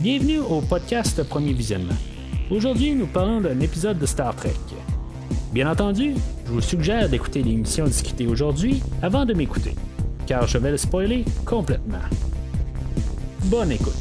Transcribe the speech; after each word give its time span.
Bienvenue 0.00 0.38
au 0.38 0.60
podcast 0.60 1.20
Premier 1.24 1.52
Visionnement. 1.52 1.96
Aujourd'hui, 2.52 2.94
nous 2.94 3.08
parlons 3.08 3.40
d'un 3.40 3.58
épisode 3.58 3.98
de 3.98 4.06
Star 4.06 4.32
Trek. 4.36 4.54
Bien 5.52 5.68
entendu, 5.68 6.14
je 6.46 6.52
vous 6.52 6.60
suggère 6.60 7.08
d'écouter 7.08 7.42
l'émission 7.42 7.84
discutée 7.84 8.28
aujourd'hui 8.28 8.80
avant 9.02 9.24
de 9.24 9.34
m'écouter, 9.34 9.74
car 10.24 10.46
je 10.46 10.56
vais 10.58 10.70
le 10.70 10.76
spoiler 10.76 11.24
complètement. 11.44 11.98
Bonne 13.46 13.72
écoute. 13.72 13.92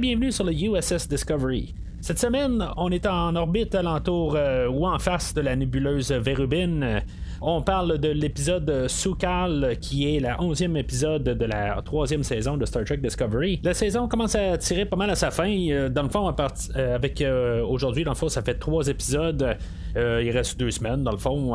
Bienvenue 0.00 0.32
sur 0.32 0.42
le 0.42 0.52
USS 0.54 1.06
Discovery. 1.06 1.76
Cette 2.00 2.18
semaine, 2.18 2.66
on 2.76 2.90
est 2.90 3.06
en 3.06 3.36
orbite 3.36 3.76
alentour 3.76 4.34
euh, 4.34 4.66
ou 4.66 4.88
en 4.88 4.98
face 4.98 5.34
de 5.34 5.40
la 5.40 5.54
nébuleuse 5.54 6.10
Vérubine. 6.10 7.02
On 7.40 7.62
parle 7.62 7.98
de 7.98 8.08
l'épisode 8.08 8.88
Soukal, 8.88 9.76
qui 9.80 10.16
est 10.16 10.18
la 10.18 10.42
onzième 10.42 10.76
épisode 10.76 11.22
de 11.22 11.44
la 11.44 11.80
troisième 11.82 12.24
saison 12.24 12.56
de 12.56 12.66
Star 12.66 12.82
Trek 12.84 12.96
Discovery. 12.96 13.60
La 13.62 13.74
saison 13.74 14.08
commence 14.08 14.34
à 14.34 14.58
tirer 14.58 14.86
pas 14.86 14.96
mal 14.96 15.08
à 15.08 15.14
sa 15.14 15.30
fin. 15.30 15.48
Euh, 15.48 15.88
dans 15.88 16.02
le 16.02 16.08
fond, 16.08 16.28
euh, 16.28 16.94
avec 16.96 17.22
euh, 17.22 17.62
aujourd'hui, 17.62 18.02
dans 18.02 18.10
le 18.10 18.16
fond, 18.16 18.28
ça 18.28 18.42
fait 18.42 18.54
trois 18.54 18.88
épisodes. 18.88 19.56
il 19.94 20.30
reste 20.30 20.58
deux 20.58 20.72
semaines, 20.72 21.04
dans 21.04 21.12
le 21.12 21.18
fond. 21.18 21.54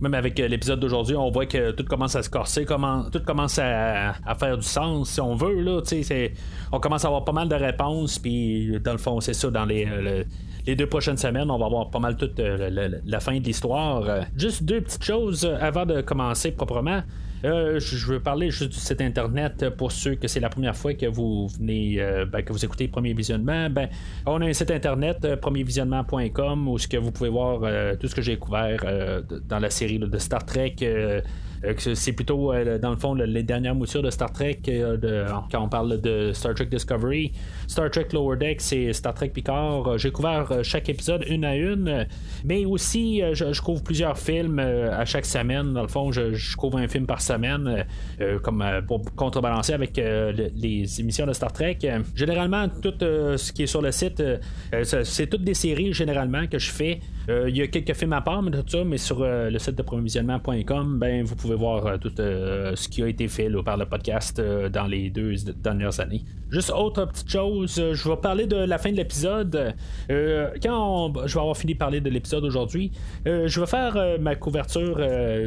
même 0.00 0.14
avec 0.14 0.38
l'épisode 0.38 0.78
d'aujourd'hui, 0.78 1.16
on 1.16 1.30
voit 1.30 1.46
que 1.46 1.72
tout 1.72 1.84
commence 1.84 2.14
à 2.14 2.22
se 2.22 2.30
corser, 2.30 2.64
tout 2.64 3.22
commence 3.26 3.58
à, 3.58 4.14
faire 4.38 4.56
du 4.56 4.66
sens, 4.66 5.10
si 5.10 5.20
on 5.20 5.34
veut. 5.34 5.60
Là, 5.60 5.80
on 6.70 6.78
commence 6.78 7.04
à 7.04 7.08
avoir 7.08 7.24
pas 7.24 7.32
mal 7.32 7.48
de 7.48 7.56
réponses, 7.56 8.20
puis 8.20 8.78
dans 8.84 8.92
le 8.92 8.98
fond, 8.98 9.20
c'est 9.20 9.34
ça, 9.34 9.50
dans 9.50 9.64
les, 9.64 9.86
les 10.66 10.76
deux 10.76 10.86
prochaines 10.86 11.16
semaines, 11.16 11.50
on 11.50 11.58
va 11.58 11.66
avoir 11.66 11.90
pas 11.90 11.98
mal 11.98 12.16
toute 12.16 12.38
euh, 12.40 12.98
la, 13.04 13.20
fin 13.20 13.38
de 13.38 13.44
l'histoire. 13.44 14.08
Euh, 14.08 14.22
juste 14.36 14.62
deux 14.64 14.80
petites 14.80 15.04
choses 15.04 15.44
euh, 15.44 15.56
avant 15.60 15.84
de 15.84 16.00
commencer 16.00 16.52
proprement. 16.52 17.02
je 17.42 18.06
veux 18.06 18.20
parler 18.20 18.50
juste 18.50 18.72
du 18.72 18.78
site 18.78 19.02
internet 19.02 19.68
pour 19.76 19.92
ceux 19.92 20.14
que 20.14 20.28
c'est 20.28 20.40
la 20.40 20.48
première 20.48 20.74
fois 20.74 20.94
que 20.94 21.06
vous 21.06 21.48
venez, 21.48 21.98
ben, 22.32 22.42
que 22.42 22.52
vous 22.52 22.64
écoutez 22.64 22.88
Premier 22.88 23.12
Visionnement. 23.12 23.68
Ben, 23.68 23.90
on 24.24 24.40
a 24.40 24.46
un 24.46 24.52
site 24.54 24.70
internet, 24.70 25.36
premiervisionnement.com, 25.36 26.68
où 26.68 26.78
ce 26.78 26.88
que 26.88 26.96
vous 26.96 27.12
pouvez 27.12 27.28
voir 27.28 27.60
tout 27.98 28.08
ce 28.08 28.14
que 28.14 28.22
j'ai 28.22 28.38
couvert 28.38 28.80
dans 29.46 29.58
la 29.58 29.68
série 29.68 29.98
de 29.98 30.18
Star 30.18 30.46
Trek 30.46 30.76
euh, 30.82 31.20
c'est 31.78 32.12
plutôt, 32.12 32.52
euh, 32.52 32.78
dans 32.78 32.90
le 32.90 32.96
fond, 32.96 33.14
les 33.14 33.42
dernières 33.42 33.74
moutures 33.74 34.02
de 34.02 34.10
Star 34.10 34.32
Trek, 34.32 34.60
euh, 34.68 35.26
quand 35.50 35.62
on 35.62 35.68
parle 35.68 36.00
de 36.00 36.32
Star 36.32 36.54
Trek 36.54 36.66
Discovery, 36.66 37.32
Star 37.66 37.90
Trek 37.90 38.08
Lower 38.12 38.36
Deck, 38.36 38.60
c'est 38.60 38.92
Star 38.92 39.14
Trek 39.14 39.28
Picard. 39.28 39.98
J'ai 39.98 40.10
couvert 40.10 40.60
chaque 40.62 40.88
épisode 40.88 41.24
une 41.28 41.44
à 41.44 41.56
une, 41.56 42.06
mais 42.44 42.64
aussi, 42.64 43.22
je, 43.32 43.60
couvre 43.60 43.82
plusieurs 43.82 44.18
films 44.18 44.58
à 44.58 45.04
chaque 45.04 45.26
semaine. 45.26 45.72
Dans 45.72 45.82
le 45.82 45.88
fond, 45.88 46.12
je, 46.12 46.56
couvre 46.56 46.78
un 46.78 46.88
film 46.88 47.06
par 47.06 47.20
semaine, 47.20 47.84
comme 48.42 48.64
pour 48.86 49.02
contrebalancer 49.14 49.72
avec 49.72 49.96
les 49.96 51.00
émissions 51.00 51.26
de 51.26 51.32
Star 51.32 51.52
Trek. 51.52 51.78
Généralement, 52.14 52.68
tout 52.68 52.94
ce 53.00 53.52
qui 53.52 53.62
est 53.62 53.66
sur 53.66 53.82
le 53.82 53.92
site, 53.92 54.22
c'est 54.82 55.26
toutes 55.28 55.44
des 55.44 55.54
séries 55.54 55.92
généralement 55.92 56.46
que 56.46 56.58
je 56.58 56.70
fais. 56.70 57.00
Il 57.28 57.56
y 57.56 57.62
a 57.62 57.66
quelques 57.68 57.94
films 57.94 58.12
à 58.12 58.20
part, 58.20 58.42
mais 58.42 58.50
tout 58.50 58.64
ça, 58.66 58.84
mais 58.84 58.98
sur 58.98 59.20
le 59.24 59.58
site 59.58 59.76
de 59.76 59.82
provisionnement.com, 59.82 60.98
ben 60.98 61.24
vous 61.24 61.36
pouvez 61.36 61.53
voir 61.54 61.86
euh, 61.86 61.96
tout 61.96 62.12
euh, 62.20 62.74
ce 62.76 62.88
qui 62.88 63.02
a 63.02 63.08
été 63.08 63.28
fait 63.28 63.48
par 63.64 63.76
le 63.76 63.86
podcast 63.86 64.38
euh, 64.38 64.68
dans 64.68 64.86
les 64.86 65.10
deux 65.10 65.34
dernières 65.56 66.00
années. 66.00 66.22
Juste 66.50 66.70
autre 66.70 67.06
petite 67.06 67.30
chose, 67.30 67.82
je 67.92 68.08
vais 68.08 68.16
parler 68.16 68.46
de 68.46 68.56
la 68.56 68.78
fin 68.78 68.92
de 68.92 68.96
l'épisode. 68.96 69.74
quand 70.08 71.12
je 71.26 71.34
vais 71.34 71.40
avoir 71.40 71.56
fini 71.56 71.72
de 71.74 71.78
parler 71.78 72.00
de 72.00 72.08
l'épisode 72.10 72.44
aujourd'hui, 72.44 72.92
je 73.24 73.60
vais 73.60 73.66
faire 73.66 73.96
ma 74.20 74.36
couverture 74.36 75.00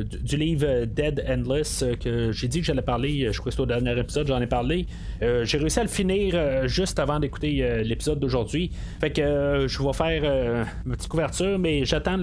du, 0.04 0.36
livre 0.36 0.84
Dead 0.86 1.24
Endless 1.30 1.86
que 2.02 2.34
j'ai 2.34 2.50
dit 2.50 2.60
que 2.60 2.66
j'allais 2.66 2.82
parler. 2.82 3.30
Je 3.32 3.40
crois 3.40 3.52
que 3.52 3.56
c'est 3.56 3.62
au 3.62 3.66
dernier 3.66 3.98
épisode, 3.98 4.28
j'en 4.28 4.42
ai 4.42 4.48
parlé. 4.48 4.86
J'ai 5.22 5.58
réussi 5.58 5.80
à 5.80 5.84
le 5.84 5.90
finir 5.90 6.68
juste 6.68 7.00
avant 7.00 7.20
d'écouter 7.20 7.84
l'épisode 7.84 8.20
d'aujourd'hui. 8.20 8.72
Fait 9.00 9.12
que 9.12 9.66
je 9.68 9.84
vais 9.84 9.94
faire 9.94 10.66
ma 10.86 10.96
petite 10.96 11.10
couverture, 11.10 11.60
mais 11.60 11.86
j'attends 11.86 12.18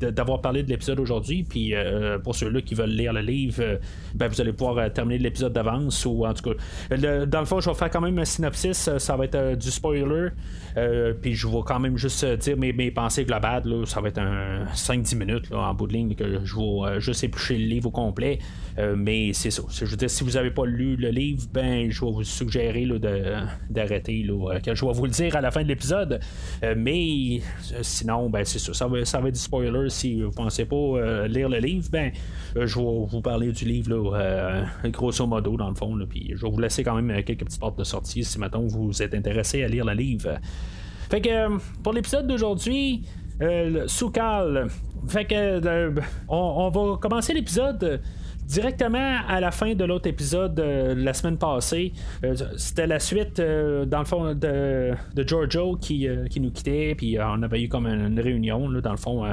d'avoir 0.00 0.40
parlé 0.40 0.62
de 0.62 0.68
l'épisode 0.68 1.00
aujourd'hui. 1.00 1.44
Puis 1.44 1.74
pour 2.22 2.34
ceux-là 2.34 2.60
qui 2.62 2.74
veulent 2.74 2.90
lire 2.90 3.12
le 3.12 3.20
livre, 3.20 3.56
euh, 3.60 3.76
ben, 4.14 4.28
vous 4.28 4.40
allez 4.40 4.52
pouvoir 4.52 4.78
euh, 4.78 4.88
terminer 4.88 5.18
l'épisode 5.18 5.52
d'avance 5.52 6.04
ou 6.06 6.24
en 6.24 6.34
tout 6.34 6.50
cas. 6.50 7.26
dans 7.26 7.40
le 7.40 7.46
fond, 7.46 7.60
je 7.60 7.70
vais 7.70 7.76
faire 7.76 7.90
quand 7.90 8.00
même 8.00 8.18
un 8.18 8.24
synopsis, 8.24 8.88
euh, 8.88 8.98
ça 8.98 9.16
va 9.16 9.24
être 9.24 9.56
du 9.56 9.70
spoiler. 9.70 10.28
puis 11.20 11.34
je 11.34 11.46
vais 11.46 11.60
quand 11.64 11.80
même 11.80 11.96
juste 11.96 12.24
dire 12.24 12.56
mes, 12.56 12.90
pensées 12.90 13.24
globales. 13.24 13.86
ça 13.86 14.00
va 14.00 14.08
être 14.08 14.18
un 14.18 14.64
5-10 14.74 15.16
minutes 15.16 15.52
en 15.52 15.74
bout 15.74 15.86
de 15.86 15.92
ligne 15.92 16.14
que 16.14 16.44
je 16.44 16.56
vais 16.56 17.00
juste 17.00 17.24
éplucher 17.24 17.56
le 17.56 17.66
livre 17.66 17.88
au 17.88 17.90
complet. 17.90 18.38
mais 18.96 19.32
c'est 19.32 19.50
ça. 19.50 19.62
Si 19.68 20.24
vous 20.24 20.32
n'avez 20.32 20.50
pas 20.50 20.66
lu 20.66 20.96
le 20.96 21.10
livre, 21.10 21.42
ben 21.52 21.90
je 21.90 22.03
vais 22.04 22.12
vous 22.12 22.24
suggérer 22.24 22.86
d'arrêter. 23.70 24.26
que 24.62 24.74
je 24.74 24.84
vais 24.84 24.92
vous 24.92 25.04
le 25.04 25.10
dire 25.10 25.36
à 25.36 25.40
la 25.40 25.50
fin 25.50 25.62
de 25.62 25.68
l'épisode. 25.68 26.20
mais 26.76 27.40
sinon, 27.82 28.28
ben 28.30 28.44
c'est 28.44 28.58
ça. 28.58 28.74
Ça 28.74 28.86
va, 28.86 29.04
ça 29.04 29.20
va 29.20 29.28
être 29.28 29.34
du 29.34 29.40
spoiler 29.40 29.88
si 29.88 30.22
vous 30.22 30.30
pensez 30.30 30.64
pas 30.64 31.26
lire 31.26 31.48
le 31.48 31.58
livre. 31.58 31.88
Ben 31.90 32.12
je 32.56 32.78
vais 32.78 33.06
vous 33.08 33.20
parler 33.20 33.52
du 33.52 33.64
livre, 33.64 34.14
euh, 34.14 34.64
grosso 34.84 35.26
modo, 35.26 35.56
dans 35.56 35.68
le 35.68 35.74
fond. 35.74 35.98
puis 36.08 36.32
je 36.34 36.42
vais 36.42 36.50
vous 36.50 36.60
laisser 36.60 36.84
quand 36.84 36.94
même 36.94 37.10
euh, 37.10 37.22
quelques 37.22 37.44
petites 37.44 37.60
portes 37.60 37.78
de 37.78 37.84
sortie 37.84 38.24
si 38.24 38.38
maintenant 38.38 38.62
vous 38.66 39.02
êtes 39.02 39.14
intéressé 39.14 39.62
à 39.64 39.68
lire 39.68 39.84
le 39.84 39.92
livre. 39.92 40.38
Fait 41.10 41.20
que 41.20 41.28
euh, 41.28 41.58
pour 41.82 41.92
l'épisode 41.92 42.26
d'aujourd'hui, 42.26 43.04
Soukal. 43.86 44.68
Fait 45.08 45.24
que 45.24 45.92
on, 46.28 46.70
va 46.70 46.96
commencer 46.98 47.34
l'épisode 47.34 48.00
directement 48.46 49.18
à 49.28 49.40
la 49.40 49.50
fin 49.50 49.74
de 49.74 49.84
l'autre 49.84 50.08
épisode 50.08 50.54
de 50.54 50.94
la 50.94 51.12
semaine 51.14 51.38
passée. 51.38 51.92
C'était 52.56 52.86
la 52.86 53.00
suite, 53.00 53.40
dans 53.40 53.98
le 53.98 54.04
fond, 54.04 54.34
de, 54.34 54.92
de 55.14 55.28
Giorgio 55.28 55.76
qui, 55.76 56.06
qui 56.30 56.40
nous 56.40 56.50
quittait, 56.50 56.94
puis 56.96 57.18
on 57.20 57.42
avait 57.42 57.62
eu 57.62 57.68
comme 57.68 57.86
une, 57.86 58.20
réunion, 58.20 58.68
dans 58.70 58.90
le 58.90 58.96
fond, 58.96 59.24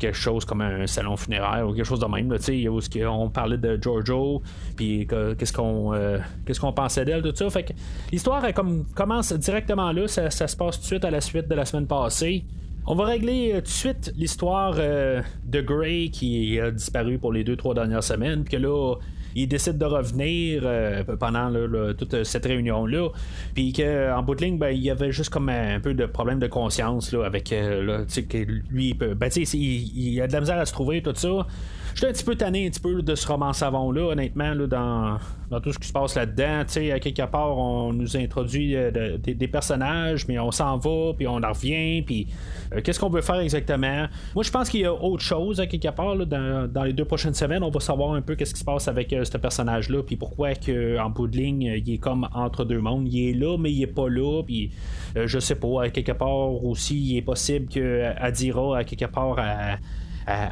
quelque 0.00 0.16
chose 0.16 0.44
comme 0.44 0.62
un 0.62 0.86
salon 0.86 1.16
funéraire 1.16 1.68
ou 1.68 1.72
quelque 1.72 1.86
chose 1.86 2.00
de 2.00 2.06
même, 2.06 2.32
où 2.32 2.80
on 3.06 3.30
parlait 3.30 3.58
de 3.58 3.78
Giorgio, 3.80 4.42
puis 4.76 5.06
qu'est-ce 5.06 5.52
qu'on 5.52 5.94
euh, 5.94 6.72
pensait 6.74 7.04
d'elle, 7.04 7.22
tout 7.22 7.34
ça. 7.34 7.48
Fait 7.50 7.62
que 7.62 7.72
l'histoire 8.10 8.42
comme, 8.54 8.84
commence 8.94 9.32
directement 9.32 9.92
là, 9.92 10.08
ça, 10.08 10.30
se 10.30 10.56
passe 10.56 10.76
tout 10.76 10.82
de 10.82 10.86
suite 10.86 11.04
à 11.04 11.10
la 11.10 11.20
suite 11.20 11.48
de 11.48 11.54
la 11.54 11.64
semaine 11.64 11.86
passée. 11.86 12.44
On 12.86 12.94
va 12.94 13.04
régler 13.04 13.52
euh, 13.52 13.56
tout 13.58 13.64
de 13.64 13.68
suite 13.68 14.12
l'histoire 14.16 14.74
euh, 14.78 15.22
de 15.44 15.60
Gray 15.60 16.10
qui 16.10 16.58
a 16.58 16.70
disparu 16.70 17.18
pour 17.18 17.32
les 17.32 17.44
deux, 17.44 17.56
trois 17.56 17.74
dernières 17.74 18.02
semaines, 18.02 18.42
puis 18.44 18.56
que 18.56 18.62
là, 18.62 18.96
il 19.34 19.48
décide 19.48 19.78
de 19.78 19.84
revenir 19.84 20.62
euh, 20.64 21.04
pendant 21.18 21.52
toute 21.94 22.14
euh, 22.14 22.24
cette 22.24 22.46
réunion-là. 22.46 23.08
Puis 23.54 23.72
qu'en 23.72 24.22
bout 24.22 24.34
de 24.34 24.44
ligne, 24.44 24.58
ben, 24.58 24.70
il 24.70 24.82
y 24.82 24.90
avait 24.90 25.12
juste 25.12 25.30
comme 25.30 25.48
un, 25.48 25.80
peu 25.80 25.94
de 25.94 26.06
problème 26.06 26.38
de 26.38 26.46
conscience 26.46 27.12
là, 27.12 27.24
avec 27.24 27.52
euh, 27.52 28.04
que 28.28 28.38
lui, 28.70 28.94
ben, 28.94 29.16
il, 29.36 30.14
il, 30.14 30.20
a 30.20 30.26
de 30.26 30.32
la 30.32 30.40
misère 30.40 30.58
à 30.58 30.66
se 30.66 30.72
trouver, 30.72 31.02
tout 31.02 31.14
ça. 31.14 31.46
J'étais 31.94 32.08
un 32.08 32.12
petit 32.12 32.24
peu 32.24 32.34
tanné 32.34 32.66
un 32.66 32.70
petit 32.70 32.80
peu 32.80 33.02
de 33.02 33.14
ce 33.14 33.26
roman 33.26 33.52
savon-là, 33.52 34.12
honnêtement, 34.12 34.54
là, 34.54 34.66
dans, 34.66 35.18
dans, 35.50 35.60
tout 35.60 35.72
ce 35.72 35.78
qui 35.78 35.88
se 35.88 35.92
passe 35.92 36.14
là-dedans. 36.14 36.60
À 36.60 36.98
quelque 36.98 37.26
part, 37.26 37.56
on 37.58 37.92
nous 37.92 38.16
introduit 38.16 38.76
euh, 38.76 39.18
des 39.18 39.48
personnages, 39.48 40.26
mais 40.28 40.38
on 40.38 40.50
s'en 40.50 40.78
va, 40.78 41.12
puis 41.16 41.26
on 41.26 41.42
en 41.42 41.52
revient, 41.52 42.02
puis 42.02 42.28
euh, 42.72 42.80
qu'est-ce 42.80 43.00
qu'on 43.00 43.10
veut 43.10 43.22
faire 43.22 43.40
exactement? 43.40 44.06
Moi, 44.34 44.44
je 44.44 44.50
pense 44.50 44.68
qu'il 44.68 44.80
y 44.80 44.84
a 44.84 44.92
autre 44.92 45.22
chose, 45.22 45.60
à 45.60 45.66
quelque 45.66 45.90
part, 45.90 46.14
là, 46.14 46.24
dans, 46.24 46.84
les 46.84 46.92
deux 46.92 47.04
prochaines 47.04 47.34
semaines. 47.34 47.62
On 47.62 47.70
va 47.70 47.80
savoir 47.80 48.14
un 48.14 48.22
peu 48.22 48.36
qu'est-ce 48.36 48.54
qui 48.54 48.60
se 48.60 48.64
passe 48.64 48.88
avec 48.88 49.12
euh, 49.12 49.24
ce 49.24 49.36
personnage-là, 49.36 50.02
puis 50.02 50.16
pourquoi 50.16 50.54
que, 50.54 50.98
en 50.98 51.10
bout 51.10 51.26
de 51.26 51.36
ligne, 51.36 51.80
il 51.84 51.94
est 51.94 51.98
comme 51.98 52.28
entre 52.34 52.64
deux 52.64 52.80
mondes. 52.80 53.08
Il 53.12 53.30
est 53.30 53.34
là, 53.34 53.56
mais 53.58 53.72
il 53.72 53.82
est 53.82 53.86
pas 53.86 54.08
là, 54.08 54.42
puis 54.42 54.70
je 55.16 55.38
sais 55.38 55.56
pas, 55.56 55.84
à 55.84 55.88
quelque 55.90 56.12
part 56.12 56.64
aussi, 56.64 56.98
il 56.98 57.16
est 57.16 57.22
possible 57.22 57.66
que 57.68 58.04
Adira, 58.16 58.78
à 58.78 58.84
quelque 58.84 59.06
part, 59.06 59.38
à 59.38 59.76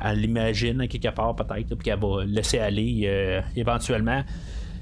elle, 0.05 0.21
l'imagine 0.21 0.87
quelque 0.89 1.15
part 1.15 1.35
peut-être, 1.35 1.75
puis 1.75 1.85
qu'elle 1.85 2.01
va 2.01 2.25
laisser 2.25 2.59
aller 2.59 3.03
euh, 3.07 3.41
éventuellement. 3.57 4.23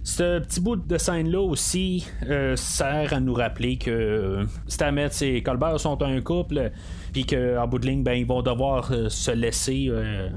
Ce 0.06 0.38
petit 0.38 0.60
bout 0.60 0.76
de 0.76 0.98
scène-là 0.98 1.40
aussi 1.40 2.06
euh, 2.30 2.54
sert 2.54 3.12
à 3.12 3.18
nous 3.18 3.34
rappeler 3.34 3.76
que 3.76 3.90
euh, 3.90 4.44
Stamets 4.68 5.08
et 5.20 5.42
Colbert 5.42 5.80
sont 5.80 6.00
un 6.00 6.20
couple, 6.20 6.70
puis 7.12 7.26
qu'en 7.26 7.66
bout 7.66 7.80
de 7.80 7.88
ligne, 7.88 8.04
ben, 8.04 8.12
ils 8.12 8.24
vont 8.24 8.40
devoir 8.40 8.92
se 9.08 9.32
laisser 9.32 9.88
euh, 9.88 10.28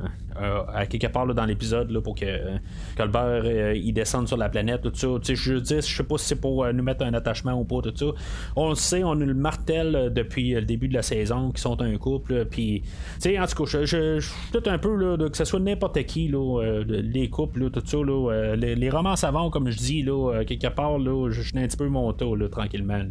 à 0.73 0.85
quelque 0.85 1.07
part 1.07 1.27
dans 1.27 1.45
l'épisode 1.45 1.97
pour 1.99 2.15
que 2.15 2.25
euh, 2.25 2.57
Colbert 2.97 3.41
euh, 3.43 3.73
il 3.75 3.93
descende 3.93 4.27
sur 4.27 4.37
la 4.37 4.49
planète, 4.49 4.81
tout 4.81 4.91
ça. 4.93 5.07
Je 5.33 5.55
dis, 5.55 5.75
je 5.75 5.81
sais 5.81 6.03
pas 6.03 6.17
si 6.17 6.27
c'est 6.27 6.39
pour 6.39 6.65
nous 6.73 6.83
mettre 6.83 7.05
un 7.05 7.13
attachement 7.13 7.53
ou 7.53 7.65
pas, 7.65 7.81
tout 7.81 7.95
ça. 7.95 8.05
On 8.55 8.69
le 8.69 8.75
sait, 8.75 9.03
on 9.03 9.15
nous 9.15 9.25
le 9.25 9.33
martèle 9.33 10.11
depuis 10.13 10.51
le 10.51 10.61
début 10.61 10.87
de 10.87 10.93
la 10.93 11.01
saison 11.01 11.49
qu'ils 11.49 11.59
sont 11.59 11.81
un 11.81 11.95
couple. 11.97 12.45
Puis, 12.45 12.83
en 13.25 13.45
tout 13.45 13.65
cas, 13.65 13.83
je, 13.83 14.19
suis 14.19 14.33
tout 14.51 14.63
un 14.67 14.77
peu 14.77 14.95
là, 14.95 15.17
que 15.29 15.37
ce 15.37 15.45
soit 15.45 15.59
n'importe 15.59 16.03
qui, 16.03 16.31
les 16.87 17.29
couples, 17.29 17.69
tout 17.69 17.83
ça, 17.85 17.97
les, 18.55 18.89
romans 18.89 19.15
savants, 19.15 19.49
comme 19.49 19.69
je 19.69 19.77
dis, 19.77 20.03
là, 20.03 20.43
quelque 20.45 20.67
part, 20.67 20.97
là, 20.97 21.29
je, 21.31 21.41
suis 21.41 21.57
un 21.57 21.67
petit 21.67 21.77
peu 21.77 21.87
mon 21.87 22.11
taux, 22.13 22.35
tranquillement, 22.47 23.01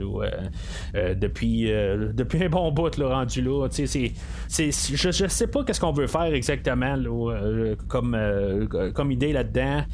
depuis, 0.94 1.70
depuis 1.70 2.44
un 2.44 2.48
bon 2.48 2.72
bout, 2.72 2.94
rendu 2.98 3.42
là. 3.42 3.68
je, 3.70 3.90
je 4.48 5.26
sais 5.28 5.46
pas 5.46 5.64
qu'est-ce 5.64 5.80
qu'on 5.80 5.92
veut 5.92 6.06
faire 6.06 6.34
exactement. 6.34 6.96
Là, 6.96 7.10
comme, 7.88 8.16
comme 8.94 9.10
idée 9.10 9.32
là-dedans. 9.32 9.84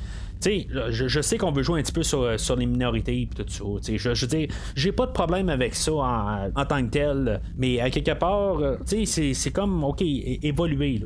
Je, 0.44 1.08
je, 1.08 1.20
sais 1.20 1.38
qu'on 1.38 1.52
veut 1.52 1.62
jouer 1.62 1.80
un 1.80 1.82
petit 1.82 1.92
peu 1.92 2.02
sur, 2.02 2.56
les 2.56 2.66
minorités 2.66 3.22
et 3.22 3.28
tout 3.34 3.44
ça. 3.48 3.64
Je, 3.96 4.14
je 4.14 4.26
veux 4.26 4.48
j'ai 4.74 4.92
pas 4.92 5.06
de 5.06 5.12
problème 5.12 5.48
avec 5.48 5.74
ça 5.74 5.92
en, 5.92 6.64
tant 6.66 6.84
que 6.84 6.90
tel, 6.90 7.40
mais 7.56 7.80
à 7.80 7.90
quelque 7.90 8.12
part, 8.12 8.58
c'est 8.84 9.50
comme, 9.52 9.84
OK, 9.84 10.02
évoluer. 10.02 11.00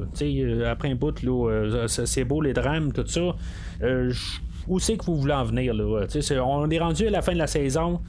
après 0.67 0.91
un 0.91 0.95
bout, 0.95 1.15
c'est 1.87 2.25
beau 2.25 2.41
les 2.41 2.53
drames, 2.53 2.93
tout 2.93 3.07
ça. 3.07 3.35
où 4.67 4.79
c'est 4.79 4.97
que 4.97 5.05
vous 5.05 5.17
voulez 5.17 5.35
en 5.35 5.45
venir? 5.45 5.75
Là? 5.75 6.07
on 6.45 6.71
est 6.71 6.79
rendu 6.79 7.07
à 7.07 7.11
la 7.11 7.23
fin 7.23 7.33
de 7.33 7.39
la 7.39 7.47
saison. 7.47 8.01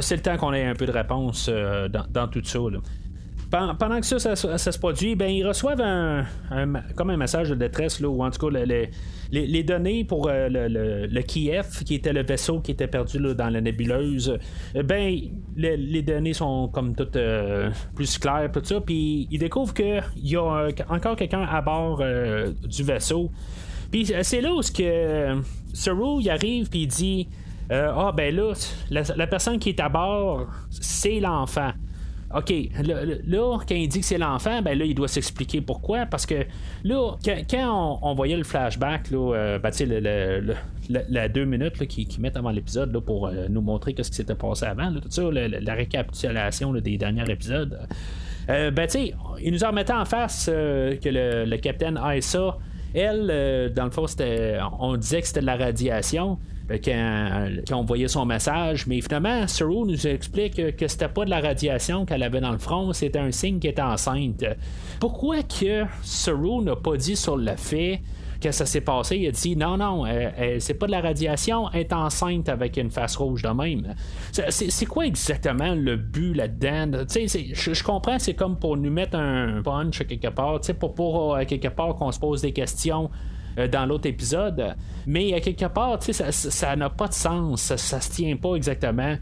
c'est 0.00 0.16
le 0.16 0.22
temps 0.22 0.36
qu'on 0.36 0.52
ait 0.52 0.66
un 0.66 0.74
peu 0.74 0.86
de 0.86 0.92
réponse 0.92 1.48
dans, 1.48 2.28
tout 2.28 2.42
ça 2.44 2.58
pendant 3.52 4.00
que 4.00 4.06
ça, 4.06 4.34
se 4.36 4.78
produit, 4.78 5.14
ben, 5.14 5.26
ils 5.26 5.46
reçoivent 5.46 5.82
un, 5.82 6.24
comme 6.96 7.10
un 7.10 7.18
message 7.18 7.50
de 7.50 7.54
détresse, 7.54 8.00
là, 8.00 8.08
ou 8.08 8.24
en 8.24 8.30
tout 8.30 8.48
cas, 8.48 8.58
les, 9.30 9.62
données 9.62 10.04
pour 10.04 10.28
euh, 10.28 10.48
le, 10.48 11.22
Kiev, 11.22 11.84
qui 11.84 11.96
était 11.96 12.14
le 12.14 12.22
vaisseau 12.22 12.60
qui 12.60 12.70
était 12.70 12.86
perdu 12.86 13.18
dans 13.18 13.50
la 13.50 13.60
nébuleuse, 13.60 14.38
euh, 14.74 14.82
ben, 14.82 15.20
les, 15.54 16.02
données 16.02 16.32
sont 16.32 16.68
comme 16.68 16.94
toutes 16.94 17.16
euh, 17.16 17.70
plus 17.94 18.18
claires, 18.18 18.50
tout 18.50 18.64
ça, 18.64 18.80
puis 18.80 19.28
ils 19.30 19.38
découvrent 19.38 19.74
qu'il 19.74 20.02
y 20.16 20.36
a 20.36 20.68
encore 20.88 21.16
quelqu'un 21.16 21.42
à 21.42 21.60
bord 21.60 22.02
du 22.64 22.82
vaisseau. 22.82 23.30
Puis 23.90 24.10
c'est 24.22 24.40
là 24.40 24.54
où 24.54 24.62
ce 24.62 24.72
que 24.72 25.42
Saru 25.74 26.22
il 26.22 26.30
arrive, 26.30 26.70
puis 26.70 26.82
il 26.82 26.86
dit 26.86 27.28
Ah, 27.70 28.12
ben 28.16 28.34
là, 28.34 28.54
la 28.90 29.26
personne 29.26 29.58
qui 29.58 29.68
est 29.68 29.80
à 29.80 29.90
bord, 29.90 30.46
c'est 30.70 31.20
l'enfant. 31.20 31.72
OK, 32.34 32.52
là, 32.82 33.58
quand 33.68 33.74
il 33.74 33.88
dit 33.88 34.00
que 34.00 34.06
c'est 34.06 34.18
l'enfant, 34.18 34.62
ben 34.62 34.78
là, 34.78 34.84
il 34.84 34.94
doit 34.94 35.08
s'expliquer 35.08 35.60
pourquoi. 35.60 36.06
Parce 36.06 36.24
que 36.24 36.46
là, 36.84 37.16
quand, 37.50 37.98
on, 38.02 38.14
voyait 38.14 38.36
le 38.36 38.44
flashback, 38.44 39.10
là, 39.10 39.34
euh, 39.34 39.58
ben, 39.58 39.70
le, 39.80 40.54
la 40.88 41.28
deux 41.28 41.44
minutes 41.44 41.86
qu'ils 41.86 42.06
qui 42.06 42.20
mettent 42.20 42.36
avant 42.36 42.50
l'épisode 42.50 42.98
pour 43.00 43.26
euh, 43.26 43.46
nous 43.50 43.60
montrer 43.60 43.94
ce 43.98 44.10
qui 44.10 44.16
s'était 44.16 44.34
passé 44.34 44.64
avant, 44.64 44.92
tout 44.92 45.02
ça, 45.10 45.22
la 45.30 45.74
récapitulation 45.74 46.72
des 46.72 46.96
derniers 46.96 47.30
épisodes. 47.30 47.78
Euh, 48.48 48.70
ben, 48.70 48.88
il 49.40 49.52
nous 49.52 49.64
en 49.64 49.68
remettait 49.68 49.92
en 49.92 50.04
face 50.04 50.46
que 50.46 51.08
le, 51.08 51.56
capitaine 51.58 51.98
Aïssa, 51.98 52.56
elle, 52.94 53.72
dans 53.74 53.84
le 53.84 53.90
fond, 53.90 54.06
on 54.80 54.96
disait 54.96 55.20
que 55.20 55.26
c'était 55.26 55.40
de 55.40 55.46
la 55.46 55.56
radiation. 55.56 56.38
Euh, 56.72 57.60
quand, 57.68 57.76
on 57.78 57.84
voyait 57.84 58.08
son 58.08 58.24
message. 58.24 58.86
Mais 58.86 59.00
finalement, 59.00 59.46
Saru 59.46 59.86
nous 59.86 60.06
explique 60.06 60.76
que 60.76 60.88
c'était 60.88 61.08
pas 61.08 61.24
de 61.24 61.30
la 61.30 61.40
radiation 61.40 62.04
qu'elle 62.04 62.22
avait 62.22 62.40
dans 62.40 62.52
le 62.52 62.58
front, 62.58 62.92
c'était 62.92 63.18
un 63.18 63.30
signe 63.30 63.58
qu'elle 63.58 63.72
était 63.72 63.82
enceinte. 63.82 64.44
Pourquoi 65.00 65.42
que 65.42 65.84
Saru 66.02 66.62
n'a 66.62 66.76
pas 66.76 66.96
dit 66.96 67.16
sur 67.16 67.36
le 67.36 67.56
fait 67.56 68.00
que 68.40 68.50
ça 68.50 68.66
s'est 68.66 68.80
passé, 68.80 69.18
il 69.18 69.28
a 69.28 69.30
dit 69.30 69.56
non, 69.56 69.76
non, 69.76 70.04
c'est 70.58 70.74
pas 70.74 70.86
de 70.86 70.90
la 70.90 71.00
radiation, 71.00 71.70
elle 71.72 71.82
est 71.82 71.92
enceinte 71.92 72.48
avec 72.48 72.76
une 72.76 72.90
face 72.90 73.14
rouge 73.14 73.42
de 73.42 73.50
même. 73.50 73.94
C'est 74.32 74.86
quoi 74.86 75.06
exactement 75.06 75.76
le 75.76 75.94
but 75.94 76.34
là-dedans? 76.34 77.04
Je, 77.08 77.72
je 77.72 77.84
comprends, 77.84 78.18
c'est 78.18 78.34
comme 78.34 78.58
pour 78.58 78.76
nous 78.76 78.90
mettre 78.90 79.16
un 79.16 79.62
punch 79.62 80.04
quelque 80.08 80.26
part, 80.26 80.60
pour, 80.80 80.92
pour 80.92 81.36
euh, 81.36 81.44
quelque 81.44 81.68
part 81.68 81.94
qu'on 81.94 82.10
se 82.10 82.18
pose 82.18 82.42
des 82.42 82.52
questions 82.52 83.04
euh, 83.04 83.41
dans 83.56 83.86
l'autre 83.86 84.06
épisode. 84.06 84.74
Mais 85.06 85.34
à 85.34 85.40
quelque 85.40 85.66
part, 85.66 85.98
ça 86.02 86.76
n'a 86.76 86.90
pas 86.90 87.08
de 87.08 87.12
sens. 87.12 87.74
Ça, 87.76 88.00
se 88.00 88.10
tient 88.10 88.36
pas 88.36 88.54
exactement. 88.54 89.16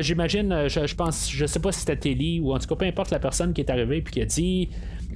J'imagine, 0.00 0.52
euh, 0.52 0.68
je, 0.68 0.86
je, 0.86 0.94
pense, 0.94 1.30
je 1.30 1.46
sais 1.46 1.60
pas 1.60 1.72
si 1.72 1.80
c'était 1.80 1.96
Telly 1.96 2.40
ou 2.40 2.54
en 2.54 2.58
tout 2.58 2.66
cas 2.66 2.76
peu 2.76 2.84
importe 2.84 3.10
la 3.10 3.18
personne 3.18 3.52
qui 3.52 3.60
est 3.60 3.70
arrivée 3.70 4.00
puis 4.02 4.14
qui 4.14 4.22
a 4.22 4.24
dit 4.24 4.70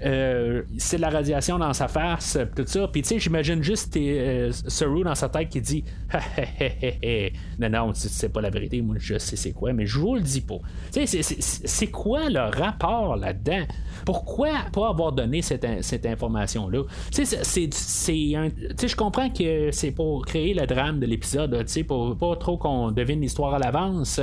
euh, 0.04 0.62
c'est 0.78 0.98
la 0.98 1.10
radiation 1.10 1.58
dans 1.58 1.72
sa 1.72 1.88
face, 1.88 2.38
tout 2.56 2.66
ça. 2.66 2.88
Puis 2.88 3.02
tu 3.02 3.08
sais, 3.08 3.18
j'imagine 3.18 3.62
juste 3.62 3.96
euh, 3.96 4.50
Saru 4.52 5.04
dans 5.04 5.14
sa 5.14 5.28
tête 5.28 5.48
qui 5.48 5.60
dit 5.60 5.84
Non, 7.58 7.68
non, 7.68 7.92
c'est 7.94 8.28
pas 8.28 8.40
la 8.40 8.50
vérité, 8.50 8.80
moi 8.82 8.96
je 8.98 9.18
sais 9.18 9.36
c'est 9.36 9.52
quoi, 9.52 9.72
mais 9.72 9.86
je 9.86 9.98
vous 9.98 10.14
le 10.14 10.20
dis 10.20 10.40
pas. 10.40 10.58
Tu 10.92 11.06
sais, 11.06 11.22
c'est 11.22 11.86
quoi 11.86 12.28
le 12.28 12.40
rapport 12.40 13.16
là-dedans? 13.16 13.64
Pourquoi 14.04 14.50
pas 14.72 14.88
avoir 14.88 15.12
donné 15.12 15.42
cette, 15.42 15.66
cette 15.82 16.06
information-là? 16.06 16.82
Tu 17.12 17.24
sais, 17.24 17.38
c'est 17.42 18.34
un. 18.36 18.50
Tu 18.50 18.66
sais, 18.76 18.88
je 18.88 18.96
comprends 18.96 19.30
que 19.30 19.70
c'est 19.70 19.92
pour 19.92 20.26
créer 20.26 20.54
le 20.54 20.66
drame 20.66 20.98
de 20.98 21.06
l'épisode, 21.06 21.56
tu 21.66 21.72
sais, 21.72 21.84
pour 21.84 22.16
pas 22.16 22.36
trop 22.36 22.56
qu'on 22.56 22.90
devine 22.90 23.20
l'histoire 23.20 23.54
à 23.54 23.58
l'avance 23.58 24.20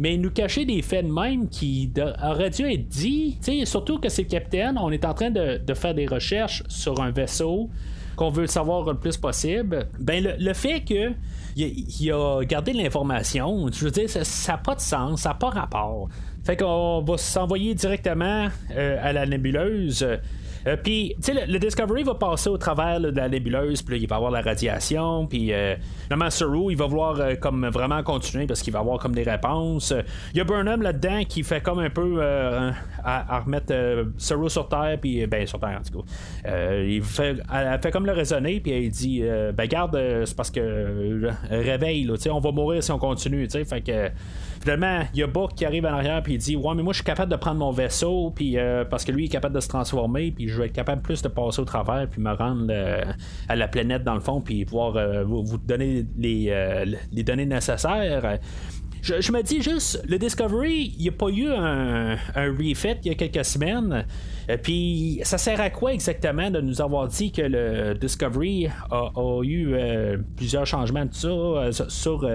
mais 0.00 0.16
nous 0.16 0.30
cacher 0.30 0.64
des 0.64 0.80
faits 0.80 1.06
de 1.06 1.12
même 1.12 1.48
qui 1.48 1.92
auraient 2.24 2.48
dû 2.48 2.62
être 2.62 2.88
dit, 2.88 3.38
surtout 3.64 3.98
que 3.98 4.08
c'est 4.08 4.22
le 4.22 4.28
capitaine, 4.28 4.78
on 4.80 4.90
est 4.90 5.04
en 5.04 5.12
train 5.12 5.30
de, 5.30 5.60
faire 5.74 5.94
des 5.94 6.06
recherches 6.06 6.64
sur 6.68 7.00
un 7.00 7.10
vaisseau 7.10 7.68
qu'on 8.16 8.30
veut 8.30 8.46
savoir 8.46 8.84
le 8.84 8.98
plus 8.98 9.18
possible, 9.18 9.88
ben 9.98 10.36
le, 10.38 10.52
fait 10.54 10.80
que 10.80 11.12
il, 11.54 12.12
a 12.12 12.42
gardé 12.44 12.72
l'information, 12.72 13.68
je 13.70 13.84
veux 13.84 13.90
dire, 13.90 14.08
ça 14.08 14.52
n'a 14.52 14.58
pas 14.58 14.74
de 14.74 14.80
sens, 14.80 15.20
ça 15.22 15.30
n'a 15.30 15.34
pas 15.34 15.50
rapport. 15.50 16.08
Fait 16.44 16.56
qu'on 16.56 17.02
va 17.02 17.18
s'envoyer 17.18 17.74
directement 17.74 18.48
euh, 18.74 18.98
à 19.02 19.12
la 19.12 19.26
nébuleuse. 19.26 20.06
Euh, 20.66 20.76
puis, 20.76 21.14
tu 21.16 21.32
sais, 21.32 21.46
le, 21.46 21.58
Discovery 21.58 22.02
va 22.02 22.14
passer 22.14 22.48
au 22.48 22.58
travers 22.58 23.00
de 23.00 23.08
la 23.08 23.28
nébuleuse, 23.28 23.82
puis 23.82 24.00
il 24.00 24.08
va 24.08 24.16
avoir 24.16 24.30
la 24.30 24.40
radiation, 24.40 25.26
puis 25.26 25.52
euh, 25.52 25.74
normalement, 26.10 26.30
Saru, 26.30 26.70
il 26.70 26.76
va 26.76 26.86
voir 26.86 27.20
euh, 27.20 27.34
comme 27.36 27.66
vraiment 27.68 28.02
continuer 28.02 28.46
parce 28.46 28.62
qu'il 28.62 28.72
va 28.72 28.80
avoir 28.80 28.98
comme 28.98 29.14
des 29.14 29.22
réponses. 29.22 29.94
Il 30.32 30.38
y 30.38 30.40
a 30.40 30.44
Burnham 30.44 30.82
là-dedans 30.82 31.24
qui 31.28 31.42
fait 31.42 31.60
comme 31.60 31.78
un 31.78 31.90
peu 31.90 32.22
à, 33.04 33.40
remettre 33.40 33.74
Saru 34.18 34.48
sur 34.50 34.68
Terre, 34.68 34.98
puis 35.00 35.26
ben, 35.26 35.46
sur 35.46 35.58
Terre 35.60 35.80
en 35.80 35.82
tout 35.82 36.02
cas. 36.02 36.82
il 36.82 37.02
fait, 37.02 37.36
elle, 37.52 37.80
fait 37.80 37.90
comme 37.90 38.06
le 38.06 38.12
raisonner, 38.12 38.60
puis 38.60 38.72
elle 38.72 38.90
dit 38.90 39.22
ben, 39.54 39.66
garde, 39.66 39.98
c'est 40.24 40.36
parce 40.36 40.50
que 40.50 41.30
réveille, 41.50 42.04
là, 42.04 42.14
on 42.30 42.40
va 42.40 42.52
mourir 42.52 42.82
si 42.82 42.90
on 42.92 42.98
continue, 42.98 43.46
tu 43.46 43.58
sais, 43.58 43.64
fait 43.64 43.80
que 43.80 44.10
Finalement, 44.60 45.04
il 45.14 45.20
y 45.20 45.22
a 45.22 45.26
Book 45.26 45.54
qui 45.54 45.64
arrive 45.64 45.86
en 45.86 45.94
arrière 45.94 46.22
puis 46.22 46.34
il 46.34 46.38
dit 46.38 46.54
Ouais, 46.54 46.74
mais 46.74 46.82
moi 46.82 46.92
je 46.92 46.98
suis 46.98 47.04
capable 47.04 47.32
de 47.32 47.36
prendre 47.36 47.58
mon 47.58 47.70
vaisseau, 47.70 48.30
puis 48.34 48.58
euh, 48.58 48.84
parce 48.84 49.04
que 49.04 49.12
lui 49.12 49.24
il 49.24 49.26
est 49.26 49.30
capable 49.30 49.54
de 49.54 49.60
se 49.60 49.68
transformer, 49.68 50.32
puis 50.32 50.48
je 50.50 50.60
vais 50.60 50.66
être 50.66 50.72
capable 50.72 51.02
plus 51.02 51.22
de 51.22 51.28
passer 51.28 51.60
au 51.60 51.64
travers, 51.64 52.08
puis 52.08 52.20
me 52.20 52.32
rendre 52.32 52.66
euh, 52.70 53.04
à 53.48 53.56
la 53.56 53.68
planète 53.68 54.04
dans 54.04 54.14
le 54.14 54.20
fond, 54.20 54.40
puis 54.40 54.64
pouvoir 54.64 54.96
euh, 54.96 55.24
vous 55.24 55.58
donner 55.58 56.06
les, 56.16 56.94
les 57.12 57.22
données 57.22 57.46
nécessaires. 57.46 58.38
Je, 59.02 59.32
me 59.32 59.42
dis 59.42 59.62
juste, 59.62 60.02
le 60.06 60.18
Discovery, 60.18 60.94
il 60.96 61.02
n'y 61.02 61.08
a 61.08 61.12
pas 61.12 61.28
eu 61.28 61.48
un, 61.48 62.16
refit 62.36 62.96
il 63.04 63.08
y 63.08 63.10
a 63.10 63.14
quelques 63.14 63.44
semaines. 63.44 64.04
Euh, 64.50 64.56
puis 64.56 65.20
ça 65.22 65.38
sert 65.38 65.60
à 65.60 65.70
quoi 65.70 65.92
exactement 65.92 66.50
de 66.50 66.60
nous 66.60 66.80
avoir 66.80 67.08
dit 67.08 67.32
que 67.32 67.42
le 67.42 67.94
Discovery 67.94 68.68
a, 68.90 69.10
eu 69.42 69.74
euh, 69.74 70.16
plusieurs 70.36 70.66
changements 70.66 71.04
de 71.04 71.14
ça 71.14 71.28
euh, 71.28 71.72
sur 71.72 72.28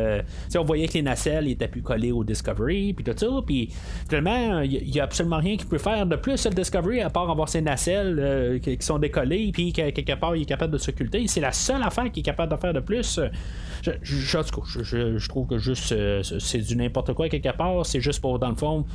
on 0.56 0.64
voyait 0.64 0.88
que 0.88 0.94
les 0.94 1.02
nacelles 1.02 1.48
étaient 1.48 1.68
plus 1.68 1.82
collées 1.82 2.12
au 2.12 2.24
Discovery 2.24 2.94
puis 2.94 3.04
tout 3.04 3.14
ça 3.16 3.28
puis 3.46 3.70
finalement 4.08 4.62
il 4.62 4.90
n'y 4.90 5.00
a 5.00 5.04
absolument 5.04 5.38
rien 5.38 5.58
qui 5.58 5.66
peut 5.66 5.78
faire 5.78 6.06
de 6.06 6.16
plus 6.16 6.46
le 6.46 6.52
Discovery 6.52 7.02
à 7.02 7.10
part 7.10 7.30
avoir 7.30 7.50
ses 7.50 7.62
nacelles 7.62 8.60
qui, 8.62 8.78
sont 8.80 9.00
décollées 9.00 9.52
puis 9.52 9.74
quelque 9.74 10.16
part 10.16 10.36
il 10.36 10.44
est 10.44 10.46
capable 10.46 10.74
de 10.74 10.78
s'occulter 10.78 11.28
c'est 11.28 11.42
la 11.42 11.52
seule 11.52 11.84
affaire 11.84 12.12
qui 12.12 12.22
est 12.22 12.24
capable 12.24 12.52
de 12.52 12.58
faire 12.58 12.74
de 12.74 12.80
plus 12.80 13.20
je, 13.82 13.92
je, 14.02 15.18
je 15.18 15.30
trouve 15.30 15.48
que 15.48 15.58
juste 15.58 15.94
c'est 16.64 16.74
du 16.74 16.76
n'importe 16.76 17.14
quoi 17.14 17.30
quelque 17.30 17.56
part 17.56 17.86
c'est 17.86 18.02
juste 18.02 18.22
pour 18.22 18.40
dans 18.40 18.50
le 18.50 18.56
fond 18.56 18.86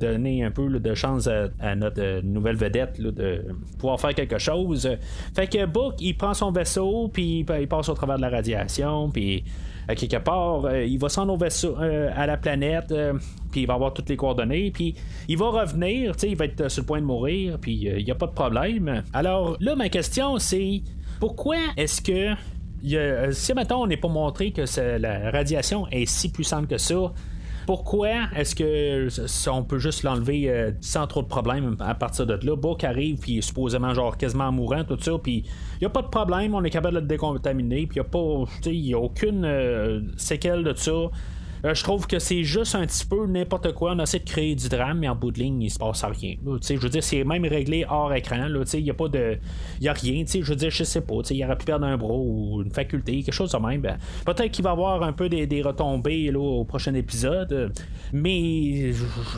donner 0.00 0.42
un 0.42 0.50
peu 0.50 0.68
de 0.68 0.94
chance 0.94 1.28
à, 1.28 1.74
notre 1.74 2.22
nouvelle 2.22 2.56
vedette 2.56 3.00
de 3.00 3.44
pouvoir 3.78 4.00
faire 4.00 4.14
quelque 4.14 4.38
chose. 4.38 4.88
Fait 5.34 5.46
que 5.46 5.66
Book, 5.66 5.96
il 6.00 6.16
prend 6.16 6.32
son 6.34 6.50
vaisseau, 6.50 7.08
puis 7.12 7.40
il 7.40 7.68
passe 7.68 7.88
au 7.88 7.94
travers 7.94 8.16
de 8.16 8.22
la 8.22 8.30
radiation, 8.30 9.10
puis 9.10 9.44
à 9.88 9.94
quelque 9.94 10.16
part, 10.16 10.64
euh, 10.64 10.84
il 10.84 10.98
va 10.98 11.08
s'en 11.08 11.28
au 11.28 11.36
vaisseau 11.36 11.76
euh, 11.78 12.10
à 12.14 12.26
la 12.26 12.36
planète, 12.36 12.90
euh, 12.90 13.12
puis 13.52 13.62
il 13.62 13.66
va 13.66 13.74
avoir 13.74 13.94
toutes 13.94 14.08
les 14.08 14.16
coordonnées, 14.16 14.70
puis 14.70 14.94
il 15.28 15.38
va 15.38 15.50
revenir, 15.50 16.14
il 16.22 16.36
va 16.36 16.46
être 16.46 16.68
sur 16.68 16.82
le 16.82 16.86
point 16.86 17.00
de 17.00 17.06
mourir, 17.06 17.58
puis 17.60 17.74
il 17.74 18.04
n'y 18.04 18.10
a 18.10 18.14
pas 18.14 18.26
de 18.26 18.32
problème. 18.32 19.02
Alors 19.12 19.56
là, 19.60 19.76
ma 19.76 19.88
question, 19.88 20.38
c'est 20.38 20.82
pourquoi 21.20 21.56
est-ce 21.76 22.02
que 22.02 22.34
si 23.32 23.54
maintenant 23.54 23.82
on 23.82 23.86
n'est 23.86 23.96
pas 23.96 24.08
montré 24.08 24.52
que 24.52 24.62
la 24.98 25.30
radiation 25.30 25.86
est 25.88 26.06
si 26.06 26.30
puissante 26.30 26.68
que 26.68 26.78
ça, 26.78 27.12
pourquoi 27.66 28.28
est-ce 28.36 28.54
que 28.54 29.08
on 29.50 29.64
peut 29.64 29.78
juste 29.78 30.04
l'enlever 30.04 30.48
euh, 30.48 30.70
sans 30.80 31.06
trop 31.08 31.22
de 31.22 31.26
problèmes 31.26 31.76
à 31.80 31.94
partir 31.96 32.24
de 32.24 32.38
là? 32.46 32.54
Book 32.54 32.84
arrive, 32.84 33.18
puis 33.18 33.42
supposément 33.42 33.92
genre 33.92 34.16
quasiment 34.16 34.52
mourant, 34.52 34.84
tout 34.84 34.98
ça, 35.00 35.18
puis 35.20 35.44
il 35.74 35.78
n'y 35.80 35.86
a 35.86 35.90
pas 35.90 36.02
de 36.02 36.06
problème, 36.06 36.54
on 36.54 36.62
est 36.62 36.70
capable 36.70 36.94
de 36.94 37.00
le 37.00 37.06
décontaminer, 37.06 37.86
puis 37.88 37.98
il 37.98 38.02
n'y 38.02 38.06
a 38.06 38.08
pas, 38.08 38.70
il 38.70 38.94
a 38.94 38.98
aucune 38.98 39.44
euh, 39.44 40.00
séquelle 40.16 40.62
de 40.62 40.74
ça. 40.74 40.92
Euh, 41.64 41.74
je 41.74 41.82
trouve 41.82 42.06
que 42.06 42.18
c'est 42.18 42.42
juste 42.44 42.74
un 42.74 42.86
petit 42.86 43.06
peu 43.06 43.26
n'importe 43.26 43.72
quoi. 43.72 43.92
On 43.92 43.98
essaie 43.98 44.18
de 44.18 44.24
créer 44.24 44.54
du 44.54 44.68
drame, 44.68 44.98
mais 44.98 45.08
en 45.08 45.16
bout 45.16 45.30
de 45.30 45.38
ligne, 45.38 45.62
il 45.62 45.70
se 45.70 45.78
passe 45.78 46.04
rien. 46.04 46.36
je 46.44 46.74
veux 46.76 46.88
dire, 46.88 47.02
c'est 47.02 47.24
même 47.24 47.44
réglé 47.44 47.84
hors 47.88 48.12
écran. 48.14 48.46
Il 48.74 48.82
n'y 48.82 48.90
a 48.90 48.94
pas 48.94 49.08
de. 49.08 49.38
Y 49.80 49.88
a 49.88 49.92
rien. 49.92 50.24
Je 50.26 50.40
veux 50.40 50.56
dire, 50.56 50.70
je 50.70 50.84
sais 50.84 51.00
pas. 51.00 51.14
Il 51.30 51.44
aurait 51.44 51.56
pu 51.56 51.64
perdre 51.64 51.86
un 51.86 51.96
bras 51.96 52.14
ou 52.14 52.62
une 52.62 52.70
faculté, 52.70 53.22
quelque 53.22 53.34
chose 53.34 53.52
de 53.52 53.58
même. 53.58 53.80
Ben, 53.80 53.96
peut-être 54.24 54.50
qu'il 54.50 54.64
va 54.64 54.70
avoir 54.70 55.02
un 55.02 55.12
peu 55.12 55.28
des, 55.28 55.62
retombées 55.62 56.30
là, 56.30 56.38
au 56.38 56.64
prochain 56.64 56.94
épisode. 56.94 57.72
Mais 58.12 58.92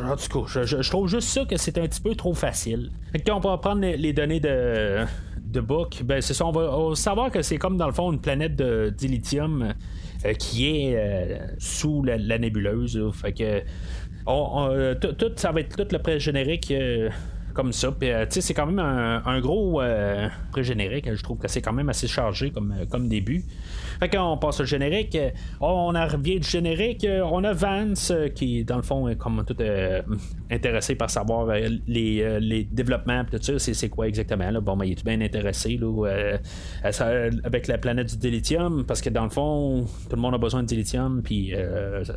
en 0.04 0.16
tout 0.16 0.44
cas, 0.46 0.62
je, 0.64 0.88
trouve 0.88 1.08
juste 1.08 1.28
ça 1.28 1.44
que 1.44 1.56
c'est 1.56 1.78
un 1.78 1.86
petit 1.86 2.00
peu 2.00 2.14
trop 2.14 2.34
facile. 2.34 2.90
Quand 3.26 3.36
on 3.36 3.40
va 3.40 3.58
prendre 3.58 3.80
les 3.80 4.12
données 4.12 4.40
de 4.40 5.06
de 5.48 5.60
Book, 5.60 6.02
ben 6.04 6.20
c'est 6.20 6.34
ça, 6.34 6.46
on 6.46 6.52
va, 6.52 6.94
savoir 6.94 7.30
que 7.30 7.42
c'est 7.42 7.56
comme 7.56 7.76
dans 7.76 7.86
le 7.86 7.92
fond 7.92 8.12
une 8.12 8.20
planète 8.20 8.54
de 8.56 8.94
dilithium 8.96 9.72
qui 10.38 10.66
est 10.66 11.40
sous 11.58 12.02
la, 12.02 12.38
nébuleuse. 12.38 13.00
fait 13.12 13.32
que 13.32 13.62
tout, 14.94 15.32
ça 15.36 15.52
va 15.52 15.60
être 15.60 15.76
tout 15.76 15.88
le 15.90 15.98
pré-générique 15.98 16.72
comme 17.58 17.72
ça. 17.72 17.90
Puis, 17.90 18.08
c'est 18.30 18.54
quand 18.54 18.66
même 18.66 18.78
un, 18.78 19.40
gros 19.40 19.82
pré-générique. 20.52 21.12
Je 21.12 21.22
trouve 21.24 21.38
que 21.38 21.48
c'est 21.48 21.60
quand 21.60 21.72
même 21.72 21.88
assez 21.88 22.06
chargé 22.06 22.50
comme, 22.52 22.72
comme 22.88 23.08
début. 23.08 23.44
Fait 23.98 24.08
qu'on 24.08 24.36
passe 24.36 24.60
au 24.60 24.64
générique. 24.64 25.18
On 25.60 25.92
a 25.96 26.06
revient 26.06 26.38
du 26.38 26.48
générique. 26.48 27.04
On 27.24 27.42
a 27.42 27.52
Vance 27.52 28.12
euh, 28.12 28.28
qui, 28.28 28.64
dans 28.64 28.76
le 28.76 28.82
fond, 28.82 29.08
est 29.08 29.16
comme 29.16 29.44
tout 29.44 29.56
euh, 29.60 30.00
intéressé 30.50 30.94
par 30.94 31.10
savoir 31.10 31.48
euh, 31.48 31.68
les, 31.88 32.38
les 32.40 32.64
développements. 32.64 33.24
Tout 33.24 33.38
ça, 33.40 33.58
c'est, 33.58 33.88
quoi 33.88 34.06
exactement. 34.06 34.50
Là? 34.50 34.60
Bon, 34.60 34.76
ben, 34.76 34.84
il 34.84 34.92
est 34.92 35.04
bien 35.04 35.20
intéressé 35.20 35.76
là, 35.80 36.38
avec 37.44 37.66
la 37.66 37.78
planète 37.78 38.08
du 38.10 38.16
dilithium? 38.16 38.84
Parce 38.86 39.00
que, 39.00 39.10
dans 39.10 39.24
le 39.24 39.30
fond, 39.30 39.84
tout 40.08 40.16
le 40.16 40.22
monde 40.22 40.34
a 40.34 40.38
besoin 40.38 40.62
de 40.62 40.68
dilithium. 40.68 41.22
Puis 41.22 41.52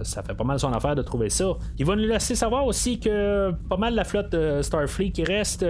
ça, 0.03 0.21
fait 0.21 0.35
pas 0.35 0.43
mal 0.43 0.59
son 0.59 0.71
affaire 0.73 0.95
de 0.95 1.01
trouver 1.01 1.29
ça. 1.29 1.53
Il 1.79 1.85
va 1.85 1.95
nous 1.95 2.07
laisser 2.07 2.35
savoir 2.35 2.65
aussi 2.65 2.99
que 2.99 3.51
pas 3.69 3.77
mal 3.77 3.95
la 3.95 4.03
flotte 4.03 4.35
Starfleet 4.61 5.11
qui 5.11 5.23
reste 5.37 5.65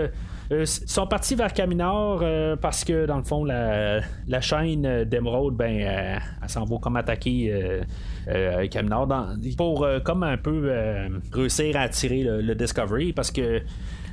euh, 0.51 0.65
sont 0.65 1.07
partis 1.07 1.35
vers 1.35 1.53
Caminor 1.53 2.19
euh, 2.21 2.57
parce 2.57 2.83
que, 2.83 3.05
dans 3.05 3.15
le 3.15 3.23
fond, 3.23 3.45
la, 3.45 4.01
chaîne 4.41 5.05
d'Emerald, 5.05 5.55
ben, 5.55 5.81
euh, 5.81 6.17
elle 6.41 6.49
s'en 6.49 6.65
va 6.65 6.77
comme 6.77 6.97
attaquer 6.97 7.81
Caminor 8.69 9.07
pour 9.57 9.87
comme 10.03 10.23
un 10.23 10.37
peu 10.37 10.71
réussir 11.31 11.77
à 11.77 11.81
attirer 11.81 12.23
le, 12.23 12.55
Discovery 12.55 13.13
parce 13.13 13.31
que 13.31 13.61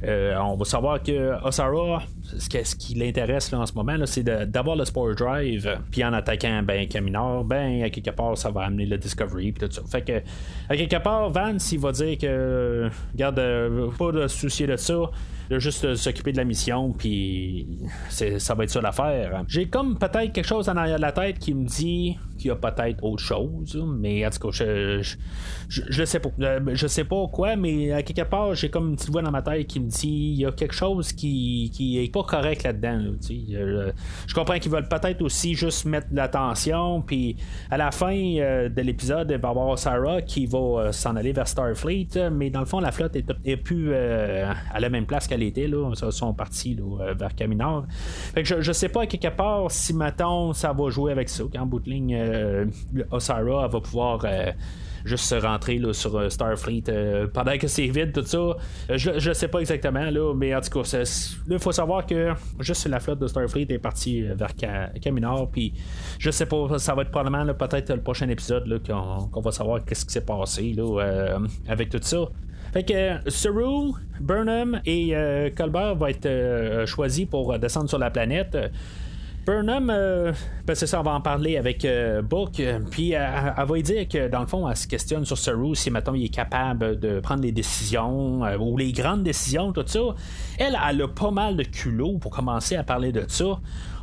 on 0.02 0.54
va 0.54 0.64
savoir 0.64 1.02
que 1.02 1.44
Osara, 1.44 2.02
ce 2.22 2.76
qui 2.76 2.94
l'intéresse 2.94 3.52
en 3.52 3.66
ce 3.66 3.72
moment, 3.74 3.96
c'est 4.06 4.22
d'avoir 4.22 4.76
le 4.76 4.84
Spore 4.84 5.14
Drive, 5.14 5.68
puis 5.90 6.04
en 6.04 6.12
attaquant 6.12 6.62
ben, 6.62 6.86
Caminor, 6.86 7.44
ben, 7.44 7.82
à 7.82 7.90
quelque 7.90 8.10
part, 8.10 8.38
ça 8.38 8.50
va 8.50 8.62
amener 8.62 8.86
le 8.86 8.96
Discovery, 8.96 9.52
puis 9.52 9.68
tout 9.68 9.74
ça. 9.74 9.82
Fait 9.90 10.02
que, 10.02 10.22
à 10.68 10.76
quelque 10.76 11.02
part, 11.02 11.30
Vance, 11.30 11.72
il 11.72 11.80
va 11.80 11.92
dire 11.92 12.16
que, 12.16 12.88
garde, 13.16 13.42
pas 13.98 14.12
de 14.12 14.28
soucier 14.28 14.66
de 14.66 14.76
ça 14.76 15.10
de 15.50 15.58
juste 15.58 15.84
euh, 15.84 15.96
s'occuper 15.96 16.32
de 16.32 16.36
la 16.36 16.44
mission, 16.44 16.92
puis 16.92 17.66
ça 18.08 18.54
va 18.54 18.64
être 18.64 18.70
ça 18.70 18.80
l'affaire. 18.80 19.44
J'ai 19.48 19.68
comme 19.68 19.98
peut-être 19.98 20.32
quelque 20.32 20.46
chose 20.46 20.68
en 20.68 20.76
arrière 20.76 20.96
de 20.96 21.02
la 21.02 21.12
tête 21.12 21.38
qui 21.38 21.54
me 21.54 21.66
dit 21.66 22.16
qu'il 22.38 22.48
y 22.48 22.50
a 22.50 22.56
peut-être 22.56 23.02
autre 23.04 23.22
chose, 23.22 23.84
mais 23.86 24.26
en 24.26 24.30
tout 24.30 24.48
cas, 24.48 24.50
je, 24.52 25.16
je, 25.68 26.04
sais 26.04 26.20
pas. 26.20 26.30
Euh, 26.40 26.60
je 26.72 26.86
sais 26.86 27.04
pas 27.04 27.26
quoi, 27.32 27.56
mais 27.56 27.92
à 27.92 28.02
quelque 28.02 28.26
part, 28.26 28.54
j'ai 28.54 28.70
comme 28.70 28.90
une 28.90 28.96
petite 28.96 29.10
voix 29.10 29.22
dans 29.22 29.30
ma 29.30 29.42
tête 29.42 29.66
qui 29.66 29.80
me 29.80 29.88
dit 29.88 30.08
il 30.08 30.40
y 30.40 30.46
a 30.46 30.52
quelque 30.52 30.74
chose 30.74 31.12
qui, 31.12 31.70
qui 31.74 32.02
est 32.02 32.12
pas 32.12 32.22
correct 32.22 32.62
là-dedans. 32.62 33.12
Euh, 33.30 33.92
je 34.26 34.34
comprends 34.34 34.58
qu'ils 34.58 34.72
veulent 34.72 34.88
peut-être 34.88 35.20
aussi 35.22 35.54
juste 35.54 35.84
mettre 35.84 36.10
de 36.10 36.16
l'attention, 36.16 37.02
puis 37.02 37.36
à 37.70 37.76
la 37.76 37.90
fin 37.90 38.14
de 38.14 38.80
l'épisode, 38.80 39.30
il 39.30 39.38
va 39.38 39.48
y 39.48 39.50
avoir 39.50 39.78
Sarah 39.78 40.22
qui 40.22 40.46
va 40.46 40.92
s'en 40.92 41.16
aller 41.16 41.32
vers 41.32 41.48
Starfleet, 41.48 42.30
mais 42.32 42.50
dans 42.50 42.60
le 42.60 42.66
fond, 42.66 42.80
la 42.80 42.92
flotte 42.92 43.16
est, 43.16 43.56
plus 43.56 43.94
à 43.94 44.80
la 44.80 44.88
même 44.88 45.06
place 45.06 45.26
qu'elle 45.26 45.42
était, 45.42 45.66
là, 45.66 45.90
ils 45.90 46.12
sont 46.12 46.32
partis 46.32 46.76
euh, 46.80 47.14
vers 47.14 47.34
Caminard. 47.34 47.86
Fait 48.34 48.42
que 48.42 48.48
je, 48.48 48.60
je 48.60 48.72
sais 48.72 48.88
pas 48.88 49.02
à 49.02 49.06
quelque 49.06 49.34
part 49.34 49.70
si 49.70 49.94
maintenant 49.94 50.52
ça 50.52 50.72
va 50.72 50.90
jouer 50.90 51.12
avec 51.12 51.28
ça, 51.28 51.44
qu'en 51.52 51.66
bout 51.66 51.80
de 51.80 51.90
ligne, 51.90 52.14
euh, 52.28 52.64
Osara 53.10 53.68
va 53.68 53.80
pouvoir 53.80 54.20
euh, 54.24 54.52
juste 55.04 55.34
rentrer 55.40 55.78
là, 55.78 55.92
sur 55.92 56.30
Starfleet 56.30 56.84
pendant 57.32 57.56
que 57.56 57.66
c'est 57.66 57.86
vide, 57.86 58.12
tout 58.12 58.24
ça. 58.24 58.56
je, 58.94 59.18
je 59.18 59.32
sais 59.32 59.48
pas 59.48 59.60
exactement, 59.60 60.10
là, 60.10 60.34
mais 60.34 60.54
en 60.54 60.60
tout 60.60 60.82
cas, 60.82 61.04
il 61.48 61.58
faut 61.58 61.72
savoir 61.72 62.04
que 62.04 62.32
juste 62.60 62.86
la 62.88 63.00
flotte 63.00 63.20
de 63.20 63.26
Starfleet 63.26 63.66
est 63.70 63.78
partie 63.78 64.22
vers 64.22 64.54
Caminard, 65.00 65.48
puis 65.50 65.72
je 66.18 66.30
sais 66.30 66.46
pas, 66.46 66.78
ça 66.78 66.94
va 66.94 67.02
être 67.02 67.10
probablement 67.10 67.52
peut-être 67.54 67.94
le 67.94 68.02
prochain 68.02 68.28
épisode 68.28 68.82
qu'on, 68.86 69.40
va 69.40 69.52
savoir 69.52 69.84
qu'est-ce 69.84 70.04
qui 70.04 70.12
s'est 70.12 70.26
passé 70.26 70.74
là, 70.76 71.38
avec 71.68 71.88
tout 71.88 72.00
ça. 72.02 72.26
Fait 72.72 72.84
que 72.84 73.30
Saru, 73.30 73.92
Burnham 74.20 74.80
et 74.84 75.16
euh, 75.16 75.50
Colbert 75.56 75.94
vont 75.94 76.06
être 76.06 76.26
euh, 76.26 76.86
choisis 76.86 77.24
pour 77.24 77.58
descendre 77.58 77.88
sur 77.88 77.98
la 77.98 78.10
planète. 78.10 78.56
Burnham, 79.48 79.88
euh, 79.88 80.30
ben, 80.66 80.74
c'est 80.74 80.86
ça, 80.86 81.00
on 81.00 81.02
va 81.02 81.12
en 81.12 81.22
parler 81.22 81.56
avec 81.56 81.86
Book. 82.22 82.62
Puis 82.90 83.12
elle, 83.12 83.54
va 83.56 83.80
dire 83.80 84.06
que 84.06 84.28
dans 84.28 84.40
le 84.40 84.46
fond, 84.46 84.68
elle 84.68 84.76
se 84.76 84.86
questionne 84.86 85.24
sur 85.24 85.38
Saru 85.38 85.74
si 85.74 85.90
maintenant 85.90 86.12
il 86.12 86.26
est 86.26 86.28
capable 86.28 87.00
de 87.00 87.18
prendre 87.20 87.40
les 87.40 87.52
décisions 87.52 88.42
ou 88.60 88.76
les 88.76 88.92
grandes 88.92 89.22
décisions, 89.22 89.72
tout 89.72 89.84
ça. 89.86 90.00
Elle, 90.58 90.76
elle 90.90 91.00
a 91.00 91.08
pas 91.08 91.30
mal 91.30 91.56
de 91.56 91.62
culot 91.62 92.18
pour 92.18 92.30
commencer 92.30 92.76
à 92.76 92.82
parler 92.82 93.10
de 93.10 93.24
ça 93.26 93.58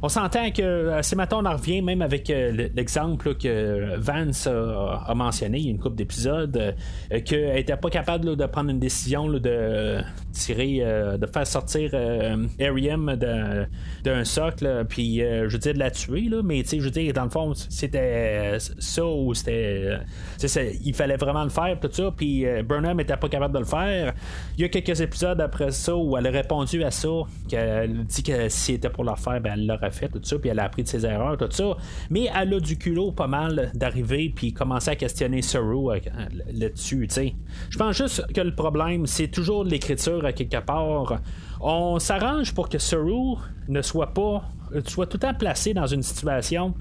on 0.05 0.09
s'entend 0.09 0.51
que 0.51 0.61
euh, 0.61 1.01
c'est 1.01 1.15
maintenant 1.15 1.41
on 1.41 1.45
en 1.47 1.57
revient 1.57 1.81
même 1.81 2.03
avec 2.03 2.29
euh, 2.29 2.69
l'exemple 2.75 3.33
que 3.33 3.95
Vance 3.97 4.45
a, 4.45 5.13
mentionné 5.15 5.57
il 5.57 5.65
y 5.65 5.67
a 5.69 5.71
une 5.71 5.79
couple 5.79 5.95
d'épisodes 5.95 6.75
euh, 7.11 7.21
qu'elle 7.21 7.57
était 7.57 7.75
pas 7.75 7.89
capable 7.89 8.35
de 8.35 8.45
prendre 8.45 8.69
une 8.69 8.79
décision 8.79 9.27
de 9.27 9.97
tirer 10.31 10.79
de 11.17 11.25
faire 11.25 11.47
sortir 11.47 11.91
Ariam 12.59 13.15
d'un 13.15 14.23
socle 14.25 14.85
puis 14.87 15.19
je 15.19 15.47
veux 15.47 15.57
dire 15.57 15.73
de 15.73 15.79
la 15.79 15.89
tuer 15.89 16.29
mais 16.43 16.61
tu 16.61 16.69
sais 16.69 16.79
je 16.79 16.83
veux 16.83 16.91
dire 16.91 17.13
dans 17.13 17.23
le 17.23 17.29
fond 17.29 17.53
c'était 17.55 18.57
ça 18.59 19.05
ou 19.05 19.33
c'était 19.33 19.97
il 20.83 20.93
fallait 20.93 21.15
vraiment 21.15 21.43
le 21.43 21.49
faire 21.49 21.79
tout 21.79 21.89
ça 21.91 22.11
puis 22.15 22.45
Burnham 22.63 22.99
était 22.99 23.17
pas 23.17 23.29
capable 23.29 23.53
de 23.53 23.59
le 23.59 23.65
faire. 23.65 24.13
Il 24.57 24.61
y 24.61 24.65
a 24.65 24.69
quelques 24.69 24.99
épisodes 24.99 25.39
après 25.39 25.71
ça 25.71 25.95
où 25.95 26.17
elle 26.17 26.27
a 26.27 26.31
répondu 26.31 26.83
à 26.83 26.91
ça 26.91 27.09
qu'elle 27.47 28.03
dit 28.03 28.23
que 28.23 28.49
si 28.49 28.73
c'était 28.73 28.89
pour 28.89 29.05
le 29.05 29.15
faire 29.15 29.39
ben 29.39 29.53
elle 29.53 29.67
l'aurait 29.67 29.91
fait, 29.95 30.09
tout 30.09 30.19
ça, 30.23 30.37
puis 30.37 30.49
elle 30.49 30.59
a 30.59 30.65
appris 30.65 30.83
de 30.83 30.87
ses 30.87 31.05
erreurs, 31.05 31.37
tout 31.37 31.49
ça. 31.49 31.77
Mais 32.09 32.29
elle 32.35 32.53
a 32.53 32.59
du 32.59 32.77
culot 32.77 33.11
pas 33.11 33.27
mal 33.27 33.71
d'arriver, 33.73 34.31
puis 34.35 34.53
commencer 34.53 34.91
à 34.91 34.95
questionner 34.95 35.41
Saru 35.41 35.91
euh, 35.91 35.99
là-dessus, 36.53 37.07
tu 37.07 37.13
sais. 37.13 37.35
Je 37.69 37.77
pense 37.77 37.97
juste 37.97 38.25
que 38.33 38.41
le 38.41 38.55
problème, 38.55 39.05
c'est 39.05 39.27
toujours 39.27 39.63
l'écriture 39.63 40.25
à 40.25 40.33
quelque 40.33 40.59
part. 40.59 41.19
On 41.61 41.99
s'arrange 41.99 42.53
pour 42.53 42.69
que 42.69 42.77
Saru 42.77 43.37
ne 43.67 43.81
soit 43.81 44.13
pas, 44.13 44.43
soit 44.85 45.07
tout 45.07 45.17
le 45.17 45.21
temps 45.21 45.33
placé 45.33 45.73
dans 45.73 45.87
une 45.87 46.03
situation 46.03 46.73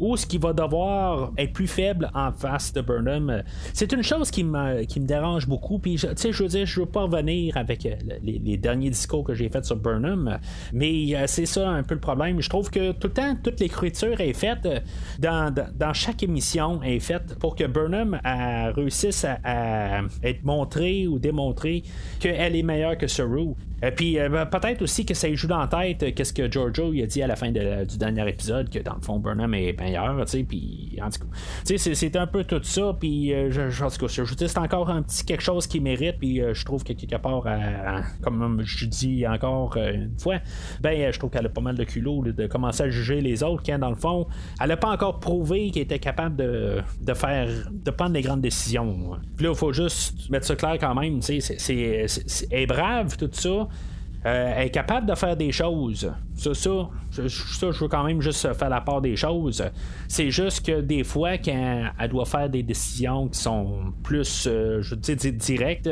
ou 0.00 0.16
ce 0.16 0.26
qui 0.26 0.38
va 0.38 0.52
devoir 0.52 1.32
être 1.38 1.52
plus 1.52 1.66
faible 1.66 2.10
en 2.14 2.32
face 2.32 2.72
de 2.72 2.80
Burnham. 2.80 3.42
C'est 3.72 3.92
une 3.92 4.02
chose 4.02 4.30
qui 4.30 4.42
me, 4.42 4.84
qui 4.84 4.98
me 4.98 5.06
dérange 5.06 5.46
beaucoup. 5.46 5.78
Puis, 5.78 5.96
tu 5.96 6.08
sais, 6.16 6.32
je 6.32 6.42
veux 6.42 6.48
dire, 6.48 6.66
je 6.66 6.80
veux 6.80 6.86
pas 6.86 7.02
revenir 7.02 7.56
avec 7.56 7.86
euh, 7.86 7.94
les, 8.22 8.56
derniers 8.56 8.90
discours 8.90 9.24
que 9.24 9.34
j'ai 9.34 9.48
faits 9.48 9.64
sur 9.64 9.76
Burnham, 9.76 10.38
mais 10.72 11.14
euh, 11.14 11.24
c'est 11.26 11.46
ça 11.46 11.68
un 11.68 11.82
peu 11.82 11.94
le 11.94 12.00
problème. 12.00 12.40
Je 12.40 12.48
trouve 12.48 12.70
que 12.70 12.92
tout 12.92 13.08
le 13.08 13.12
temps, 13.12 13.36
toute 13.42 13.60
l'écriture 13.60 14.20
est 14.20 14.32
faite 14.32 14.66
euh, 14.66 14.80
dans, 15.18 15.54
dans, 15.54 15.92
chaque 15.92 16.22
émission 16.22 16.82
est 16.82 17.00
faite 17.00 17.38
pour 17.38 17.54
que 17.54 17.64
Burnham 17.64 18.18
réussisse 18.74 19.24
à, 19.24 20.00
être 20.22 20.44
montré 20.44 21.06
ou 21.06 21.18
démontré 21.18 21.82
qu'elle 22.18 22.56
est 22.56 22.62
meilleure 22.62 22.96
que 22.96 23.06
Saru. 23.06 23.54
Et 23.82 23.90
puis 23.90 24.16
ben, 24.16 24.46
peut-être 24.46 24.82
aussi 24.82 25.06
que 25.06 25.14
ça 25.14 25.32
joue 25.32 25.46
dans 25.46 25.58
la 25.58 25.66
tête 25.66 26.14
qu'est-ce 26.14 26.32
que 26.32 26.50
Giorgio 26.50 26.92
il 26.92 27.02
a 27.02 27.06
dit 27.06 27.22
à 27.22 27.26
la 27.26 27.36
fin 27.36 27.50
du 27.50 27.98
dernier 27.98 28.28
épisode 28.28 28.68
que 28.68 28.78
dans 28.78 28.94
le 28.94 29.00
fond 29.00 29.18
Burnham 29.18 29.54
est 29.54 29.72
puis 30.48 30.98
en 31.02 31.10
tout 31.10 31.20
cas, 31.20 31.76
c'est 31.76 32.16
un 32.16 32.26
peu 32.26 32.44
tout 32.44 32.62
ça, 32.62 32.94
puis 32.98 33.32
euh, 33.32 33.50
je, 33.50 33.70
je, 33.70 33.84
en 33.84 33.90
tout 33.90 34.06
cas, 34.06 34.12
je, 34.12 34.24
c'est 34.24 34.58
encore 34.58 34.90
un 34.90 35.02
petit 35.02 35.24
quelque 35.24 35.42
chose 35.42 35.66
qui 35.66 35.80
mérite, 35.80 36.18
puis 36.18 36.40
euh, 36.40 36.54
je 36.54 36.64
trouve 36.64 36.84
que 36.84 36.92
quelque 36.92 37.16
part, 37.16 37.44
comme 38.22 38.62
je 38.62 38.86
dis 38.86 39.26
encore 39.26 39.76
euh, 39.76 39.92
une 39.92 40.18
fois, 40.18 40.36
ben 40.80 41.12
je 41.12 41.18
trouve 41.18 41.30
qu'elle 41.30 41.46
a 41.46 41.50
pas 41.50 41.60
mal 41.60 41.76
de 41.76 41.84
culot 41.84 42.24
de 42.24 42.46
commencer 42.46 42.82
à 42.84 42.90
juger 42.90 43.20
les 43.20 43.42
autres, 43.42 43.62
quand 43.64 43.78
dans 43.78 43.90
le 43.90 43.96
fond, 43.96 44.26
elle 44.60 44.68
n'a 44.68 44.76
pas 44.76 44.90
encore 44.90 45.20
prouvé 45.20 45.70
qu'elle 45.70 45.82
était 45.82 45.98
capable 45.98 46.36
de, 46.36 46.82
de, 47.00 47.14
faire, 47.14 47.48
de 47.70 47.90
prendre 47.90 48.12
des 48.12 48.22
grandes 48.22 48.40
décisions. 48.40 49.12
Puis 49.36 49.46
là, 49.46 49.52
il 49.52 49.58
faut 49.58 49.72
juste 49.72 50.28
mettre 50.30 50.46
ça 50.46 50.56
clair 50.56 50.76
quand 50.78 50.94
même, 50.94 51.22
c'est, 51.22 51.40
c'est, 51.40 52.06
est 52.50 52.66
brave 52.66 53.16
tout 53.16 53.30
ça. 53.32 53.68
Euh, 54.26 54.52
elle 54.54 54.66
est 54.66 54.70
capable 54.70 55.06
de 55.06 55.14
faire 55.14 55.36
des 55.36 55.50
choses. 55.50 56.12
Ça, 56.34 56.54
ça, 56.54 56.88
je 57.10 57.80
veux 57.80 57.88
quand 57.88 58.04
même 58.04 58.20
juste 58.20 58.52
faire 58.52 58.68
la 58.68 58.82
part 58.82 59.00
des 59.00 59.16
choses. 59.16 59.64
C'est 60.08 60.30
juste 60.30 60.66
que 60.66 60.80
des 60.82 61.04
fois, 61.04 61.38
quand 61.38 61.84
elle 61.98 62.10
doit 62.10 62.26
faire 62.26 62.50
des 62.50 62.62
décisions 62.62 63.28
qui 63.28 63.38
sont 63.38 63.94
plus, 64.02 64.46
euh, 64.46 64.82
je 64.82 64.94
veux 64.94 65.00
dire, 65.00 65.32
directes, 65.32 65.88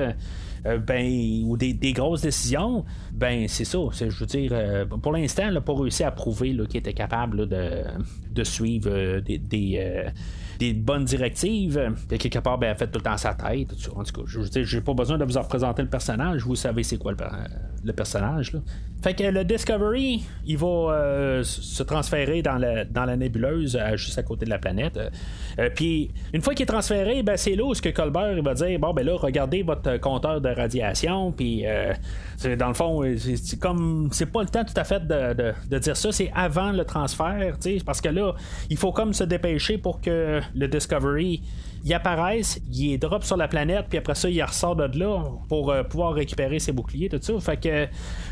euh, 0.66 0.78
ben, 0.78 1.42
ou 1.47 1.56
des, 1.56 1.92
grosses 1.92 2.20
décisions, 2.20 2.85
ben 3.12 3.49
c'est 3.49 3.64
ça. 3.64 3.78
Je 3.92 4.04
veux 4.04 4.26
dire, 4.26 4.52
pour 5.02 5.12
l'instant, 5.12 5.44
elle 5.47 5.54
n'a 5.54 5.61
pas 5.62 5.75
réussi 5.75 6.04
à 6.04 6.11
prouver 6.11 6.54
qu'il 6.68 6.80
était 6.80 6.92
capable 6.92 7.49
de, 7.49 8.44
suivre 8.44 9.20
des 9.20 10.04
bonnes 10.74 11.04
directives. 11.04 11.94
Quelque 12.08 12.38
part, 12.38 12.58
ben, 12.58 12.70
elle 12.70 12.76
fait 12.76 12.86
tout 12.88 12.98
le 12.98 13.04
temps 13.04 13.16
sa 13.16 13.34
tête. 13.34 13.68
En 13.94 14.02
tout 14.02 14.12
cas, 14.12 14.22
je 14.26 14.76
n'ai 14.76 14.82
pas 14.82 14.94
besoin 14.94 15.18
de 15.18 15.24
vous 15.24 15.36
en 15.36 15.42
représenter 15.42 15.82
le 15.82 15.88
personnage. 15.88 16.42
Vous 16.42 16.56
savez 16.56 16.82
c'est 16.82 16.98
quoi 16.98 17.12
le, 17.12 17.92
personnage. 17.92 18.52
Là. 18.52 18.60
Fait 19.02 19.14
que 19.14 19.22
le 19.22 19.44
Discovery, 19.44 20.22
il 20.46 20.58
va 20.58 21.40
se 21.44 21.82
transférer 21.82 22.42
dans 22.42 22.56
la, 22.56 22.84
dans 22.84 23.04
la 23.04 23.16
nébuleuse 23.16 23.78
juste 23.94 24.18
à 24.18 24.22
côté 24.22 24.44
de 24.44 24.50
la 24.50 24.58
planète. 24.58 24.98
puis 25.74 26.10
une 26.32 26.42
fois 26.42 26.54
qu'il 26.54 26.64
est 26.64 26.66
transféré, 26.66 27.22
ben, 27.22 27.36
c'est 27.36 27.54
là 27.54 27.64
où 27.64 27.74
ce 27.74 27.82
que 27.82 27.90
Colbert 27.90 28.42
va 28.42 28.54
dire 28.54 28.78
bon 28.78 28.92
ben 28.92 29.06
là 29.06 29.16
regardez 29.16 29.62
votre 29.62 29.98
compteur 29.98 30.40
de 30.40 30.48
radiation 30.48 31.32
puis 31.32 31.64
dans 32.58 32.68
le 32.68 32.74
fond 32.74 33.02
c'est 33.16 33.58
comme 33.58 34.08
c'est 34.12 34.26
pas 34.26 34.42
le 34.42 34.48
temps 34.48 34.64
tout 34.64 34.74
à 34.78 34.84
fait 34.84 35.06
de, 35.06 35.54
de 35.70 35.78
dire 35.78 35.96
ça 35.96 36.12
c'est 36.12 36.30
avant 36.34 36.72
le 36.72 36.84
transfert 36.84 37.56
parce 37.84 38.00
que 38.00 38.08
là 38.08 38.34
il 38.70 38.76
faut 38.76 38.92
comme 38.92 39.12
se 39.12 39.24
dépêcher 39.24 39.78
pour 39.78 40.00
que 40.00 40.40
le 40.54 40.68
Discovery 40.68 41.42
ils 41.85 41.94
apparaissent, 41.94 42.61
ils 42.70 42.99
drop 42.99 43.25
sur 43.25 43.37
la 43.37 43.49
planète, 43.49 43.87
puis 43.88 43.99
après 43.99 44.14
ça, 44.14 44.28
ils 44.28 44.42
ressortent 44.42 44.78
de 44.78 44.99
là 44.99 45.23
pour 45.49 45.70
euh, 45.70 45.82
pouvoir 45.82 46.12
récupérer 46.12 46.58
ses 46.58 46.73
boucliers, 46.73 47.08
tout 47.08 47.18
ça. 47.20 47.38
Fait 47.40 47.56
que, 47.56 47.85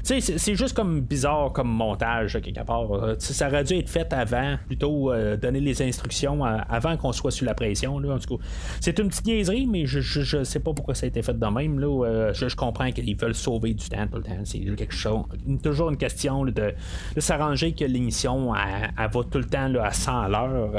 tu 0.05 0.21
sais, 0.21 0.39
c'est 0.39 0.55
juste 0.55 0.75
comme 0.75 1.01
bizarre 1.01 1.53
comme 1.53 1.69
montage, 1.69 2.39
quelque 2.43 2.65
part. 2.65 2.93
Euh, 2.93 3.15
ça 3.19 3.49
aurait 3.49 3.65
dû 3.65 3.75
être 3.75 3.89
fait 3.89 4.13
avant, 4.13 4.57
plutôt 4.67 5.13
euh, 5.13 5.37
donner 5.37 5.61
les 5.61 5.83
instructions 5.83 6.45
avant 6.45 6.97
qu'on 6.97 7.13
soit 7.13 7.31
sous 7.31 7.45
la 7.45 7.55
pression, 7.55 7.99
là, 7.99 8.15
en 8.15 8.19
tout 8.19 8.37
cas. 8.37 8.45
C'est 8.81 8.99
une 8.99 9.09
petite 9.09 9.27
niaiserie, 9.27 9.67
mais 9.67 9.87
je, 9.87 10.01
je, 10.01 10.45
sais 10.45 10.61
pas 10.61 10.73
pourquoi 10.73 10.95
ça 10.95 11.07
a 11.07 11.09
été 11.09 11.23
fait 11.23 11.39
de 11.39 11.47
même, 11.47 11.79
là. 11.79 12.33
Je, 12.33 12.57
comprends 12.57 12.91
qu'ils 12.91 13.17
veulent 13.17 13.35
sauver 13.35 13.75
du 13.75 13.89
temps 13.89 14.07
tout 14.07 14.17
le 14.17 14.23
temps. 14.23 14.39
C'est 14.45 14.61
quelque 14.61 14.95
chose, 14.95 15.25
toujours 15.63 15.91
une 15.91 15.97
question 15.97 16.45
de, 16.45 16.53
de 16.53 17.21
s'arranger 17.21 17.73
que 17.73 17.85
l'émission, 17.85 18.55
elle, 18.55 18.91
va 18.97 19.21
tout 19.31 19.39
le 19.39 19.45
temps 19.45 19.69
là, 19.69 19.85
à 19.85 19.93
100 19.93 20.23
à 20.23 20.29
l'heure. 20.29 20.73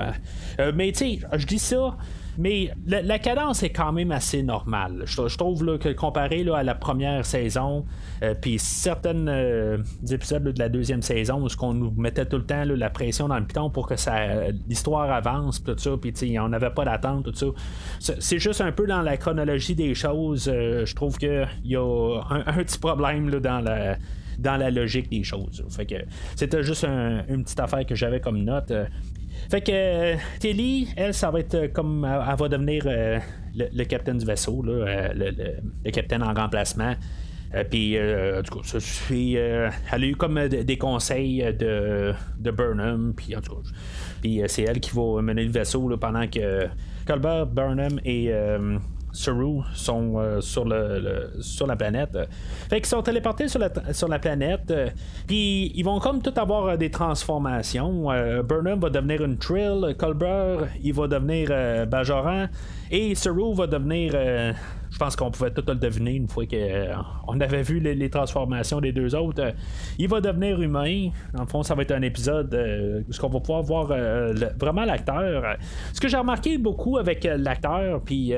mais 0.73 0.91
tu 0.91 0.97
sais, 0.97 1.19
je 1.37 1.45
dis 1.45 1.59
ça. 1.59 1.95
Mais 2.37 2.71
la, 2.85 3.19
cadence 3.19 3.63
est 3.63 3.71
quand 3.71 3.91
même 3.91 4.11
assez 4.11 4.43
normale. 4.43 5.03
Je, 5.05 5.37
trouve 5.37 5.77
que 5.77 5.91
comparé 5.93 6.45
à 6.53 6.63
la 6.63 6.75
première 6.75 7.25
saison, 7.25 7.85
euh, 8.21 8.35
puis 8.39 8.59
certains 8.59 9.27
euh, 9.27 9.77
épisodes 10.09 10.43
de 10.43 10.59
la 10.59 10.69
deuxième 10.69 11.01
saison, 11.01 11.43
où 11.43 11.47
on 11.61 11.73
nous 11.73 11.91
mettait 11.97 12.25
tout 12.25 12.37
le 12.37 12.45
temps 12.45 12.63
la 12.65 12.89
pression 12.89 13.27
dans 13.27 13.39
le 13.39 13.45
piton 13.45 13.69
pour 13.69 13.87
que 13.87 13.95
l'histoire 14.67 15.11
avance, 15.11 15.63
tout 15.63 15.77
ça, 15.77 15.91
puis 15.99 16.39
on 16.39 16.49
n'avait 16.49 16.69
pas 16.69 16.85
d'attente, 16.85 17.25
tout 17.25 17.33
ça. 17.33 18.15
C'est 18.19 18.39
juste 18.39 18.61
un 18.61 18.71
peu 18.71 18.85
dans 18.85 19.01
la 19.01 19.17
chronologie 19.17 19.75
des 19.75 19.95
choses. 19.95 20.47
Euh, 20.47 20.85
je 20.85 20.95
trouve 20.95 21.17
qu'il 21.17 21.47
y 21.63 21.75
a 21.75 22.21
un, 22.29 22.63
petit 22.63 22.77
problème 22.77 23.29
dans 23.29 24.57
la 24.57 24.69
logique 24.69 25.09
des 25.09 25.23
choses. 25.23 25.63
C'était 26.35 26.63
juste 26.63 26.85
une 26.85 27.43
petite 27.43 27.59
affaire 27.59 27.85
que 27.85 27.95
j'avais 27.95 28.19
comme 28.19 28.43
note. 28.43 28.71
Fait 29.49 29.61
que 29.61 29.71
euh, 29.71 30.15
Tilly, 30.39 30.89
elle, 30.95 31.13
ça 31.13 31.31
va 31.31 31.39
être 31.39 31.55
euh, 31.55 31.67
comme. 31.69 32.05
Elle, 32.05 32.35
va 32.35 32.49
devenir 32.49 32.83
euh, 32.85 33.19
le, 33.55 33.83
capitaine 33.85 34.17
du 34.17 34.25
vaisseau, 34.25 34.61
là, 34.61 35.13
le, 35.13 35.91
capitaine 35.91 36.23
en 36.23 36.33
remplacement. 36.33 36.95
puis, 37.69 37.97
du 38.43 38.49
coup, 38.49 38.63
ça 38.63 38.79
suffit. 38.79 39.35
elle 39.35 39.71
a 39.91 39.99
eu 39.99 40.15
comme 40.15 40.47
des 40.47 40.77
conseils 40.77 41.43
de, 41.57 42.13
de 42.39 42.51
Burnham. 42.51 43.13
Puis, 43.15 43.35
en 43.35 43.41
tout 43.41 43.55
cas, 43.55 43.69
puis 44.21 44.41
c'est 44.47 44.63
elle 44.63 44.79
qui 44.79 44.91
va 44.93 45.21
mener 45.21 45.43
le 45.43 45.51
vaisseau 45.51 45.95
pendant 45.97 46.27
que 46.27 46.67
Colbert, 47.05 47.47
Burnham 47.47 47.99
et 48.03 48.31
Saru 49.17 49.61
sont 49.73 50.13
euh, 50.17 50.41
sur, 50.41 50.65
la 50.65 51.75
planète. 51.75 52.17
Fait 52.69 52.77
qu'ils 52.77 52.85
sont 52.85 53.01
téléportés 53.01 53.47
sur 53.47 53.59
la, 53.59 54.19
planète. 54.19 54.69
Euh, 54.69 54.89
puis 55.25 55.71
ils 55.75 55.83
vont 55.83 55.99
comme 55.99 56.21
tout 56.21 56.33
avoir 56.35 56.67
euh, 56.67 56.77
des 56.77 56.91
transformations. 56.91 58.09
Burnham 58.43 58.79
va 58.79 58.89
devenir 58.89 59.23
une 59.23 59.37
Trill. 59.37 59.95
Colbert, 59.97 60.67
il 60.83 60.93
va 60.93 61.07
devenir 61.07 61.49
Bajoran. 61.87 62.47
Et 62.91 63.15
Saru 63.15 63.55
va 63.55 63.65
devenir 63.65 64.13
je 64.91 64.97
pense 64.97 65.15
qu'on 65.15 65.31
pouvait 65.31 65.51
tout 65.51 65.63
le 65.67 65.75
deviner 65.75 66.13
une 66.13 66.27
fois 66.27 66.45
qu'on 66.45 66.55
euh, 66.55 67.39
avait 67.39 67.61
vu 67.61 67.79
les, 67.79 68.09
transformations 68.09 68.79
des 68.79 68.91
deux 68.91 69.15
autres. 69.15 69.41
Euh, 69.41 69.51
il 69.97 70.07
va 70.07 70.21
devenir 70.21 70.61
humain. 70.61 71.09
En 71.37 71.45
fond, 71.45 71.63
ça 71.63 71.75
va 71.75 71.81
être 71.81 71.91
un 71.91 72.01
épisode 72.01 72.53
euh, 72.53 73.01
où 73.01 73.25
on 73.25 73.29
va 73.29 73.39
pouvoir 73.39 73.63
voir 73.63 73.87
vraiment 74.59 74.85
l'acteur. 74.85 75.57
Ce 75.93 75.99
que 75.99 76.07
j'ai 76.07 76.17
remarqué 76.17 76.57
beaucoup 76.57 76.97
avec 76.97 77.27
l'acteur, 77.37 78.01
puis 78.01 78.33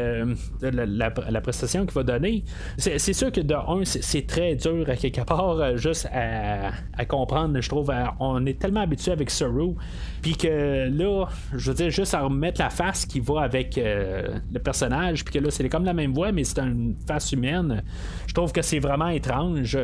la, 0.61 1.41
prestation 1.41 1.85
qu'il 1.85 1.93
va 1.93 2.03
donner, 2.03 2.43
c'est 2.77 3.13
sûr 3.13 3.31
que 3.31 3.41
de 3.41 3.53
un, 3.53 3.83
c'est 3.85 4.25
très 4.25 4.55
dur 4.55 4.89
à 4.89 4.95
quelque 4.95 5.21
part, 5.21 5.77
juste 5.77 6.07
à, 6.11 7.05
comprendre. 7.05 7.59
Je 7.59 7.69
trouve, 7.69 7.91
on 8.19 8.45
est 8.45 8.59
tellement 8.59 8.81
habitué 8.81 9.11
avec 9.11 9.29
Saru, 9.29 9.75
puis 10.21 10.35
que 10.35 10.89
là, 10.89 11.25
je 11.53 11.71
veux 11.71 11.75
dire, 11.75 11.89
juste 11.89 12.13
à 12.13 12.21
remettre 12.21 12.61
la 12.61 12.69
face 12.69 13.05
qui 13.05 13.19
va 13.19 13.41
avec 13.41 13.75
le 13.77 14.59
personnage, 14.59 15.23
puis 15.23 15.33
que 15.33 15.39
là, 15.39 15.51
c'est 15.51 15.67
comme 15.69 15.85
la 15.85 15.93
même 15.93 16.13
voix, 16.13 16.31
mais 16.31 16.38
c'est 16.43 16.59
une 16.59 16.95
face 17.07 17.31
humaine. 17.31 17.83
Je 18.27 18.33
trouve 18.33 18.51
que 18.51 18.61
c'est 18.61 18.79
vraiment 18.79 19.09
étrange. 19.09 19.77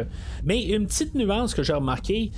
Mais 0.44 0.64
une 0.64 0.88
petite 0.88 1.16
nuance 1.16 1.54
que 1.54 1.64
j'ai 1.64 1.74
remarqué, 1.74 2.32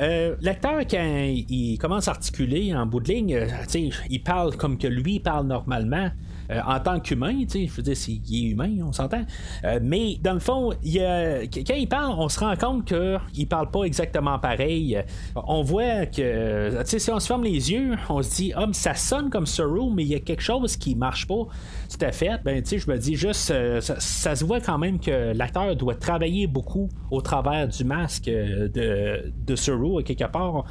euh, 0.00 0.36
l'acteur, 0.40 0.80
quand 0.90 1.34
il 1.48 1.78
commence 1.78 2.08
à 2.08 2.12
articuler 2.12 2.74
en 2.74 2.86
bout 2.86 3.00
de 3.00 3.12
ligne, 3.12 3.34
euh, 3.34 3.90
il 4.10 4.22
parle 4.22 4.56
comme 4.56 4.78
que 4.78 4.86
lui 4.86 5.20
parle 5.20 5.46
normalement. 5.46 6.10
Euh, 6.50 6.60
en 6.66 6.78
tant 6.80 7.00
qu'humain, 7.00 7.44
je 7.52 7.70
veux 7.70 7.82
dire, 7.82 7.96
il 8.08 8.46
est 8.46 8.50
humain, 8.50 8.76
on 8.82 8.92
s'entend. 8.92 9.24
Euh, 9.64 9.78
mais 9.82 10.18
dans 10.22 10.34
le 10.34 10.40
fond, 10.40 10.70
quand 10.72 11.74
il 11.74 11.88
parle, 11.88 12.14
on 12.18 12.28
se 12.28 12.40
rend 12.40 12.56
compte 12.56 12.84
qu'il 12.86 13.48
parle 13.48 13.70
pas 13.70 13.84
exactement 13.84 14.38
pareil. 14.38 15.02
On 15.34 15.62
voit 15.62 16.06
que, 16.06 16.82
si 16.84 17.10
on 17.10 17.18
se 17.18 17.26
ferme 17.26 17.44
les 17.44 17.72
yeux, 17.72 17.96
on 18.08 18.22
se 18.22 18.36
dit, 18.36 18.52
ah, 18.54 18.66
ça 18.72 18.94
sonne 18.94 19.30
comme 19.30 19.46
Saru, 19.46 19.90
mais 19.94 20.02
il 20.02 20.08
y 20.08 20.14
a 20.14 20.20
quelque 20.20 20.42
chose 20.42 20.76
qui 20.76 20.94
marche 20.94 21.26
pas 21.26 21.46
tout 21.88 22.04
à 22.04 22.12
fait. 22.12 22.40
Ben, 22.44 22.62
je 22.64 22.90
me 22.90 22.98
dis 22.98 23.14
juste, 23.14 23.50
euh, 23.50 23.80
ça, 23.80 24.34
se 24.34 24.44
voit 24.44 24.60
quand 24.60 24.78
même 24.78 24.98
que 24.98 25.32
l'acteur 25.34 25.76
doit 25.76 25.94
travailler 25.94 26.46
beaucoup 26.46 26.88
au 27.10 27.20
travers 27.20 27.68
du 27.68 27.84
masque 27.84 28.26
de, 28.26 29.32
de 29.46 29.56
Saru, 29.84 30.02
quelque 30.02 30.24
part. 30.24 30.64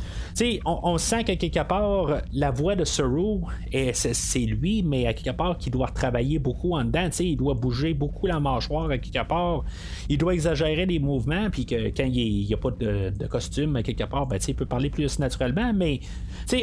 On, 0.66 0.80
on 0.84 0.98
sent 0.98 1.24
que 1.24 1.34
quelque 1.34 1.64
part, 1.64 2.22
la 2.34 2.52
voix 2.52 2.76
de 2.76 2.84
Saru, 2.84 3.42
c'est 3.94 4.40
lui, 4.40 4.84
mais 4.84 5.08
à 5.08 5.14
quelque 5.14 5.36
part, 5.36 5.58
il 5.66 5.72
doit 5.72 5.88
travailler 5.88 6.40
beaucoup 6.40 6.74
en 6.76 6.84
dedans. 6.84 7.10
Il 7.20 7.38
doit 7.38 7.54
bouger 7.54 7.94
beaucoup 7.94 8.28
la 8.28 8.40
mâchoire 8.40 8.90
à 8.90 8.98
quelque 8.98 9.26
part. 9.28 9.64
Il 10.10 10.18
doit 10.18 10.34
exagérer 10.34 10.86
les 10.86 11.00
mouvements, 11.00 11.50
puis 11.52 11.66
que 11.66 11.90
quand 11.90 12.06
il 12.06 12.46
n'y 12.46 12.54
a 12.54 12.58
pas 12.58 12.72
de, 12.72 13.28
costume 13.28 13.76
à 13.76 13.84
quelque 13.84 14.04
part, 14.04 14.28
ben, 14.28 14.40
il 14.48 14.56
peut 14.56 14.66
parler 14.66 14.90
plus 14.90 15.20
naturellement. 15.20 15.74
Mais 15.74 16.00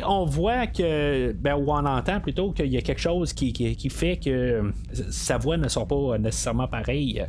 on 0.07 0.25
voit 0.25 0.67
que, 0.67 1.33
ben, 1.33 1.55
ou 1.55 1.71
on 1.71 1.85
entend 1.85 2.21
plutôt 2.21 2.53
qu'il 2.53 2.67
y 2.67 2.77
a 2.77 2.83
quelque 2.83 3.01
chose 3.01 3.33
qui, 3.33 3.53
fait 3.91 4.17
que 4.17 4.73
sa 5.11 5.39
voix 5.39 5.57
ne 5.57 5.69
sort 5.69 5.87
pas 5.87 6.19
nécessairement 6.19 6.69
pareille 6.69 7.25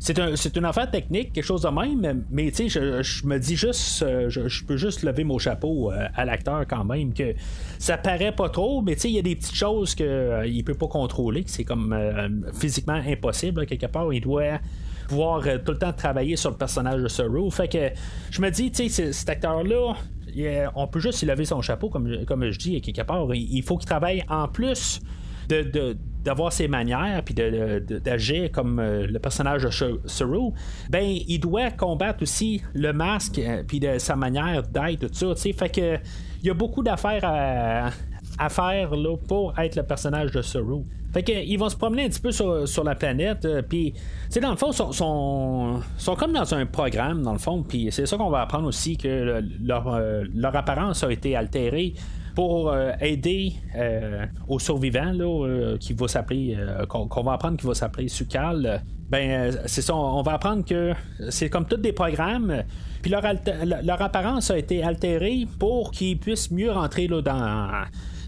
c'est, 0.00 0.18
un, 0.18 0.34
une 0.34 0.64
affaire 0.64 0.90
technique, 0.90 1.32
quelque 1.32 1.44
chose 1.44 1.62
de 1.62 1.68
même, 1.68 2.24
mais 2.30 2.50
tu 2.50 2.68
je, 2.68 3.26
me 3.26 3.38
dis 3.38 3.56
juste, 3.56 4.02
euh, 4.02 4.28
je, 4.28 4.64
peux 4.64 4.76
juste 4.76 5.02
lever 5.02 5.24
mon 5.24 5.38
chapeau 5.38 5.90
euh, 5.90 6.06
à 6.14 6.24
l'acteur 6.24 6.64
quand 6.68 6.84
même, 6.84 7.12
que 7.12 7.34
ça 7.78 7.96
paraît 7.98 8.32
pas 8.32 8.48
trop, 8.48 8.82
mais 8.82 8.92
il 8.92 9.10
y 9.10 9.18
a 9.18 9.22
des 9.22 9.36
petites 9.36 9.54
choses 9.54 9.94
qu'il 9.94 10.06
euh, 10.06 10.46
ne 10.48 10.62
peut 10.62 10.74
pas 10.74 10.88
contrôler, 10.88 11.44
que 11.44 11.50
c'est 11.50 11.64
comme 11.64 11.96
physiquement 12.54 13.00
impossible, 13.06 13.66
quelque 13.66 13.86
part, 13.86 14.12
il 14.12 14.20
doit 14.20 14.58
pouvoir 15.08 15.42
tout 15.64 15.72
le 15.72 15.78
temps 15.78 15.92
travailler 15.92 16.36
sur 16.36 16.50
le 16.50 16.56
personnage 16.56 17.02
de 17.02 17.08
Saru. 17.08 17.50
Fait 17.50 17.68
que 17.68 17.90
je 18.30 18.42
me 18.42 18.50
dis, 18.50 18.70
tu 18.70 18.88
cet 18.88 19.28
acteur-là, 19.28 19.94
on 20.74 20.86
peut 20.86 21.00
juste 21.00 21.22
y 21.22 21.26
lever 21.26 21.44
son 21.44 21.62
chapeau, 21.62 21.88
comme, 21.88 22.24
comme 22.26 22.50
je 22.50 22.58
dis, 22.58 22.80
quelque 22.80 23.02
part. 23.02 23.26
Il, 23.34 23.62
faut 23.62 23.76
qu'il 23.78 23.88
travaille 23.88 24.24
en 24.28 24.48
plus 24.48 25.00
d'avoir 25.48 26.52
ses 26.52 26.68
manières 26.68 27.22
puis 27.24 27.34
d'agir 27.34 28.50
comme 28.52 28.78
euh, 28.78 29.06
le 29.06 29.18
personnage 29.18 29.62
de 29.62 29.70
Saru, 30.06 30.52
ben 30.90 31.04
il 31.04 31.38
doit 31.38 31.70
combattre 31.70 32.22
aussi 32.22 32.62
le 32.74 32.92
masque 32.92 33.38
euh, 33.38 33.62
puis 33.66 33.80
de 33.80 33.98
sa 33.98 34.16
manière 34.16 34.62
d'être 34.62 35.08
tout 35.08 35.14
ça. 35.14 35.36
sais 35.36 35.52
Fait 35.52 35.68
que 35.68 35.96
il 36.42 36.46
y 36.46 36.50
a 36.50 36.54
beaucoup 36.54 36.82
d'affaires 36.82 37.24
à, 37.24 38.48
faire 38.48 38.94
là, 38.94 39.16
pour 39.16 39.58
être 39.58 39.74
le 39.74 39.82
personnage 39.82 40.30
de 40.30 40.42
Saru. 40.42 40.84
Fait 41.12 41.22
qu'ils 41.22 41.58
vont 41.58 41.68
se 41.68 41.76
promener 41.76 42.04
un 42.04 42.08
petit 42.08 42.20
peu 42.20 42.30
sur, 42.30 42.84
la 42.84 42.94
planète, 42.94 43.44
euh, 43.44 43.62
puis, 43.62 43.94
tu 44.30 44.38
dans 44.40 44.50
le 44.50 44.56
fond, 44.56 44.70
sont, 44.70 44.92
sont, 44.92 45.80
sont, 45.96 46.14
comme 46.14 46.32
dans 46.32 46.54
un 46.54 46.66
programme, 46.66 47.22
dans 47.22 47.32
le 47.32 47.38
fond, 47.38 47.64
puis 47.66 47.88
c'est 47.90 48.06
ça 48.06 48.16
qu'on 48.18 48.28
va 48.28 48.42
apprendre 48.42 48.68
aussi, 48.68 48.96
que 48.98 49.42
leur, 49.64 50.00
leur 50.34 50.54
apparence 50.54 51.02
a 51.02 51.10
été 51.10 51.34
altérée 51.34 51.94
pour 52.38 52.70
euh, 52.70 52.92
aider 53.00 53.54
euh, 53.74 54.24
aux 54.46 54.60
survivants 54.60 55.10
là, 55.10 55.24
euh, 55.24 55.76
qui 55.76 55.92
va 55.92 56.06
s'appeler 56.06 56.56
qu'on, 56.88 57.22
va 57.24 57.32
apprendre 57.32 57.56
qui 57.56 57.66
va 57.66 57.74
s'appeler 57.74 58.06
Sukal. 58.06 58.80
Ben 59.10 59.50
c'est 59.66 59.82
ça, 59.82 59.96
on 59.96 60.22
va 60.22 60.34
apprendre 60.34 60.64
que 60.64 60.92
c'est 61.30 61.50
comme 61.50 61.66
tous 61.66 61.78
des 61.78 61.92
programmes. 61.92 62.62
Puis 63.02 63.10
leur, 63.10 63.24
leur 63.82 64.00
apparence 64.00 64.52
a 64.52 64.58
été 64.58 64.84
altérée 64.84 65.48
pour 65.58 65.90
qu'ils 65.90 66.16
puissent 66.16 66.52
mieux 66.52 66.70
rentrer 66.70 67.08
là, 67.08 67.22
dans 67.22 67.70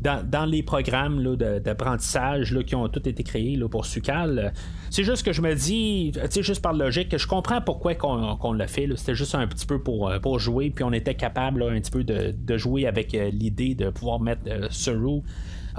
dans, 0.01 0.47
les 0.47 0.63
programmes 0.63 1.37
d'apprentissage 1.37 2.57
qui 2.67 2.75
ont 2.75 2.89
tous 2.89 3.09
été 3.09 3.23
créés 3.23 3.57
là, 3.57 3.69
pour 3.69 3.87
Sucal. 3.87 4.53
C'est 4.89 5.05
juste 5.05 5.25
que 5.25 5.33
je 5.33 5.43
me 5.43 5.55
dis, 5.55 6.13
juste 6.41 6.63
par 6.63 6.73
logique, 6.73 7.11
que 7.11 7.19
je 7.19 7.27
comprends 7.27 7.61
pourquoi 7.61 7.95
qu'on 7.95 8.53
l'a 8.53 8.67
fait. 8.67 8.89
C'était 8.97 9.15
juste 9.15 9.35
un 9.35 9.47
petit 9.47 9.67
peu 9.67 9.79
pour, 9.81 10.09
euh, 10.09 10.39
jouer, 10.39 10.71
puis 10.71 10.85
on 10.85 10.93
était 10.93 11.15
capable 11.15 11.63
un 11.63 11.81
petit 11.81 11.91
peu 11.91 12.05
de, 12.05 12.57
jouer 12.57 12.87
avec 12.87 13.15
euh, 13.15 13.31
l'idée 13.31 13.75
de 13.75 13.91
pouvoir 13.91 14.21
mettre 14.21 14.43
euh, 14.49 14.69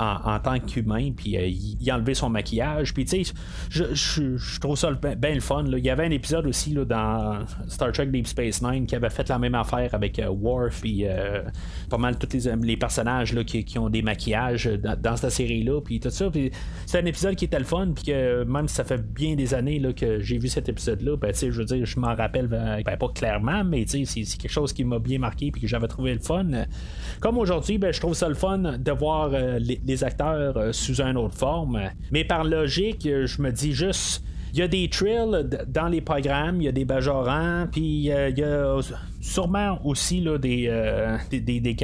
en, 0.01 0.39
tant 0.39 0.59
qu'humain, 0.59 1.11
puis 1.15 1.37
il, 1.79 1.89
a 1.91 1.95
enlevé 1.95 2.13
son 2.13 2.29
maquillage. 2.29 2.93
Puis 2.93 3.05
tu 3.05 3.23
sais, 3.23 3.33
je, 3.69 4.59
trouve 4.59 4.75
ça 4.75 4.91
bien 4.91 5.35
le 5.35 5.41
fun. 5.41 5.63
Il 5.65 5.85
y 5.85 5.89
avait 5.89 6.05
un 6.05 6.11
épisode 6.11 6.47
aussi 6.47 6.73
là, 6.73 6.85
dans 6.85 7.45
Star 7.67 7.91
Trek 7.91 8.07
Deep 8.07 8.27
Space 8.27 8.61
Nine 8.61 8.85
qui 8.85 8.95
avait 8.95 9.09
fait 9.09 9.29
la 9.29 9.37
même 9.37 9.55
affaire 9.55 9.93
avec 9.93 10.19
Worf, 10.27 10.81
puis 10.81 11.05
pas 11.89 11.97
mal 11.97 12.17
tous 12.17 12.29
les, 12.63 12.77
personnages 12.77 13.33
là, 13.33 13.43
qui, 13.43 13.77
ont 13.77 13.89
des 13.89 14.01
maquillages 14.01 14.65
dans, 14.65 15.15
cette 15.15 15.31
série-là, 15.31 15.81
puis 15.81 15.99
tout 15.99 16.09
ça. 16.09 16.29
C'est 16.85 16.99
un 16.99 17.05
épisode 17.05 17.35
qui 17.35 17.45
était 17.45 17.59
le 17.59 17.65
fun, 17.65 17.91
puis 17.93 18.05
que 18.05 18.43
même 18.43 18.67
si 18.67 18.75
ça 18.75 18.83
fait 18.83 19.01
bien 19.01 19.35
des 19.35 19.53
années 19.53 19.79
là, 19.79 19.93
que 19.93 20.19
j'ai 20.19 20.37
vu 20.37 20.47
cet 20.47 20.67
épisode-là, 20.69 21.17
ben, 21.17 21.33
je 21.33 21.49
veux 21.49 21.65
dire, 21.65 21.85
je 21.85 21.99
m'en 21.99 22.15
rappelle 22.15 22.47
ben, 22.47 22.83
pas 22.83 23.09
clairement, 23.09 23.63
mais 23.63 23.85
c'est, 23.87 24.05
c'est 24.05 24.25
quelque 24.37 24.51
chose 24.51 24.73
qui 24.73 24.83
m'a 24.83 24.99
bien 24.99 25.19
marqué, 25.19 25.51
puis 25.51 25.61
que 25.61 25.67
j'avais 25.67 25.87
trouvé 25.87 26.13
le 26.13 26.19
fun. 26.19 26.45
Comme 27.19 27.37
aujourd'hui, 27.37 27.77
ben, 27.77 27.93
je 27.93 27.99
trouve 27.99 28.15
ça 28.15 28.27
le 28.27 28.35
fun 28.35 28.57
de 28.57 28.91
voir 28.91 29.31
euh, 29.33 29.59
les, 29.59 29.90
acteurs 30.03 30.57
euh, 30.57 30.71
sous 30.71 31.01
une 31.01 31.17
autre 31.17 31.35
forme. 31.35 31.79
Mais 32.11 32.23
par 32.23 32.43
logique, 32.43 33.03
je 33.03 33.41
me 33.41 33.51
dis 33.51 33.73
juste 33.73 34.23
il 34.53 34.59
y 34.59 34.63
a 34.63 34.67
des 34.67 34.89
trills 34.89 35.47
dans 35.67 35.87
les 35.87 36.01
programmes, 36.01 36.57
il 36.57 36.65
y 36.65 36.67
a 36.67 36.73
des 36.73 36.83
bajorants, 36.83 37.67
puis 37.71 38.11
euh, 38.11 38.29
il 38.29 38.37
y 38.37 38.43
a 38.43 38.79
sûrement 39.21 39.79
aussi 39.85 40.19
là, 40.19 40.37
des, 40.37 40.67
des, 41.31 41.59
des, 41.61 41.75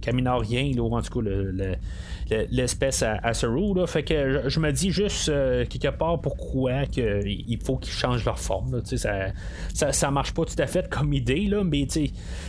caminoriens, 0.00 0.72
là, 0.74 0.82
en 0.82 1.02
tout 1.02 1.20
cas 1.20 1.30
le, 1.30 1.76
l'espèce 2.50 3.02
à, 3.02 3.14
à 3.22 3.32
Là. 3.44 3.86
Fait 3.86 4.02
que 4.02 4.48
je, 4.48 4.60
me 4.60 4.72
dis 4.72 4.90
juste 4.90 5.28
euh, 5.28 5.64
quelque 5.66 5.94
part 5.94 6.20
pourquoi 6.20 6.86
que, 6.86 7.20
il 7.26 7.58
faut 7.62 7.76
qu'ils 7.76 7.92
changent 7.92 8.24
leur 8.24 8.38
forme. 8.38 8.80
Ça, 8.84 9.26
ça, 9.72 9.92
ça, 9.92 10.10
marche 10.10 10.32
pas 10.32 10.44
tout 10.44 10.54
à 10.58 10.66
fait 10.66 10.88
comme 10.88 11.12
idée, 11.12 11.46
là, 11.46 11.62
mais 11.62 11.86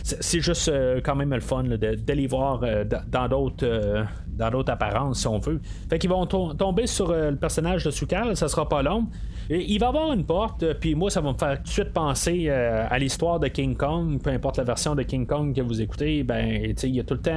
c'est 0.02 0.40
juste 0.40 0.68
euh, 0.68 1.00
quand 1.04 1.16
même 1.16 1.34
le 1.34 1.40
fun 1.40 1.64
de, 1.64 1.76
de, 1.76 2.12
les 2.12 2.26
voir 2.26 2.62
euh, 2.62 2.84
dans 2.84 3.28
d'autres 3.28 4.06
dans 4.36 4.50
d'autres 4.50 4.72
apparences 4.72 5.20
si 5.20 5.26
on 5.26 5.38
veut. 5.38 5.60
Fait 5.88 5.98
qu'ils 5.98 6.10
vont 6.10 6.26
tomber 6.26 6.86
sur 6.86 7.12
le 7.12 7.36
personnage 7.36 7.84
de 7.84 7.90
Sukal, 7.90 8.36
ça 8.36 8.48
sera 8.48 8.68
pas 8.68 8.82
long. 8.82 9.06
il 9.50 9.78
va 9.78 9.88
avoir 9.88 10.12
une 10.12 10.24
porte, 10.24 10.64
puis 10.80 10.94
moi, 10.94 11.10
ça 11.10 11.20
va 11.20 11.32
me 11.32 11.38
faire 11.38 11.56
tout 11.58 11.64
de 11.64 11.68
suite 11.68 11.92
penser 11.92 12.48
à 12.50 12.98
l'histoire 12.98 13.40
de 13.40 13.48
King 13.48 13.76
Kong, 13.76 14.20
peu 14.22 14.30
importe 14.30 14.58
la 14.58 14.64
version 14.64 14.94
de 14.94 15.02
King 15.02 15.26
Kong 15.26 15.54
que 15.54 15.60
vous 15.60 15.80
écoutez, 15.80 16.22
ben, 16.22 16.74
il 16.82 16.94
y 16.94 17.00
a 17.00 17.04
tout 17.04 17.14
le 17.14 17.20
temps 17.20 17.32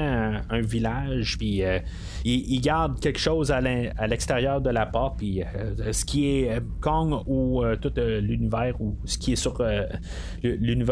un, 0.49 0.61
village, 0.61 1.37
puis 1.37 1.63
il, 2.25 2.61
garde 2.61 2.99
quelque 2.99 3.19
chose 3.19 3.51
à 3.51 3.61
l'extérieur 4.07 4.61
de 4.61 4.69
la 4.69 4.85
porte, 4.85 5.17
puis 5.17 5.43
euh, 5.43 5.91
ce 5.91 6.05
qui 6.05 6.29
est 6.29 6.51
euh, 6.51 6.59
Kong 6.81 7.23
ou 7.27 7.63
euh, 7.63 7.75
tout 7.75 7.91
l'univers, 7.95 8.75
ou 8.79 8.97
ce 9.05 9.17
qui 9.17 9.33
est 9.33 9.35
sur 9.35 9.61
l'île 10.43 10.85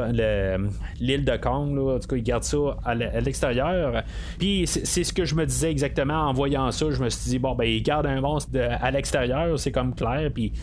de 1.26 1.38
Kong, 1.38 1.76
là, 1.76 1.96
en 1.96 2.00
tout 2.00 2.08
cas, 2.08 2.16
il 2.16 2.24
garde 2.24 2.44
ça 2.44 2.78
à 2.84 2.96
l'extérieur. 2.96 4.04
Puis 4.38 4.66
c'est 4.68 5.04
ce 5.04 5.14
que 5.14 5.26
je 5.26 5.36
me 5.36 5.46
disais 5.46 5.72
exactement 5.72 5.97
en 6.00 6.34
voyant 6.34 6.72
ça. 6.72 6.90
Je 6.90 7.02
me 7.04 7.10
suis 7.10 7.32
dit, 7.32 7.40
bon, 7.40 7.56
ben, 7.56 7.66
il 7.66 7.82
garde 7.82 8.06
un 8.06 8.22
monstre 8.22 8.52
à 8.58 8.92
l'extérieur, 8.92 9.58
c'est 9.60 9.72
comme 9.72 9.94
clair, 9.94 10.32
puis 10.34 10.54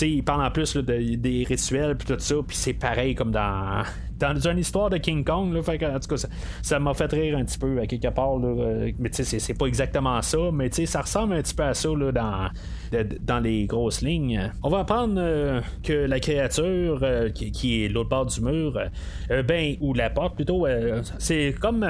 il 0.00 0.24
parle 0.24 0.44
en 0.44 0.50
plus 0.50 0.76
des 0.76 1.44
rituels 1.48 1.96
puis 1.96 2.06
tout 2.06 2.18
ça, 2.18 2.34
puis 2.46 2.56
c'est 2.56 2.74
pareil 2.74 3.14
comme 3.14 3.30
dans 3.30 3.84
dans 4.18 4.48
une 4.48 4.58
histoire 4.58 4.90
de 4.90 4.98
King 4.98 5.24
Kong. 5.24 5.52
Là, 5.52 5.62
fait 5.62 5.84
en 5.84 5.98
tout 5.98 6.14
cas, 6.14 6.26
ça 6.62 6.78
m'a 6.78 6.94
fait 6.94 7.12
rire 7.12 7.36
un 7.36 7.44
petit 7.44 7.58
peu 7.58 7.80
à 7.80 7.86
quelque 7.86 8.08
part. 8.08 8.38
Euh, 8.42 8.90
mais 8.98 9.10
tu 9.10 9.24
sais, 9.24 9.38
c'est 9.38 9.54
pas 9.54 9.66
exactement 9.66 10.20
ça, 10.22 10.38
mais 10.52 10.70
tu 10.70 10.76
sais, 10.76 10.86
ça 10.86 11.02
ressemble 11.02 11.34
un 11.34 11.42
petit 11.42 11.54
peu 11.54 11.64
à 11.64 11.74
ça 11.74 11.88
là, 11.88 12.12
dans, 12.12 12.50
dans 13.20 13.40
les 13.40 13.66
grosses 13.66 14.02
lignes. 14.02 14.50
On 14.62 14.68
va 14.68 14.80
apprendre 14.80 15.14
euh, 15.18 15.60
que 15.82 15.92
la 15.92 16.20
créature 16.20 17.00
euh, 17.02 17.30
qui, 17.30 17.84
est 17.84 17.88
l'autre 17.88 18.10
bord 18.10 18.26
du 18.26 18.40
mur, 18.40 18.78
ben, 19.28 19.76
ou 19.80 19.94
la 19.94 20.10
porte 20.10 20.36
plutôt, 20.36 20.66
c'est 21.18 21.54
comme 21.60 21.84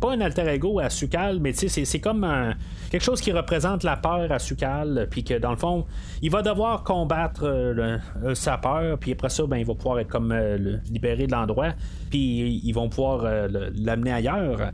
pas, 0.00 0.12
un 0.12 0.20
alter 0.20 0.48
ego 0.48 0.80
à 0.80 0.90
Sukal, 0.90 1.38
mais 1.40 1.52
c'est 1.52 2.00
comme 2.00 2.26
quelque 2.90 3.04
chose 3.04 3.20
qui 3.20 3.32
représente 3.32 3.82
la 3.82 3.96
peur 3.96 4.30
à 4.30 4.38
Sukal, 4.38 5.06
puis 5.10 5.24
que 5.24 5.34
dans 5.34 5.50
le 5.50 5.56
fond, 5.56 5.84
il 6.22 6.30
va 6.30 6.42
devoir 6.42 6.82
combattre 6.82 7.74
sa 8.34 8.58
peur, 8.58 8.98
puis 8.98 9.12
après 9.12 9.28
ça, 9.28 9.46
ben, 9.46 9.58
il 9.58 9.66
va 9.66 9.74
pouvoir 9.74 10.00
être 10.00 10.08
comme 10.08 10.34
libéré 10.90 11.26
de 11.26 11.32
l'endroit, 11.32 11.72
puis 12.10 12.60
ils 12.64 12.72
vont 12.72 12.88
pouvoir 12.88 13.24
euh, 13.24 13.70
l'amener 13.74 14.12
ailleurs. 14.12 14.70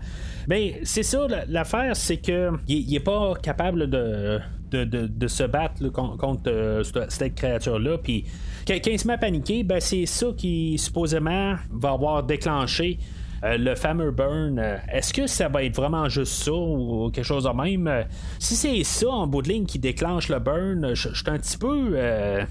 Mais 0.48 0.80
c'est 0.84 1.02
ça, 1.02 1.26
l'affaire, 1.48 1.96
c'est 1.96 2.18
que 2.18 2.50
il 2.68 2.94
est 2.94 3.00
pas 3.00 3.34
capable 3.42 3.88
de, 3.88 4.40
de, 4.70 5.28
se 5.28 5.44
battre 5.44 5.88
contre, 5.88 6.42
euh, 6.48 6.82
cette 7.08 7.34
créature-là. 7.34 7.98
Puis 7.98 8.24
quand 8.66 8.74
il 8.86 8.98
se 8.98 9.06
met 9.06 9.14
à 9.14 9.18
paniquer, 9.18 9.62
ben, 9.62 9.80
c'est 9.80 10.06
ça 10.06 10.28
qui 10.36 10.78
supposément 10.78 11.56
va 11.70 11.90
avoir 11.92 12.22
déclenché 12.22 12.98
euh, 13.42 13.56
le 13.56 13.74
fameux 13.74 14.10
burn, 14.10 14.58
euh, 14.58 14.76
est-ce 14.92 15.14
que 15.14 15.26
ça 15.26 15.48
va 15.48 15.64
être 15.64 15.74
vraiment 15.74 16.08
juste 16.08 16.42
ça 16.42 16.52
ou 16.52 17.10
quelque 17.10 17.24
chose 17.24 17.44
de 17.44 17.50
même? 17.50 17.86
Euh, 17.86 18.02
si 18.38 18.54
c'est 18.54 18.84
ça 18.84 19.08
en 19.08 19.26
bout 19.26 19.40
de 19.40 19.48
ligne 19.48 19.64
qui 19.64 19.78
déclenche 19.78 20.28
le 20.28 20.38
burn, 20.38 20.94
je 20.94 21.14
suis 21.14 21.24
un 21.26 21.38
petit 21.38 21.56
peu 21.56 21.98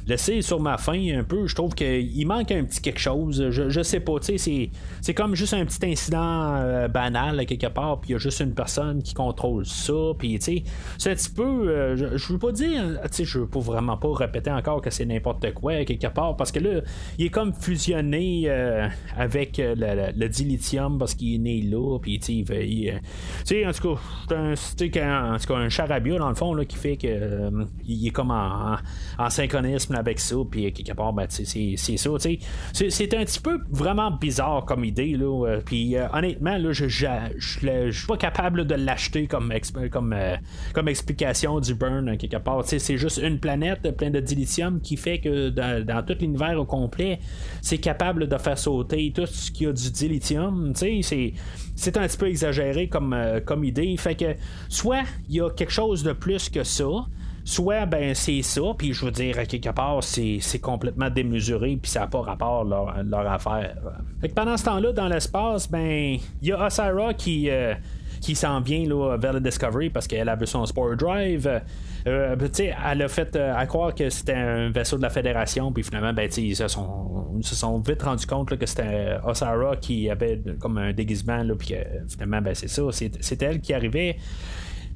laissé 0.08 0.42
sur 0.42 0.60
ma 0.60 0.78
faim 0.78 1.20
un 1.20 1.24
peu. 1.24 1.48
Je 1.48 1.56
trouve 1.56 1.76
qu'il 1.76 2.28
manque 2.28 2.52
un 2.52 2.64
petit 2.64 2.82
quelque 2.82 3.00
chose. 3.00 3.50
Je, 3.50 3.70
je 3.70 3.82
sais 3.82 4.00
pas, 4.00 4.20
tu 4.20 4.38
sais, 4.38 4.72
c'est 5.02 5.14
comme 5.14 5.36
juste 5.36 5.54
un 5.54 5.66
petit 5.66 5.86
incident 5.86 6.88
banal 6.90 7.46
quelque 7.46 7.68
part, 7.68 8.00
puis 8.00 8.12
il 8.12 8.14
y 8.14 8.16
a 8.16 8.18
juste 8.18 8.40
une 8.40 8.54
personne 8.54 9.04
qui 9.04 9.14
contrôle 9.14 9.66
ça, 9.66 9.94
puis 10.18 10.40
tu 10.40 10.46
sais, 10.46 10.64
c'est 10.98 11.12
un 11.12 11.16
petit 11.16 11.30
peu, 11.30 11.96
je, 11.96 12.18
je, 12.18 12.34
veux 12.34 12.40
pas 12.40 12.52
dire, 12.52 13.00
tu 13.04 13.10
sais, 13.12 13.26
je 13.26 13.40
veux 13.40 13.48
pas 13.48 13.60
vraiment 13.60 13.98
pas 13.98 14.14
répéter 14.14 14.52
encore 14.52 14.82
que 14.82 14.90
c'est 14.90 15.06
n'importe 15.06 15.54
quoi 15.54 15.86
quelque 15.86 16.08
part, 16.08 16.36
parce 16.36 16.52
que 16.52 16.60
là, 16.60 16.82
il 17.18 17.26
est 17.26 17.30
comme 17.30 17.54
fusionné 17.54 18.50
avec 19.18 19.58
le, 19.58 20.12
le 20.16 20.30
dilithium 20.30 20.79
parce 20.98 21.14
qu'il 21.14 21.36
est 21.36 21.38
né 21.38 21.62
là, 21.62 21.98
puis 22.00 22.20
tu 22.20 22.46
sais, 23.46 23.66
en 23.66 23.72
tout 23.72 23.96
cas, 23.96 24.56
c'est 24.56 24.98
un, 24.98 25.36
en 25.36 25.56
un 25.56 25.70
charabia 25.70 26.18
dans 26.18 26.30
le 26.30 26.36
fond 26.36 26.54
là, 26.54 26.66
qui 26.66 26.78
fait 26.78 26.98
que 26.98 27.08
euh, 27.08 27.66
il 27.88 28.08
est 28.08 28.12
comme 28.12 28.32
en, 28.32 28.78
synchronisme 29.30 29.96
avec 29.96 30.20
ça, 30.20 30.36
puis 30.50 30.72
quelque 30.72 30.96
part, 30.96 31.14
ben, 31.14 31.26
c'est 31.30 31.46
ça, 31.76 32.10
tu 32.20 32.40
sais. 32.74 32.90
C'est 32.90 33.14
un 33.14 33.26
petit 33.26 33.40
peu 33.40 33.60
vraiment 33.70 34.12
bizarre 34.12 34.66
comme 34.66 34.84
idée, 34.84 35.16
là, 35.18 35.48
euh, 35.48 35.62
puis 35.64 35.96
euh, 35.96 36.08
honnêtement, 36.14 36.58
là, 36.58 36.72
je 36.72 36.88
suis 36.88 38.08
pas 38.08 38.18
capable 38.18 38.66
de 38.66 38.76
l'acheter 38.76 39.28
comme, 39.28 39.54
comme, 39.92 40.16
comme 40.74 40.88
explication 40.88 41.60
du 41.60 41.76
burn, 41.76 42.18
quelque 42.18 42.38
part. 42.38 42.64
C'est 42.66 42.98
juste 42.98 43.20
une 43.22 43.40
planète 43.40 43.96
pleine 43.98 44.14
de 44.14 44.20
dilithium 44.20 44.80
qui 44.82 44.98
fait 44.98 45.20
que 45.20 45.50
dans, 45.50 45.86
dans 45.86 46.04
tout 46.04 46.16
l'univers 46.20 46.60
au 46.60 46.66
complet, 46.66 47.20
c'est 47.62 47.78
capable 47.78 48.28
de 48.28 48.38
faire 48.38 48.58
sauter 48.58 49.12
tout 49.14 49.26
ce 49.26 49.52
qui 49.52 49.66
a 49.66 49.74
du 49.74 49.92
dilithium 49.92 50.69
c'est 50.76 51.98
un 51.98 52.08
petit 52.08 52.18
peu 52.18 52.28
exagéré 52.28 52.88
comme, 52.88 53.14
euh, 53.14 53.40
comme 53.40 53.64
idée. 53.64 53.96
Fait 53.98 54.16
que 54.16 54.36
soit 54.68 55.04
il 55.30 55.36
y 55.36 55.42
a 55.42 55.50
quelque 55.50 55.72
chose 55.72 56.04
de 56.04 56.14
plus 56.14 56.50
que 56.50 56.64
ça, 56.64 56.86
soit 57.44 57.86
ben 57.86 58.14
c'est 58.14 58.42
ça, 58.42 58.62
puis 58.78 58.94
je 58.94 59.06
veux 59.06 59.12
dire, 59.12 59.40
à 59.40 59.46
quelque 59.46 59.70
part, 59.70 60.04
c'est, 60.04 60.40
complètement 60.62 61.10
démesuré, 61.10 61.78
puis 61.82 61.90
ça 61.90 62.02
n'a 62.02 62.08
pas 62.08 62.22
rapport 62.22 62.64
leur, 62.64 63.04
leur 63.04 63.32
affaire. 63.32 63.76
Fait 64.22 64.30
que 64.30 64.34
pendant 64.34 64.58
ce 64.58 64.66
temps-là, 64.66 64.94
dans 64.94 65.08
l'espace, 65.08 65.70
ben 65.70 66.18
il 66.42 66.48
y 66.48 66.52
a 66.52 66.66
Osira 66.66 67.14
qui. 67.14 67.50
Euh, 67.50 67.74
qui 68.22 68.36
s'en 68.36 68.60
vient 68.62 68.86
là, 68.88 69.18
vers 69.18 69.34
le 69.34 69.40
Discovery 69.40 69.90
parce 69.90 70.08
qu'elle 70.08 70.30
a 70.30 70.36
vu 70.36 70.48
son 70.48 70.66
Sport 70.66 70.96
Drive. 70.96 71.48
Euh, 72.08 72.36
elle 72.36 73.02
a 73.02 73.08
fait 73.08 73.36
euh, 73.36 73.54
à 73.56 73.66
croire 73.66 73.94
que 73.94 74.10
c'était 74.10 74.34
un 74.34 74.70
vaisseau 74.70 74.98
de 74.98 75.02
la 75.02 75.10
Fédération, 75.10 75.72
puis 75.72 75.84
finalement, 75.84 76.14
ben, 76.14 76.30
ils 76.38 76.56
se 76.56 76.68
sont, 76.68 77.40
se 77.42 77.56
sont 77.56 77.80
vite 77.80 78.02
rendu 78.04 78.26
compte 78.26 78.58
que 78.58 78.66
c'était 78.66 79.18
Osara 79.26 79.76
qui 79.78 80.10
avait 80.10 80.42
comme 80.60 80.78
un 80.78 80.94
déguisement, 80.94 81.44
puis 81.58 81.76
finalement, 82.08 82.42
ben, 82.42 82.56
c'est 82.56 82.70
ça, 82.70 82.84
c'est 82.92 83.42
elle 83.42 83.60
qui 83.60 83.74
arrivait. 83.74 84.18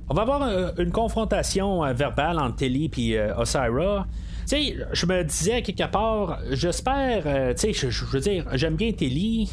On 0.10 0.14
va 0.14 0.24
avoir 0.24 0.44
euh, 0.44 0.72
une 0.78 0.92
confrontation 0.92 1.82
verbale 1.94 2.40
entre 2.40 2.58
Telly 2.58 2.92
et 2.98 3.20
Osira. 3.38 4.06
Sais, 4.46 4.76
je 4.92 5.06
me 5.06 5.24
disais 5.24 5.62
quelque 5.62 5.90
part, 5.90 6.40
j'espère, 6.52 7.24
tu 7.56 7.74
sais, 7.74 7.90
je, 7.90 8.06
veux 8.06 8.20
dire, 8.20 8.46
j'aime 8.54 8.76
bien 8.76 8.92
Telly, 8.92 9.52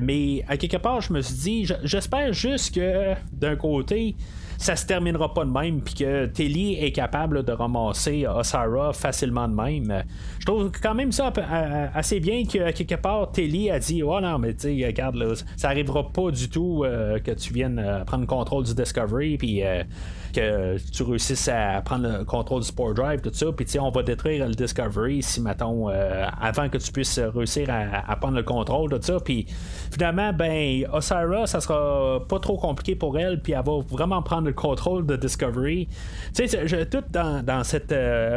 mais 0.00 0.44
à 0.48 0.56
quelque 0.56 0.76
part, 0.76 1.00
je 1.00 1.12
me 1.12 1.20
suis 1.20 1.34
dit, 1.34 1.68
j'espère 1.82 2.32
juste 2.32 2.74
que 2.74 3.14
d'un 3.32 3.56
côté, 3.56 4.14
ça 4.58 4.74
se 4.74 4.86
terminera 4.86 5.32
pas 5.32 5.44
de 5.44 5.50
même, 5.50 5.80
puis 5.80 5.94
que 5.94 6.26
Telly 6.26 6.74
est 6.74 6.92
capable 6.92 7.44
de 7.44 7.52
ramasser 7.52 8.26
Osara 8.26 8.92
facilement 8.92 9.48
de 9.48 9.54
même. 9.54 10.02
Trouve 10.48 10.70
quand 10.82 10.94
même 10.94 11.12
ça 11.12 11.30
assez 11.94 12.20
bien 12.20 12.44
que 12.44 12.70
quelque 12.70 12.94
part 12.94 13.30
Telly 13.32 13.70
a 13.70 13.78
dit 13.78 14.02
Oh 14.02 14.18
non, 14.18 14.38
mais 14.38 14.54
tu 14.54 14.82
regarde, 14.82 15.16
là, 15.16 15.34
ça 15.58 15.68
arrivera 15.68 16.08
pas 16.08 16.30
du 16.30 16.48
tout 16.48 16.84
euh, 16.84 17.18
que 17.18 17.32
tu 17.32 17.52
viennes 17.52 17.78
euh, 17.78 18.02
prendre 18.06 18.22
le 18.22 18.26
contrôle 18.26 18.64
du 18.64 18.74
Discovery, 18.74 19.36
puis 19.36 19.62
euh, 19.62 19.82
que 20.32 20.78
tu 20.90 21.02
réussisses 21.02 21.48
à 21.48 21.82
prendre 21.82 22.08
le 22.08 22.24
contrôle 22.24 22.62
du 22.62 22.68
Sport 22.68 22.94
Drive, 22.94 23.20
tout 23.20 23.30
ça, 23.30 23.52
puis 23.54 23.66
on 23.78 23.90
va 23.90 24.02
détruire 24.02 24.48
le 24.48 24.54
Discovery 24.54 25.22
si, 25.22 25.42
mettons, 25.42 25.88
avant 25.88 26.70
que 26.70 26.78
tu 26.78 26.92
puisses 26.92 27.18
réussir 27.18 27.68
à, 27.68 28.16
prendre 28.16 28.36
le 28.36 28.42
contrôle, 28.42 28.90
de 28.90 29.02
ça, 29.02 29.18
puis 29.22 29.46
finalement, 29.90 30.32
ben, 30.32 30.86
Osara, 30.92 31.46
ça 31.46 31.60
sera 31.60 32.26
pas 32.26 32.38
trop 32.38 32.56
compliqué 32.56 32.94
pour 32.94 33.18
elle, 33.18 33.42
puis 33.42 33.52
elle 33.52 33.64
va 33.64 33.80
vraiment 33.86 34.22
prendre 34.22 34.46
le 34.46 34.54
contrôle 34.54 35.04
de 35.04 35.16
Discovery. 35.16 35.88
Tu 36.34 36.48
sais, 36.48 36.86
tout 36.86 37.04
dans, 37.10 37.64
cette 37.64 37.94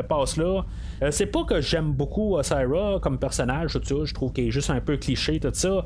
passe-là, 0.08 0.66
c'est 1.12 1.26
pas 1.26 1.44
que 1.44 1.62
j'aime 1.62 1.94
beaucoup 2.02 2.36
Osira 2.36 3.00
comme 3.00 3.20
personnage, 3.20 3.74
tout 3.74 4.06
je 4.06 4.14
trouve 4.14 4.34
qu'il 4.34 4.48
est 4.48 4.52
juste 4.52 4.72
un 4.72 4.82
peu 4.82 4.98
cliché, 4.98 5.40
tout 5.40 5.52
ça. 5.54 5.84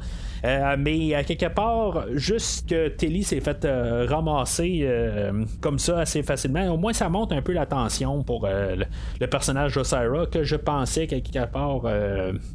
mais 0.78 1.14
à 1.14 1.24
quelque 1.24 1.48
part, 1.54 2.06
juste 2.14 2.70
que 2.70 2.88
Tilly 2.88 3.24
s'est 3.24 3.42
fait 3.42 3.68
ramasser 4.08 4.88
comme 5.60 5.78
ça 5.78 6.00
assez 6.00 6.24
facilement, 6.24 6.74
au 6.74 6.78
moins 6.78 6.94
ça 6.94 7.10
monte 7.10 7.34
un 7.34 7.42
peu 7.42 7.52
la 7.52 7.66
tension 7.66 8.24
pour 8.24 8.48
le, 8.48 9.28
personnage 9.28 9.76
d'Osira 9.76 10.26
que 10.32 10.44
je 10.44 10.56
pensais 10.56 11.08
quelque 11.08 11.46
part 11.52 11.82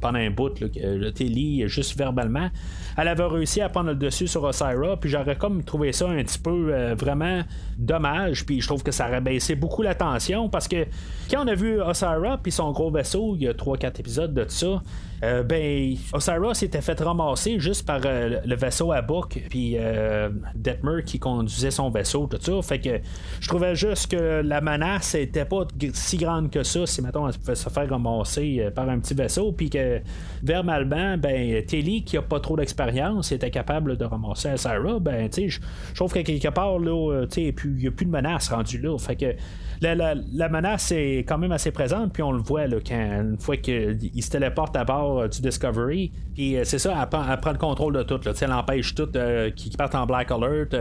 pendant 0.00 0.18
un 0.18 0.30
bout, 0.30 0.54
que 0.58 1.10
Tilly, 1.10 1.68
juste 1.68 1.98
verbalement, 1.98 2.48
elle 2.96 3.08
avait 3.08 3.24
réussi 3.24 3.60
à 3.60 3.68
prendre 3.68 3.90
le 3.90 3.96
dessus 3.96 4.26
sur 4.26 4.42
Osira, 4.44 4.96
puis 4.98 5.10
j'aurais 5.10 5.36
comme 5.36 5.62
trouvé 5.62 5.92
ça 5.92 6.08
un 6.08 6.22
petit 6.22 6.38
peu 6.38 6.72
euh, 6.72 6.94
vraiment 6.94 7.42
dommage, 7.78 8.44
puis 8.46 8.60
je 8.60 8.66
trouve 8.66 8.82
que 8.82 8.92
ça 8.92 9.08
baissé 9.20 9.54
beaucoup 9.54 9.82
la 9.82 9.94
tension 9.94 10.48
parce 10.48 10.68
que 10.68 10.86
quand 11.30 11.44
on 11.44 11.48
a 11.48 11.54
vu 11.54 11.80
Osira 11.80 12.38
puis 12.42 12.52
son 12.52 12.72
gros 12.72 12.90
vaisseau, 12.90 13.36
il 13.40 13.46
y 13.46 13.48
a 13.48 13.54
3-4 13.54 14.00
épisodes 14.00 14.34
de 14.34 14.44
ça, 14.48 14.82
euh, 15.22 15.42
ben, 15.42 15.94
Osira 16.14 16.54
s'était 16.54 16.80
fait 16.80 16.98
ramasser 17.00 17.60
juste 17.60 17.86
par 17.86 18.00
euh, 18.04 18.40
le 18.44 18.56
vaisseau 18.56 18.92
à 18.92 19.02
Book, 19.02 19.38
puis 19.50 19.74
euh, 19.76 20.30
Detmer 20.54 21.02
qui 21.04 21.18
conduisait 21.18 21.70
son 21.70 21.90
vaisseau, 21.90 22.26
tout 22.26 22.38
ça. 22.40 22.62
Fait 22.62 22.80
que 22.80 23.00
je 23.40 23.48
trouvais 23.48 23.74
juste 23.74 24.10
que 24.10 24.40
la 24.42 24.60
menace 24.60 25.14
était 25.14 25.44
pas 25.44 25.66
si 25.92 26.16
grande 26.16 26.50
que 26.50 26.62
ça 26.62 26.86
si, 26.86 27.02
mettons, 27.02 27.28
elle 27.28 27.34
pouvait 27.34 27.54
se 27.54 27.68
faire 27.68 27.88
ramasser 27.88 28.68
par 28.74 28.88
un 28.88 28.98
petit 28.98 29.14
vaisseau, 29.14 29.52
puis 29.52 29.68
que 29.68 30.00
vers 30.42 30.64
Malban, 30.64 31.18
ben, 31.18 31.64
Telly, 31.66 32.04
qui 32.04 32.16
a 32.16 32.22
pas 32.22 32.40
trop 32.40 32.56
d'expérience, 32.56 33.30
était 33.32 33.50
capable 33.50 33.96
de 33.96 34.04
ramasser 34.04 34.52
Osira, 34.52 34.98
ben, 35.00 35.28
tu 35.28 35.50
sais, 35.50 35.60
je 35.90 35.94
trouve 35.94 36.12
que 36.12 36.20
quelque 36.20 36.48
part, 36.48 36.78
là, 36.78 37.26
tu 37.26 37.40
il 37.40 37.76
n'y 37.76 37.86
a 37.86 37.90
plus 37.90 38.06
de 38.06 38.10
menace 38.10 38.48
rendue 38.48 38.78
là. 38.78 38.96
Fait 38.98 39.16
que 39.16 39.34
la, 39.80 40.48
menace 40.48 40.92
est 40.92 41.24
quand 41.26 41.38
même 41.38 41.52
assez 41.52 41.72
présente, 41.72 42.12
puis 42.12 42.22
on 42.22 42.32
le 42.32 42.42
voit 42.42 42.66
là, 42.66 42.76
quand, 42.86 43.22
une 43.22 43.38
fois 43.38 43.56
qu'il 43.56 44.22
se 44.22 44.30
téléporte 44.30 44.76
à 44.76 44.84
bord 44.84 45.09
euh, 45.18 45.28
du 45.28 45.40
Discovery, 45.40 46.12
puis 46.34 46.56
euh, 46.56 46.64
c'est 46.64 46.78
ça, 46.78 46.94
elle, 47.00 47.08
prend 47.40 47.52
le 47.52 47.58
contrôle 47.58 47.94
de 47.94 48.02
tout. 48.02 48.20
Elle 48.40 48.52
empêche 48.52 48.94
tout 48.94 49.08
euh, 49.16 49.50
qui, 49.50 49.70
part 49.70 49.94
en 49.94 50.06
Black 50.06 50.30
Alert, 50.30 50.76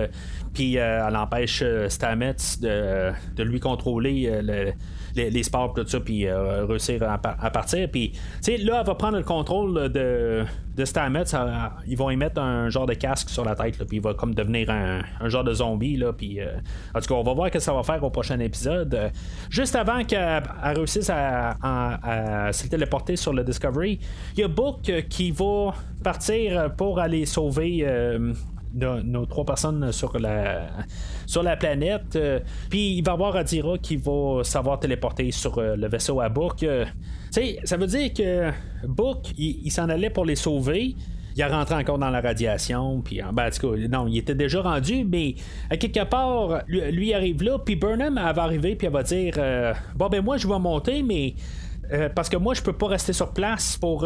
puis 0.54 0.76
elle 0.76 1.16
empêche 1.16 1.64
Stamets 1.88 2.36
de, 2.62 3.12
de, 3.36 3.44
lui 3.44 3.60
contrôler 3.60 4.42
le 4.42 4.74
les, 5.16 5.44
sports, 5.44 5.74
tout 5.74 5.86
ça, 5.88 6.00
puis 6.00 6.32
réussir 6.32 7.02
à, 7.04 7.18
partir. 7.18 7.90
Puis, 7.92 8.14
là, 8.48 8.80
elle 8.80 8.86
va 8.86 8.96
prendre 8.96 9.18
le 9.18 9.24
contrôle 9.24 9.90
de, 9.92 10.46
de 10.80 10.86
Stamets. 10.86 11.24
ils 11.88 11.98
vont 11.98 12.10
y 12.10 12.16
mettre 12.16 12.42
un 12.42 12.70
genre 12.70 12.86
de 12.86 12.94
casque 12.94 13.30
sur 13.30 13.46
la 13.46 13.56
tête, 13.56 13.78
puis 13.86 13.98
il 13.98 14.02
va 14.02 14.14
comme 14.14 14.34
devenir 14.34 14.70
un, 14.70 15.02
genre 15.30 15.44
de 15.44 15.54
zombie. 15.54 15.98
Là, 15.98 16.14
puis, 16.14 16.40
euh, 16.40 16.48
en 16.96 17.00
tout 17.00 17.08
cas, 17.08 17.16
on 17.16 17.24
va 17.24 17.34
voir 17.34 17.48
ce 17.48 17.54
que 17.54 17.60
ça 17.60 17.74
va 17.74 17.84
faire 17.84 18.04
au 18.04 18.10
prochain 18.10 18.40
épisode. 18.40 19.12
juste 19.50 19.76
avant 19.76 20.04
qu'elle 20.04 20.44
réussisse 20.64 21.12
à, 21.14 22.50
se 22.52 22.68
téléporter 22.68 23.16
sur 23.16 23.34
le 23.34 23.44
Discovery, 23.44 24.00
il 24.36 24.40
y 24.40 24.44
a 24.44 24.48
Book 24.48 24.92
qui 25.10 25.32
va 25.32 25.74
partir 26.04 26.74
pour 26.76 27.00
aller 27.00 27.26
sauver 27.26 27.84
euh, 27.86 28.34
nos, 28.74 29.26
trois 29.26 29.46
personnes 29.46 29.92
sur 29.92 30.18
la, 30.20 31.58
planète. 31.58 32.16
Euh, 32.16 32.40
puis 32.70 32.98
il 32.98 33.04
va 33.04 33.12
y 33.12 33.16
avoir 33.16 33.36
Adira 33.36 33.78
qui 33.78 33.98
va 33.98 34.44
savoir 34.44 34.80
téléporter 34.80 35.32
sur 35.32 35.58
euh, 35.58 35.76
le 35.76 35.88
vaisseau 35.88 36.20
à 36.22 36.30
Book. 36.30 36.64
Euh, 36.64 36.86
ça 37.32 37.78
veut 37.78 37.88
dire 37.88 38.14
que 38.14 38.52
Book, 38.88 39.28
il, 39.38 39.72
s'en 39.72 39.90
allait 39.90 40.10
pour 40.10 40.26
les 40.26 40.36
sauver 40.36 40.96
il 41.36 41.44
rentré 41.46 41.76
encore 41.76 41.98
dans 41.98 42.10
la 42.10 42.20
radiation, 42.20 43.02
puis 43.02 43.24
en 43.24 43.32
ben, 43.32 43.50
non, 43.90 44.08
il 44.08 44.18
était 44.18 44.36
déjà 44.36 44.62
rendu, 44.62 45.06
mais 45.06 45.36
à 45.70 45.78
quelque 45.78 46.04
part, 46.04 46.64
lui, 46.68 47.14
arrive 47.14 47.44
là, 47.44 47.58
puis 47.60 47.78
Burnham 47.78 48.18
elle 48.18 48.36
va 48.36 48.44
arriver, 48.44 48.76
puis 48.76 48.88
elle 48.88 48.94
va 48.94 49.04
dire 49.04 49.36
Bon, 49.96 50.10
ben 50.10 50.22
moi, 50.22 50.36
je 50.36 50.46
vais 50.46 50.60
monter, 50.60 51.02
mais. 51.02 51.36
parce 52.14 52.28
que 52.28 52.36
moi, 52.36 52.56
je 52.56 52.62
peux 52.62 52.74
pas 52.74 52.88
rester 52.88 53.14
sur 53.14 53.32
place 53.32 53.78
pour 53.78 54.06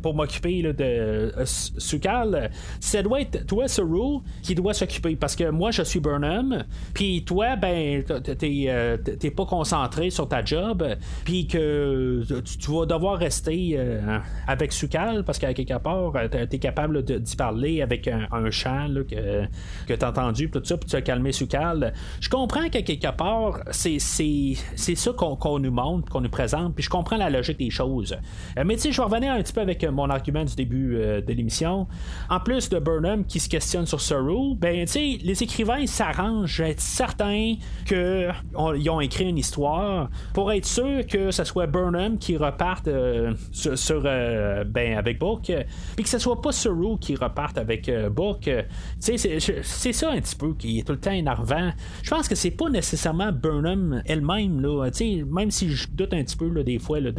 pour 0.00 0.14
m'occuper 0.14 0.62
de 0.62 0.74
euh, 0.80 1.44
Sukal, 1.44 2.50
ça 2.80 3.02
doit 3.02 3.20
être 3.20 3.46
toi, 3.46 3.68
Saru, 3.68 4.20
qui 4.42 4.54
doit 4.54 4.74
s'occuper. 4.74 5.16
Parce 5.16 5.36
que 5.36 5.50
moi, 5.50 5.70
je 5.70 5.82
suis 5.82 6.00
Burnham, 6.00 6.64
puis 6.94 7.24
toi, 7.24 7.56
ben, 7.56 8.02
euh, 8.08 8.96
t'es 8.96 9.30
pas 9.30 9.46
concentré 9.46 10.10
sur 10.10 10.28
ta 10.28 10.44
job, 10.44 10.84
puis 11.24 11.46
que 11.46 12.22
tu, 12.24 12.70
vas 12.70 12.86
devoir 12.86 13.18
rester 13.18 13.74
euh, 13.74 14.18
avec 14.46 14.72
Sukal, 14.72 15.24
parce 15.24 15.38
qu'à 15.38 15.54
quelque 15.54 15.78
part, 15.78 16.12
t'es 16.48 16.58
capable 16.58 17.02
d'y 17.02 17.36
parler 17.36 17.82
avec 17.82 18.08
un, 18.08 18.50
chant 18.50 18.88
que, 19.08 19.44
que 19.86 19.94
t'as 19.94 20.10
entendu, 20.10 20.50
tout 20.50 20.62
ça, 20.64 20.76
puis 20.76 20.88
tu 20.88 20.96
as 20.96 21.02
calmé 21.02 21.32
Sukal. 21.32 21.92
Je 22.20 22.28
comprends 22.28 22.68
qu'à 22.68 22.82
quelque 22.82 23.14
part, 23.16 23.60
c'est 23.70 23.98
ça 23.98 25.12
qu'on 25.12 25.58
nous 25.58 25.70
montre, 25.70 26.10
qu'on 26.10 26.20
nous 26.20 26.30
présente, 26.30 26.74
puis 26.74 26.84
je 26.84 26.90
comprends 26.90 27.16
la 27.16 27.30
logique 27.30 27.58
des 27.58 27.70
choses. 27.70 28.16
mais 28.56 28.74
tu 28.74 28.82
sais, 28.82 28.92
je 28.92 28.96
vais 28.96 29.04
revenir 29.04 29.32
un 29.32 29.42
petit 29.42 29.52
peu 29.52 29.60
avec 29.60 29.84
mon 29.90 30.10
argument 30.10 30.44
du 30.44 30.54
début 30.54 30.96
euh, 30.96 31.20
de 31.20 31.32
l'émission. 31.32 31.86
En 32.28 32.40
plus 32.40 32.68
de 32.68 32.78
Burnham 32.78 33.24
qui 33.24 33.40
se 33.40 33.48
questionne 33.48 33.86
sur 33.86 34.00
Saru, 34.00 34.54
ben, 34.56 34.84
tu 34.86 34.98
les 34.98 35.42
écrivains 35.42 35.86
s'arrangent 35.86 36.60
à 36.60 36.68
être 36.68 36.80
certains 36.80 37.54
qu'ils 37.86 38.90
ont 38.90 39.00
écrit 39.00 39.28
une 39.28 39.38
histoire 39.38 40.10
pour 40.34 40.52
être 40.52 40.66
sûr 40.66 41.06
que 41.06 41.30
ce 41.30 41.44
soit 41.44 41.66
Burnham 41.66 42.18
qui 42.18 42.36
reparte 42.36 42.88
euh, 42.88 43.34
sur, 43.52 44.02
euh, 44.04 44.64
ben, 44.64 44.96
avec 44.98 45.18
Book, 45.18 45.52
puis 45.94 46.04
que 46.04 46.08
ce 46.08 46.18
soit 46.18 46.40
pas 46.40 46.52
Saru 46.52 46.98
qui 46.98 47.14
reparte 47.14 47.58
avec 47.58 47.90
Book. 48.10 48.50
Sais, 48.98 49.16
c'est 49.18 49.92
ça 49.92 50.10
un 50.10 50.20
petit 50.20 50.36
peu 50.36 50.54
qui 50.54 50.78
est 50.78 50.82
tout 50.82 50.92
le 50.92 51.00
temps 51.00 51.10
énervant. 51.10 51.70
Je 52.02 52.10
pense 52.10 52.28
que 52.28 52.34
c'est 52.34 52.50
pas 52.50 52.68
nécessairement 52.68 53.32
Burnham 53.32 54.02
elle-même, 54.06 54.60
là, 54.60 54.90
même 55.30 55.50
si 55.50 55.70
je 55.70 55.88
doute 55.90 56.12
un 56.14 56.22
petit 56.22 56.36
peu 56.36 56.50
des 56.62 56.78
fois 56.78 57.00
de, 57.00 57.12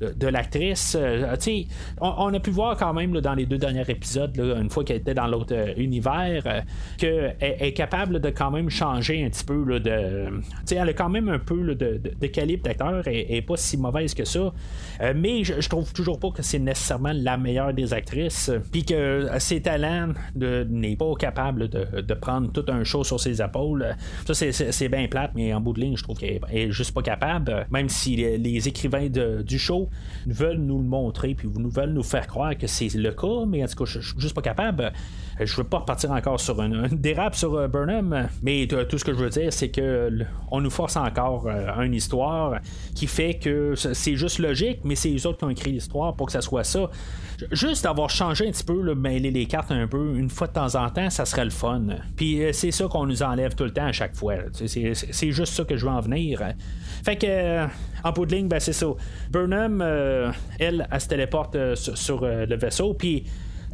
de, 0.00 0.26
l'actrice. 0.26 0.96
tu 1.40 1.66
on, 2.00 2.32
a 2.32 2.40
pu 2.40 2.50
voir 2.50 2.76
quand 2.76 2.92
même 2.92 3.12
dans 3.20 3.34
les 3.34 3.46
deux 3.46 3.58
derniers 3.58 3.88
épisodes, 3.88 4.36
une 4.36 4.70
fois 4.70 4.84
qu'elle 4.84 4.98
était 4.98 5.14
dans 5.14 5.26
l'autre 5.26 5.54
euh, 5.54 5.72
univers, 5.76 6.42
euh, 6.46 6.60
qu'elle 6.98 7.36
est 7.40 7.72
capable 7.72 8.20
de 8.20 8.30
quand 8.30 8.50
même 8.50 8.70
changer 8.70 9.24
un 9.24 9.30
petit 9.30 9.44
peu. 9.44 9.64
Là, 9.64 9.78
de, 9.78 10.40
elle 10.70 10.88
a 10.88 10.92
quand 10.92 11.08
même 11.08 11.28
un 11.28 11.38
peu 11.38 11.74
de, 11.74 12.26
calibre 12.26 12.64
d'acteur 12.64 13.06
et, 13.06 13.36
et, 13.36 13.42
pas 13.42 13.56
si 13.56 13.76
mauvaise 13.76 14.14
que 14.14 14.24
ça. 14.24 14.52
Euh, 15.00 15.12
mais 15.16 15.44
je, 15.44 15.68
trouve 15.68 15.92
toujours 15.92 16.18
pas 16.18 16.30
que 16.30 16.42
c'est 16.42 16.58
nécessairement 16.58 17.12
la 17.14 17.36
meilleure 17.36 17.74
des 17.74 17.94
actrices. 17.94 18.50
Puis 18.70 18.84
que 18.84 19.28
ses 19.38 19.60
talents 19.62 20.12
n'est 20.34 20.96
pas 20.96 21.14
capable 21.18 21.68
de, 21.68 22.14
prendre 22.14 22.52
tout 22.52 22.64
un 22.68 22.84
show 22.84 23.04
sur 23.04 23.18
ses 23.18 23.42
épaules. 23.42 23.96
Ça, 24.26 24.34
c'est 24.34 24.88
bien 24.88 25.08
plate, 25.08 25.32
mais 25.34 25.52
en 25.54 25.60
bout 25.60 25.72
de 25.72 25.80
ligne, 25.80 25.96
je 25.96 26.02
trouve 26.02 26.18
qu'elle 26.18 26.40
est 26.52 26.70
juste 26.70 26.92
pas 26.92 27.02
capable. 27.02 27.66
Même 27.70 27.88
si 27.88 28.16
les, 28.16 28.68
écrivains 28.68 29.08
du 29.08 29.58
show 29.58 29.88
veulent 30.26 30.58
nous 30.58 30.78
le 30.78 30.84
montrer, 30.84 31.34
puis 31.34 31.48
nous 31.54 31.70
veulent 31.72 31.92
nous 31.92 32.02
faire 32.02 32.26
croire 32.26 32.56
que 32.56 32.66
c'est 32.66 32.94
le 32.94 33.12
cas, 33.12 33.44
mais 33.46 33.64
en 33.64 33.66
tout 33.66 33.76
cas, 33.76 33.84
je, 33.84 34.00
suis 34.00 34.20
juste 34.20 34.34
pas 34.34 34.42
capable. 34.42 34.92
Euh, 35.40 35.46
je 35.46 35.56
veux 35.56 35.64
pas 35.64 35.78
repartir 35.78 36.10
encore 36.10 36.40
sur 36.40 36.60
une, 36.60 36.86
dérape 36.88 37.34
sur 37.34 37.54
euh, 37.54 37.68
Burnham, 37.68 38.28
mais 38.42 38.66
tout 38.66 38.98
ce 38.98 39.04
que 39.04 39.12
je 39.12 39.18
veux 39.18 39.30
dire, 39.30 39.52
c'est 39.52 39.70
que 39.70 40.10
on 40.50 40.60
nous 40.60 40.70
force 40.70 40.96
encore 40.96 41.46
euh, 41.46 41.80
une 41.82 41.94
histoire 41.94 42.58
qui 42.94 43.06
fait 43.06 43.34
que 43.34 43.74
c'est 43.74 44.16
juste 44.16 44.38
logique, 44.38 44.80
mais 44.84 44.94
c'est 44.94 45.08
les 45.08 45.26
autres 45.26 45.38
qui 45.38 45.44
ont 45.44 45.50
écrit 45.50 45.72
l'histoire 45.72 46.14
pour 46.14 46.26
que 46.26 46.32
ça 46.32 46.40
soit 46.40 46.64
ça. 46.64 46.90
Juste 47.50 47.86
avoir 47.86 48.10
changé 48.10 48.46
un 48.46 48.50
petit 48.50 48.64
peu, 48.64 48.80
le 48.80 48.94
mêler 48.94 49.30
les 49.30 49.46
cartes 49.46 49.72
un 49.72 49.86
peu, 49.86 50.16
une 50.16 50.30
fois 50.30 50.46
de 50.46 50.52
temps 50.52 50.74
en 50.74 50.90
temps, 50.90 51.10
ça 51.10 51.24
serait 51.24 51.44
le 51.44 51.50
fun. 51.50 51.82
Puis 52.16 52.40
c'est 52.52 52.70
ça 52.70 52.86
qu'on 52.86 53.06
nous 53.06 53.22
enlève 53.22 53.54
tout 53.54 53.64
le 53.64 53.72
temps 53.72 53.86
à 53.86 53.92
chaque 53.92 54.14
fois. 54.14 54.34
C'est 54.52 55.32
juste 55.32 55.54
ça 55.54 55.64
que 55.64 55.76
je 55.76 55.84
veux 55.84 55.92
en 55.92 56.00
venir. 56.00 56.40
Fait 57.04 57.16
que, 57.16 57.66
en 58.04 58.12
bout 58.12 58.26
de 58.26 58.34
ligne, 58.34 58.48
ben, 58.48 58.60
c'est 58.60 58.72
ça. 58.72 58.86
Burnham, 59.30 59.80
elle, 60.58 60.86
elle 60.90 61.00
se 61.00 61.08
téléporte 61.08 61.56
sur, 61.74 62.24
le 62.24 62.56
vaisseau, 62.56 62.94
puis 62.94 63.24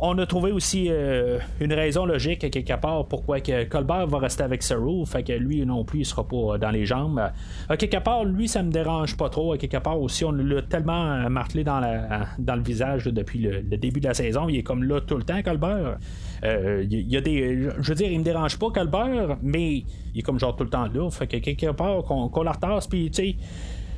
on 0.00 0.16
a 0.18 0.26
trouvé 0.26 0.52
aussi 0.52 0.86
euh, 0.88 1.38
une 1.60 1.72
raison 1.72 2.06
logique 2.06 2.48
quelque 2.50 2.80
part 2.80 3.06
pourquoi 3.06 3.40
que 3.40 3.64
Colbert 3.64 4.06
va 4.06 4.18
rester 4.18 4.44
avec 4.44 4.62
Saru, 4.62 5.04
fait 5.04 5.24
que 5.24 5.32
lui 5.32 5.66
non 5.66 5.84
plus 5.84 6.00
il 6.00 6.04
sera 6.04 6.26
pas 6.26 6.56
dans 6.56 6.70
les 6.70 6.86
jambes. 6.86 7.20
À 7.68 7.76
quelque 7.76 7.96
part, 7.96 8.24
lui 8.24 8.46
ça 8.46 8.62
me 8.62 8.70
dérange 8.70 9.16
pas 9.16 9.28
trop. 9.28 9.54
À 9.54 9.58
quelque 9.58 9.78
part 9.78 10.00
aussi, 10.00 10.24
on 10.24 10.30
l'a 10.30 10.62
tellement 10.62 11.28
martelé 11.28 11.64
dans, 11.64 11.80
le 11.80 12.62
visage 12.62 13.06
depuis 13.06 13.40
le, 13.40 13.62
début 13.76 13.98
de 13.98 14.06
la 14.06 14.14
saison. 14.14 14.48
Il 14.48 14.58
est 14.58 14.62
comme 14.62 14.84
là 14.84 15.00
tout 15.00 15.16
le 15.16 15.24
temps, 15.24 15.42
Colbert. 15.42 15.98
Euh, 16.44 16.84
y, 16.88 17.16
a 17.16 17.20
des. 17.20 17.68
Je 17.80 17.88
veux 17.88 17.96
dire, 17.96 18.10
il 18.12 18.20
me 18.20 18.24
dérange 18.24 18.56
pas, 18.56 18.70
Colbert, 18.70 19.36
mais 19.42 19.82
il 20.14 20.18
est 20.18 20.22
comme 20.22 20.38
genre 20.38 20.54
tout 20.54 20.64
le 20.64 20.70
temps 20.70 20.86
là. 20.86 21.10
Fait 21.10 21.26
que 21.26 21.38
quelque 21.38 21.72
part, 21.72 22.04
qu'on 22.04 22.28
qu 22.28 22.44
la 22.44 22.52
retasse, 22.52 22.86
puis 22.86 23.10
tu 23.10 23.22
sais 23.22 23.36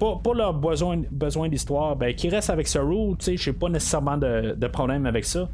pour, 0.00 0.34
leur 0.34 0.54
besoin, 0.54 1.02
besoin 1.10 1.48
d'histoire, 1.48 1.94
ben, 1.96 2.14
qui 2.14 2.28
reste 2.28 2.50
avec 2.50 2.66
Saru, 2.66 3.16
tu 3.18 3.24
sais, 3.24 3.36
j'ai 3.36 3.52
pas 3.52 3.68
nécessairement 3.68 4.16
de, 4.16 4.54
de, 4.56 4.66
problème 4.66 5.06
avec 5.06 5.24
ça. 5.24 5.48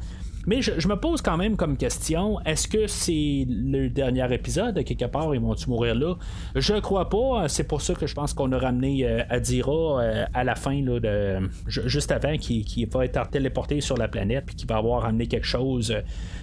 Mais 0.47 0.61
je, 0.61 0.87
me 0.87 0.95
pose 0.95 1.21
quand 1.21 1.35
même 1.35 1.57
comme 1.57 1.75
question 1.75 2.39
est-ce 2.45 2.69
que 2.69 2.87
c'est 2.87 3.45
le 3.49 3.89
dernier 3.89 4.33
épisode 4.33 4.81
Quelque 4.85 5.03
part, 5.03 5.35
ils 5.35 5.41
vont-tu 5.41 5.69
mourir 5.69 5.93
là? 5.93 6.15
Je 6.55 6.75
crois 6.75 7.09
pas. 7.09 7.49
C'est 7.49 7.65
pour 7.65 7.81
ça 7.81 7.93
que 7.93 8.07
je 8.07 8.15
pense 8.15 8.33
qu'on 8.33 8.53
a 8.53 8.57
ramené 8.57 9.05
euh, 9.05 9.23
Adira 9.29 10.01
euh, 10.01 10.25
à 10.33 10.45
la 10.45 10.55
fin, 10.55 10.81
là, 10.81 11.01
de, 11.01 11.49
juste 11.67 12.13
avant, 12.13 12.37
qui, 12.37 12.85
va 12.85 13.03
être 13.03 13.29
téléporté 13.29 13.81
sur 13.81 13.97
la 13.97 14.07
planète, 14.07 14.45
puis 14.45 14.55
qui 14.55 14.65
va 14.65 14.77
avoir 14.77 15.03
amené 15.03 15.27
quelque 15.27 15.45
chose 15.45 15.93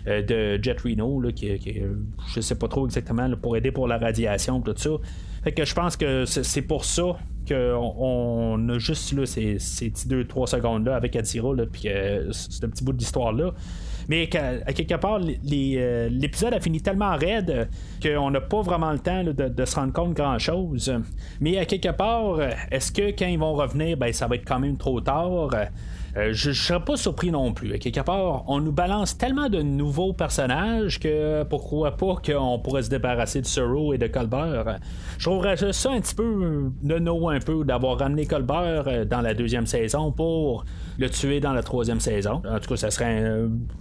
euh, 0.06 0.22
de 0.22 0.62
Jet 0.62 0.78
Reno, 0.82 1.18
là, 1.22 1.32
qui, 1.32 1.58
je 2.34 2.40
sais 2.42 2.56
pas 2.56 2.68
trop 2.68 2.84
exactement, 2.84 3.30
pour 3.40 3.56
aider 3.56 3.72
pour 3.72 3.88
la 3.88 3.96
radiation, 3.96 4.60
tout 4.60 4.74
ça. 4.76 4.90
Fait 5.44 5.52
que 5.52 5.64
je 5.64 5.74
pense 5.74 5.96
que 5.96 6.26
c'est 6.26 6.62
pour 6.62 6.84
ça 6.84 7.16
qu'on 7.46 8.68
a 8.68 8.78
juste 8.78 9.12
là, 9.12 9.26
ces, 9.26 9.58
ces 9.58 9.88
2-3 9.88 10.46
secondes-là 10.46 10.96
avec 10.96 11.16
Adira, 11.16 11.54
puis 11.70 11.88
ce 12.30 12.66
petit 12.66 12.84
bout 12.84 12.92
d'histoire-là. 12.92 13.52
Mais 14.08 14.28
à, 14.36 14.72
quelque 14.72 14.94
part, 14.94 15.20
euh, 15.20 16.08
l'épisode 16.10 16.54
a 16.54 16.60
fini 16.60 16.80
tellement 16.80 17.16
raide 17.16 17.68
qu'on 18.02 18.30
n'a 18.30 18.40
pas 18.40 18.62
vraiment 18.62 18.92
le 18.92 18.98
temps 18.98 19.24
de, 19.24 19.64
se 19.64 19.76
rendre 19.76 19.92
compte 19.92 20.14
grand-chose. 20.14 20.92
Mais 21.40 21.58
à 21.58 21.64
quelque 21.64 21.90
part, 21.90 22.40
est-ce 22.70 22.92
que 22.92 23.10
quand 23.10 23.26
ils 23.26 23.38
vont 23.38 23.54
revenir, 23.54 23.96
ben, 23.96 24.12
ça 24.12 24.26
va 24.26 24.36
être 24.36 24.46
quand 24.46 24.60
même 24.60 24.76
trop 24.76 25.00
tard? 25.00 25.50
Euh, 26.16 26.32
je 26.32 26.50
ne 26.50 26.54
serais 26.54 26.80
pas 26.80 26.96
surpris 26.96 27.30
non 27.30 27.52
plus. 27.52 27.78
Quelque 27.78 28.00
part, 28.00 28.44
on 28.48 28.60
nous 28.60 28.72
balance 28.72 29.18
tellement 29.18 29.48
de 29.48 29.62
nouveaux 29.62 30.12
personnages 30.12 31.00
que 31.00 31.42
pourquoi 31.44 31.96
pas 31.96 32.16
qu'on 32.24 32.58
pourrait 32.60 32.82
se 32.82 32.90
débarrasser 32.90 33.40
de 33.40 33.46
Sorrow 33.46 33.92
et 33.92 33.98
de 33.98 34.06
Colbert. 34.06 34.78
Je 35.18 35.24
trouverais 35.24 35.56
ça 35.72 35.90
un 35.90 36.00
petit 36.00 36.14
peu 36.14 36.70
de 36.82 36.98
no 36.98 37.28
un 37.28 37.40
peu 37.40 37.64
d'avoir 37.64 37.98
ramené 37.98 38.26
Colbert 38.26 38.84
euh, 38.86 39.04
dans 39.04 39.20
la 39.20 39.34
deuxième 39.34 39.66
saison 39.66 40.12
pour 40.12 40.64
le 40.98 41.10
tuer 41.10 41.40
dans 41.40 41.52
la 41.52 41.62
troisième 41.62 42.00
saison. 42.00 42.42
En 42.48 42.60
tout 42.60 42.68
cas, 42.68 42.76
ça 42.76 42.90
serait 42.90 43.24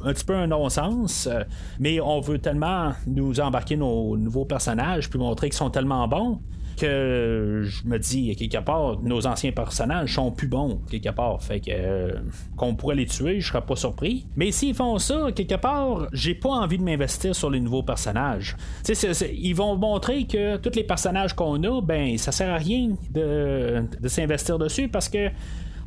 un, 0.03 0.13
petit 0.13 0.25
peu 0.25 0.35
un 0.35 0.47
non-sens, 0.47 1.27
euh, 1.27 1.43
mais 1.79 1.99
on 2.01 2.19
veut 2.19 2.39
tellement 2.39 2.93
nous 3.05 3.39
embarquer 3.39 3.77
nos 3.77 4.17
nouveaux 4.17 4.45
personnages 4.45 5.09
puis 5.09 5.19
montrer 5.19 5.49
qu'ils 5.49 5.57
sont 5.57 5.69
tellement 5.69 6.07
bons 6.07 6.39
que 6.75 7.61
je 7.63 7.87
me 7.87 7.97
dis, 7.97 8.35
quelque 8.35 8.63
part, 8.63 9.01
nos 9.01 9.25
anciens 9.27 9.51
personnages 9.51 10.15
sont 10.15 10.31
plus 10.31 10.47
bons, 10.47 10.81
quelque 10.89 11.09
part. 11.09 11.41
Fait 11.41 11.59
que 11.59 11.71
euh, 11.71 12.13
qu'on 12.55 12.75
pourrait 12.75 12.95
les 12.95 13.05
tuer, 13.05 13.39
je 13.39 13.47
serais 13.47 13.65
pas 13.65 13.75
surpris. 13.75 14.25
Mais 14.35 14.51
s'ils 14.51 14.75
font 14.75 14.97
ça, 14.97 15.31
quelque 15.35 15.55
part, 15.55 16.07
j'ai 16.13 16.35
pas 16.35 16.49
envie 16.49 16.77
de 16.77 16.83
m'investir 16.83 17.35
sur 17.35 17.49
les 17.49 17.59
nouveaux 17.59 17.83
personnages. 17.83 18.55
ils 18.87 19.53
vont 19.53 19.75
montrer 19.75 20.25
que 20.25 20.57
tous 20.57 20.75
les 20.75 20.83
personnages 20.83 21.33
qu'on 21.33 21.61
a, 21.63 21.81
ben, 21.81 22.17
ça 22.17 22.31
sert 22.31 22.53
à 22.53 22.57
rien 22.57 22.95
de, 23.11 23.83
de 23.99 24.07
s'investir 24.07 24.57
dessus 24.57 24.87
parce 24.87 25.09
que 25.09 25.29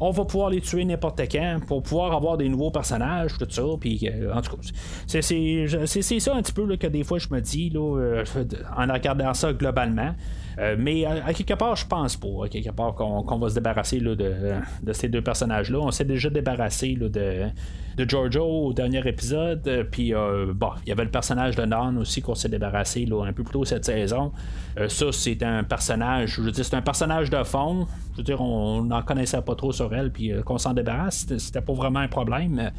on 0.01 0.11
va 0.11 0.25
pouvoir 0.25 0.51
les 0.51 0.61
tuer 0.61 0.85
n'importe 0.85 1.20
quand 1.31 1.59
pour 1.66 1.83
pouvoir 1.83 2.12
avoir 2.12 2.37
des 2.37 2.49
nouveaux 2.49 2.70
personnages, 2.70 3.37
tout 3.38 3.46
ça. 3.49 3.62
Puis, 3.81 4.09
euh, 4.12 4.33
en 4.35 4.40
tout 4.42 4.57
cas, 4.57 4.62
c'est, 5.07 6.20
ça 6.20 6.35
un 6.35 6.42
petit 6.42 6.53
peu 6.53 6.77
que 6.77 6.87
des 6.87 7.05
fois 7.05 7.18
je 7.18 7.29
me 7.31 7.40
dis 7.40 7.70
là, 7.70 7.99
euh, 7.99 8.25
en 8.77 8.92
regardant 8.92 9.33
ça 9.35 9.53
globalement. 9.53 10.14
Euh, 10.59 10.77
mais 10.79 11.05
à, 11.05 11.33
quelque 11.33 11.55
part, 11.55 11.77
je 11.77 11.87
pense 11.87 12.16
pas. 12.16 12.45
À 12.45 12.49
quelque 12.49 12.71
part, 12.71 12.95
qu'on, 12.95 13.38
va 13.38 13.49
se 13.49 13.55
débarrasser 13.55 14.01
de, 14.01 14.92
ces 14.92 15.09
deux 15.09 15.23
personnages-là. 15.23 15.79
On 15.81 15.90
s'est 15.90 16.05
déjà 16.05 16.31
débarrassé 16.31 16.95
de, 16.95 17.09
de 17.09 18.09
Giorgio 18.09 18.45
au 18.45 18.73
dernier 18.73 19.07
épisode. 19.07 19.87
Puis, 19.90 20.12
bon, 20.12 20.71
il 20.85 20.88
y 20.88 20.92
avait 20.92 21.05
le 21.05 21.11
personnage 21.11 21.57
de 21.57 21.64
Nan 21.64 21.99
aussi 21.99 22.23
qu'on 22.23 22.35
s'est 22.35 22.49
débarrassé 22.49 23.07
un 23.11 23.33
peu 23.33 23.42
plus 23.42 23.53
tôt 23.53 23.64
cette 23.64 23.85
saison. 23.85 24.33
ça, 24.88 25.07
c'est 25.12 25.42
un 25.42 25.64
personnage, 25.64 26.37
je 26.37 26.42
veux 26.42 26.53
c'est 26.53 26.75
un 26.75 26.83
personnage 26.83 27.31
de 27.31 27.42
fond. 27.45 27.87
Je 28.16 28.23
veux 28.23 28.25
dire, 28.25 28.40
on 28.40 28.83
n'en 28.83 29.03
connaissait 29.03 29.42
pas 29.42 29.55
trop 29.55 29.73
sur 29.73 29.95
elle, 29.95 30.11
puis 30.11 30.33
euh, 30.33 30.42
qu'on 30.42 30.57
s'en 30.57 30.73
débarrasse, 30.73 31.27
c'était 31.37 31.61
pas 31.61 31.75
vraiment 31.75 31.99
un 31.99 32.09
problème. 32.09 32.71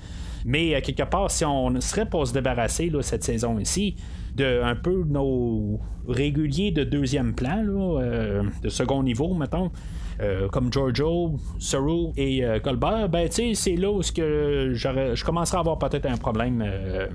Mais 0.46 0.76
euh, 0.76 0.82
quelque 0.82 1.04
part, 1.04 1.32
si 1.32 1.46
on 1.46 1.80
serait 1.82 2.06
pour 2.06 2.28
se 2.28 2.34
débarrasser 2.34 2.90
là, 2.90 3.02
cette 3.02 3.24
saison 3.24 3.60
ici, 3.60 3.96
de 4.36 4.62
un 4.64 4.76
peu 4.76 5.04
nos 5.06 5.80
réguliers 6.08 6.72
de 6.72 6.84
deuxième 6.84 7.34
plan, 7.34 7.64
euh, 8.00 8.44
de 8.62 8.70
second 8.70 9.04
niveau, 9.04 9.34
mettons, 9.34 9.72
euh, 10.20 10.48
comme 10.48 10.74
Giorgio, 10.74 11.36
Saru 11.60 12.08
et 12.18 12.44
euh, 12.44 12.60
Colbert, 12.60 13.08
ben, 13.08 13.30
tu 13.30 13.54
c'est 13.54 13.76
là 13.76 13.92
où 13.92 14.02
que 14.02 14.72
je 14.74 15.24
commencerai 15.24 15.58
à 15.58 15.60
avoir 15.60 15.78
peut-être 15.78 16.08
un 16.08 16.18
problème 16.18 16.64
euh, 16.66 17.08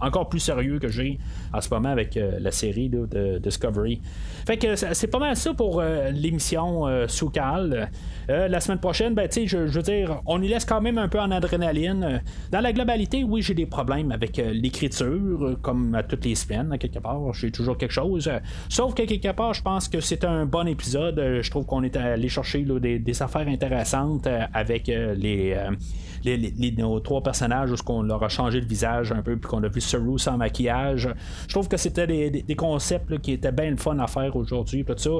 encore 0.00 0.28
plus 0.28 0.38
sérieux 0.38 0.78
que 0.78 0.88
j'ai 0.88 1.18
en 1.52 1.60
ce 1.60 1.68
moment 1.70 1.88
avec 1.88 2.16
la 2.16 2.50
série 2.50 2.88
de 2.88 3.38
Discovery. 3.38 4.00
Fait 4.46 4.56
que 4.56 4.76
c'est 4.76 5.06
pas 5.06 5.18
mal 5.18 5.36
ça 5.36 5.54
pour 5.54 5.82
l'émission 5.82 6.84
Soukal. 7.08 7.90
la 8.28 8.60
semaine 8.60 8.78
prochaine, 8.78 9.14
ben, 9.14 9.28
je, 9.32 9.46
je 9.46 9.56
veux 9.56 9.82
dire, 9.82 10.20
on 10.26 10.42
y 10.42 10.48
laisse 10.48 10.64
quand 10.64 10.80
même 10.80 10.98
un 10.98 11.08
peu 11.08 11.20
en 11.20 11.30
adrénaline. 11.30 12.22
Dans 12.50 12.60
la 12.60 12.72
globalité, 12.72 13.24
oui, 13.24 13.42
j'ai 13.42 13.54
des 13.54 13.66
problèmes 13.66 14.12
avec 14.12 14.36
l'écriture, 14.36 15.56
comme 15.62 15.94
à 15.94 16.02
toutes 16.02 16.24
les 16.24 16.34
semaines, 16.34 16.72
à 16.72 16.78
quelque 16.78 16.98
part. 16.98 17.32
J'ai 17.32 17.50
toujours 17.50 17.78
quelque 17.78 17.92
chose. 17.92 18.30
Sauf 18.68 18.94
que 18.94 19.02
quelque 19.02 19.32
part, 19.32 19.54
je 19.54 19.62
pense 19.62 19.88
que 19.88 20.00
c'est 20.00 20.24
un 20.24 20.46
bon 20.46 20.66
épisode. 20.66 21.40
Je 21.40 21.50
trouve 21.50 21.66
qu'on 21.66 21.82
est 21.82 21.96
allé 21.96 22.28
chercher 22.28 22.43
des, 22.80 23.22
affaires 23.22 23.48
intéressantes 23.48 24.26
euh, 24.26 24.42
avec 24.52 24.88
euh, 24.88 25.14
euh, 25.24 25.70
les, 26.24 26.36
les, 26.36 26.72
nos 26.72 27.00
trois 27.00 27.22
personnages 27.22 27.70
où 27.72 27.76
on 27.88 28.02
leur 28.02 28.22
a 28.22 28.28
changé 28.28 28.60
le 28.60 28.66
visage 28.66 29.12
un 29.12 29.22
peu 29.22 29.36
puis 29.36 29.48
qu'on 29.48 29.62
a 29.62 29.68
vu 29.68 29.80
Saru 29.80 30.18
sans 30.18 30.36
maquillage. 30.36 31.08
Je 31.46 31.52
trouve 31.52 31.68
que 31.68 31.76
c'était 31.76 32.06
des, 32.06 32.54
concepts 32.54 33.18
qui 33.18 33.32
étaient 33.32 33.52
bien 33.52 33.70
le 33.70 33.76
fun 33.76 33.98
à 33.98 34.06
faire 34.06 34.34
aujourd'hui. 34.36 34.84
Ça. 34.96 35.10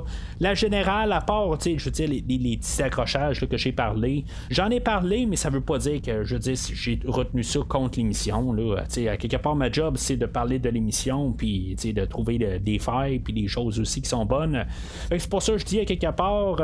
La 0.40 0.55
générale, 0.55 1.12
à 1.12 1.21
part, 1.21 1.59
je 1.61 1.85
veux 1.85 1.90
dire, 1.90 2.09
les, 2.09 2.57
petits 2.57 2.83
accrochages 2.83 3.47
que 3.47 3.57
j'ai 3.57 3.73
parlé, 3.73 4.25
j'en 4.51 4.71
ai 4.71 4.81
parlé, 4.81 5.27
mais 5.27 5.37
ça 5.37 5.51
veut 5.51 5.61
pas 5.61 5.79
dire 5.79 6.01
que 6.01 6.25
je 6.25 6.37
dis 6.37 6.55
j'ai 6.75 7.01
retenu 7.07 7.43
ça 7.43 7.61
contre 7.69 7.99
l'émission. 7.99 8.55
À 8.79 9.17
quelque 9.17 9.37
part, 9.37 9.57
ma 9.57 9.71
job, 9.71 9.97
c'est 9.97 10.17
de 10.17 10.27
parler 10.27 10.59
de 10.59 10.69
l'émission 10.69 11.33
puis 11.33 11.77
de 11.77 12.05
trouver 12.05 12.38
des 12.38 12.79
failles 12.79 13.19
puis 13.19 13.33
des 13.33 13.49
choses 13.49 13.81
aussi 13.81 14.03
qui 14.03 14.09
sont 14.09 14.25
bonnes. 14.25 14.64
C'est 15.11 15.29
pour 15.29 15.43
ça 15.43 15.53
que 15.53 15.59
je 15.59 15.64
dis 15.64 15.81
à 15.81 15.85
quelque 15.85 16.11
part, 16.12 16.62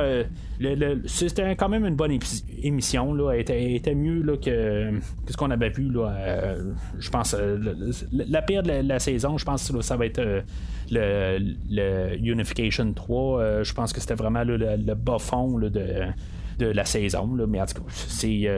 c'était 1.07 1.57
quand 1.57 1.69
même 1.69 1.85
une 1.85 1.97
bonne 1.97 2.19
émission. 2.63 3.15
Là. 3.15 3.33
Elle, 3.33 3.75
était, 3.75 3.95
mieux 3.95 4.23
là, 4.31 4.37
que, 4.37 5.01
ce 5.29 5.37
qu'on 5.37 5.51
avait 5.51 5.71
vu. 5.71 5.91
Là, 5.91 6.09
euh, 6.09 6.73
je 6.99 7.11
pense 7.11 7.35
euh, 7.35 7.59
la 8.13 8.43
pire 8.43 8.63
de 8.63 8.71
la, 8.71 8.99
saison, 8.99 9.39
je 9.39 9.45
pense 9.45 9.71
que 9.71 9.81
ça 9.81 9.97
va 9.97 10.07
être 10.07 10.21
euh, 10.21 10.43
le, 10.91 12.17
Unification 12.19 12.93
3. 12.93 13.63
je 13.63 13.73
pense 13.73 13.93
que 13.93 14.01
c'était 14.01 14.15
vraiment 14.15 14.45
le, 14.45 14.95
bas 14.95 15.19
fond 15.19 15.59
de, 15.59 15.71
de 16.59 16.67
la 16.67 16.85
saison. 16.85 17.27
mais 17.49 17.61
en 17.61 17.67
tout 17.67 17.83
cas, 17.83 17.89
c'est, 17.89 18.49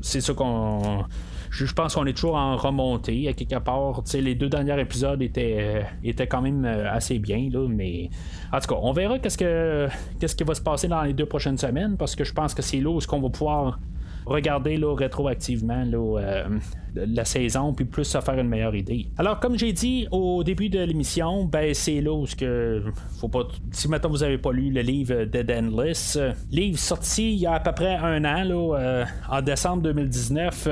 c'est 0.00 0.20
ça 0.20 0.34
qu'on 0.34 1.04
je, 1.52 1.72
pense 1.72 1.94
qu'on 1.94 2.06
est 2.06 2.14
toujours 2.14 2.36
en 2.36 2.56
remontée 2.56 3.32
quelque 3.34 3.58
part. 3.58 4.02
les 4.14 4.34
deux 4.34 4.48
derniers 4.48 4.80
épisodes 4.80 5.20
étaient, 5.22 5.56
euh, 5.58 5.82
étaient 6.02 6.26
quand 6.26 6.40
même 6.40 6.64
euh, 6.64 6.90
assez 6.90 7.18
bien, 7.18 7.48
là, 7.52 7.68
mais 7.68 8.10
en 8.52 8.58
tout 8.58 8.74
cas, 8.74 8.80
on 8.82 8.92
verra 8.92 9.18
qu'est-ce, 9.18 9.38
que, 9.38 9.88
qu'est-ce 10.18 10.34
qui 10.34 10.44
va 10.44 10.54
se 10.54 10.62
passer 10.62 10.88
dans 10.88 11.02
les 11.02 11.12
deux 11.12 11.26
prochaines 11.26 11.58
semaines 11.58 11.96
parce 11.96 12.16
que 12.16 12.24
je 12.24 12.32
pense 12.32 12.54
que 12.54 12.62
c'est 12.62 12.80
là 12.80 12.90
où 12.90 12.98
qu'on 13.00 13.20
va 13.20 13.28
pouvoir 13.28 13.78
regarder 14.26 14.76
là, 14.76 14.94
rétroactivement 14.94 15.84
euh, 15.94 16.58
la 16.94 17.24
saison, 17.24 17.72
puis 17.72 17.84
plus 17.84 18.04
se 18.04 18.20
faire 18.20 18.38
une 18.38 18.48
meilleure 18.48 18.74
idée. 18.74 19.08
Alors, 19.18 19.40
comme 19.40 19.58
j'ai 19.58 19.72
dit 19.72 20.06
au 20.10 20.42
début 20.44 20.68
de 20.68 20.80
l'émission, 20.80 21.44
ben 21.44 21.74
c'est 21.74 22.00
là 22.00 22.12
où 22.12 22.26
que 22.38 22.82
faut 23.20 23.28
pas. 23.28 23.48
Si 23.70 23.88
maintenant 23.88 24.10
vous 24.10 24.22
avez 24.22 24.38
pas 24.38 24.52
lu 24.52 24.70
le 24.70 24.82
livre 24.82 25.24
Dead 25.24 25.50
Endless, 25.50 26.18
livre 26.50 26.78
sorti 26.78 27.34
il 27.34 27.40
y 27.40 27.46
a 27.46 27.54
à 27.54 27.60
peu 27.60 27.72
près 27.72 27.96
un 27.96 28.24
an, 28.24 28.44
là, 28.44 29.04
en 29.28 29.42
décembre 29.42 29.82
2019 29.82 30.68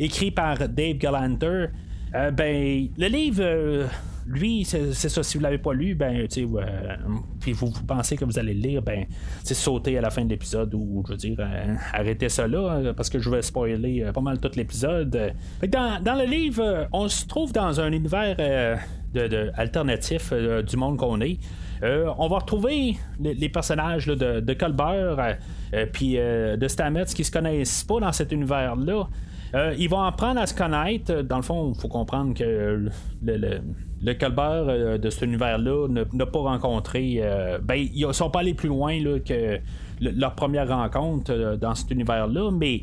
écrit 0.00 0.30
par 0.30 0.68
Dave 0.68 0.96
Galanter. 0.96 1.66
Euh, 2.14 2.30
ben, 2.30 2.88
le 2.96 3.06
livre, 3.06 3.42
euh, 3.42 3.86
lui, 4.28 4.64
c'est 4.64 4.92
ça. 4.92 5.22
Si 5.22 5.38
vous 5.38 5.42
l'avez 5.42 5.58
pas 5.58 5.72
lu, 5.72 5.94
ben, 5.94 6.26
tu 6.28 6.42
sais, 6.42 6.46
puis 7.40 7.52
vous, 7.52 7.72
pensez 7.86 8.16
que 8.16 8.24
vous 8.24 8.38
allez 8.38 8.54
le 8.54 8.60
lire, 8.60 8.82
ben, 8.82 9.06
c'est 9.42 9.54
sauter 9.54 9.96
à 9.98 10.00
la 10.00 10.10
fin 10.10 10.24
de 10.24 10.30
l'épisode 10.30 10.72
ou, 10.74 11.02
je 11.06 11.12
veux 11.12 11.18
dire, 11.18 11.36
euh, 11.40 11.74
arrêtez 11.92 12.28
ça 12.28 12.46
là, 12.46 12.92
parce 12.94 13.08
que 13.08 13.18
je 13.18 13.30
vais 13.30 13.42
spoiler 13.42 14.10
pas 14.12 14.20
mal 14.20 14.38
tout 14.38 14.50
l'épisode. 14.54 15.34
Dans, 15.68 16.18
le 16.18 16.24
livre, 16.24 16.88
on 16.92 17.08
se 17.08 17.26
trouve 17.26 17.52
dans 17.52 17.80
un 17.80 17.92
univers 17.92 18.36
de, 19.14 19.50
alternatif 19.58 20.32
du 20.32 20.76
monde 20.76 20.96
qu'on 20.98 21.20
est. 21.20 21.38
on 21.82 22.28
va 22.28 22.38
retrouver 22.38 22.96
les, 23.20 23.48
personnages 23.48 24.06
de, 24.06 24.54
Colbert 24.54 25.38
puis 25.92 26.14
de 26.16 26.68
Stamets 26.68 27.06
qui 27.06 27.24
se 27.24 27.30
connaissent 27.30 27.84
pas 27.84 28.00
dans 28.00 28.12
cet 28.12 28.32
univers-là. 28.32 29.08
Euh, 29.54 29.74
ils 29.78 29.88
vont 29.88 30.02
apprendre 30.02 30.40
à 30.40 30.46
se 30.46 30.54
connaître. 30.54 31.22
Dans 31.22 31.36
le 31.36 31.42
fond, 31.42 31.72
il 31.74 31.80
faut 31.80 31.88
comprendre 31.88 32.34
que 32.34 32.88
le, 33.22 33.60
Colbert 34.14 34.66
euh, 34.68 34.98
de 34.98 35.10
cet 35.10 35.22
univers-là 35.22 35.88
n'a 35.88 36.26
pas 36.26 36.38
rencontré. 36.38 37.18
Euh, 37.18 37.58
ben, 37.62 37.74
ils 37.76 38.06
sont 38.12 38.30
pas 38.30 38.40
allés 38.40 38.54
plus 38.54 38.68
loin 38.68 38.98
que 39.24 39.58
leur 40.00 40.34
première 40.34 40.68
rencontre 40.68 41.56
dans 41.60 41.74
cet 41.74 41.90
univers-là, 41.90 42.50
mais 42.52 42.82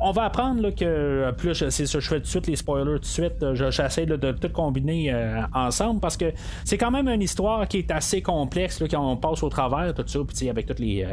on 0.00 0.12
va 0.12 0.24
apprendre 0.24 0.70
que 0.70 1.30
plus 1.32 1.68
c'est 1.68 1.86
je 1.86 2.00
fais 2.00 2.16
tout 2.16 2.22
de 2.22 2.26
suite 2.26 2.46
les 2.46 2.56
spoilers 2.56 2.94
tout 2.94 2.98
de 3.00 3.04
suite. 3.04 3.54
J'essaie 3.54 4.06
de, 4.06 4.32
tout 4.32 4.48
combiner 4.50 5.14
ensemble 5.54 6.00
parce 6.00 6.16
que 6.16 6.32
c'est 6.64 6.78
quand 6.78 6.90
même 6.90 7.08
une 7.08 7.22
histoire 7.22 7.66
qui 7.66 7.78
est 7.78 7.90
assez 7.90 8.22
complexe, 8.22 8.80
là, 8.80 8.88
quand 8.88 9.10
on 9.10 9.16
passe 9.16 9.42
au 9.42 9.48
travers, 9.48 9.92
tout 9.94 10.04
ça, 10.06 10.20
puis 10.26 10.48
avec 10.48 10.66
tous 10.66 10.80
les, 10.80 11.06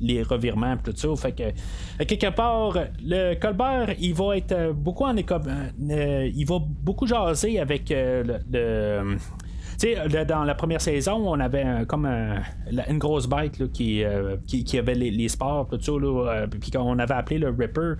les 0.00 0.22
revirements, 0.22 0.76
tout 0.82 0.92
ça. 0.94 1.08
Fait 1.16 1.32
que 1.32 2.04
quelque 2.04 2.34
part, 2.34 2.76
le 3.02 3.34
Colbert, 3.34 3.94
il 3.98 4.14
va 4.14 4.36
être 4.36 4.72
beaucoup 4.72 5.04
en 5.04 5.16
il 5.16 6.44
va 6.46 6.58
beaucoup 6.60 7.06
jaser 7.06 7.58
avec 7.60 7.90
le 7.90 9.16
tu 9.78 9.94
sais, 9.94 10.24
dans 10.24 10.44
la 10.44 10.54
première 10.54 10.80
saison, 10.80 11.28
on 11.28 11.40
avait 11.40 11.84
comme 11.86 12.06
une 12.06 12.98
grosse 12.98 13.26
bête 13.26 13.72
qui, 13.72 14.02
euh, 14.04 14.36
qui, 14.46 14.78
avait 14.78 14.94
les, 14.94 15.28
sports, 15.28 15.68
tout 15.68 15.80
ça, 15.80 15.92
euh, 15.92 16.46
puis 16.46 16.70
qu'on 16.70 16.98
avait 16.98 17.14
appelé 17.14 17.38
le 17.38 17.50
Ripper. 17.50 17.94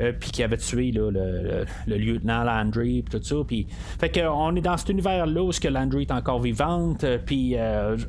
Euh, 0.00 0.12
puis 0.18 0.30
qui 0.30 0.42
avait 0.42 0.56
tué 0.56 0.90
le, 0.92 1.64
lieutenant 1.86 2.44
Landry, 2.44 3.02
puis 3.02 3.18
tout 3.18 3.24
ça. 3.24 3.36
Puis, 3.46 3.66
fait 3.98 4.10
qu'on 4.10 4.54
est 4.56 4.60
dans 4.60 4.76
cet 4.76 4.88
univers-là 4.88 5.42
où 5.42 5.50
que 5.50 5.68
Landry 5.68 6.02
est 6.02 6.10
encore 6.10 6.40
vivante. 6.40 7.04
Puis 7.26 7.56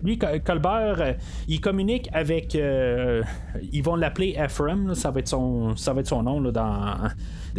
lui, 0.03 0.17
Colbert, 0.17 1.15
il 1.47 1.61
communique 1.61 2.09
avec. 2.11 2.55
ils 2.55 3.83
vont 3.83 3.95
l'appeler 3.95 4.35
Ephraim, 4.37 4.95
ça 4.95 5.11
va 5.11 5.19
être 5.19 5.27
son, 5.27 5.75
ça 5.75 5.93
va 5.93 6.01
être 6.01 6.07
son 6.07 6.23
nom 6.23 6.39
là, 6.39 6.51
dans 6.51 7.09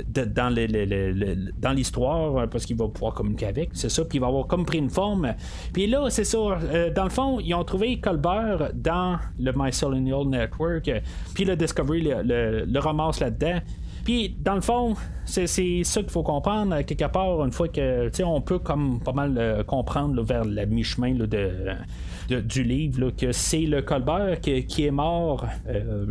dans, 0.04 1.72
l'histoire, 1.72 2.36
euh, 2.36 2.46
parce 2.46 2.66
qu'il 2.66 2.76
va 2.76 2.88
pouvoir 2.88 3.14
communiquer 3.14 3.46
avec, 3.46 3.70
c'est 3.72 3.88
ça, 3.88 4.04
puis 4.04 4.18
il 4.18 4.20
va 4.20 4.28
avoir 4.28 4.46
comme 4.46 4.64
pris 4.64 4.78
une 4.78 4.90
forme. 4.90 5.34
Puis 5.72 5.86
là, 5.86 6.08
c'est 6.10 6.24
ça, 6.24 6.38
euh, 6.38 6.92
dans 6.92 7.04
le 7.04 7.10
fond, 7.10 7.40
ils 7.40 7.54
ont 7.54 7.64
trouvé 7.64 7.98
Colbert 8.00 8.70
dans 8.74 9.18
le 9.38 9.52
Mycelial 9.54 10.26
Network, 10.26 10.90
puis 11.34 11.44
le 11.44 11.56
Discovery 11.56 12.02
le, 12.02 12.64
le, 12.66 12.78
ramasse 12.78 13.20
là-dedans. 13.20 13.60
Puis, 14.06 14.36
dans 14.40 14.54
le 14.54 14.60
fond, 14.60 14.94
c'est, 15.24 15.48
ça 15.48 16.00
qu'il 16.00 16.10
faut 16.10 16.22
comprendre, 16.22 16.80
quelque 16.82 17.08
part, 17.08 17.44
une 17.44 17.50
fois 17.50 17.66
que, 17.66 18.04
tu 18.04 18.18
sais, 18.18 18.22
on 18.22 18.40
peut 18.40 18.60
comme 18.60 19.00
pas 19.00 19.10
mal 19.10 19.64
comprendre 19.66 20.22
vers 20.22 20.44
la 20.44 20.64
mi-chemin 20.64 21.14
de, 21.14 22.40
du 22.40 22.62
livre, 22.62 23.10
que 23.10 23.32
c'est 23.32 23.62
le 23.66 23.82
Colbert 23.82 24.40
qui, 24.40 24.84
est 24.84 24.90
mort 24.92 25.44
euh, 25.68 26.06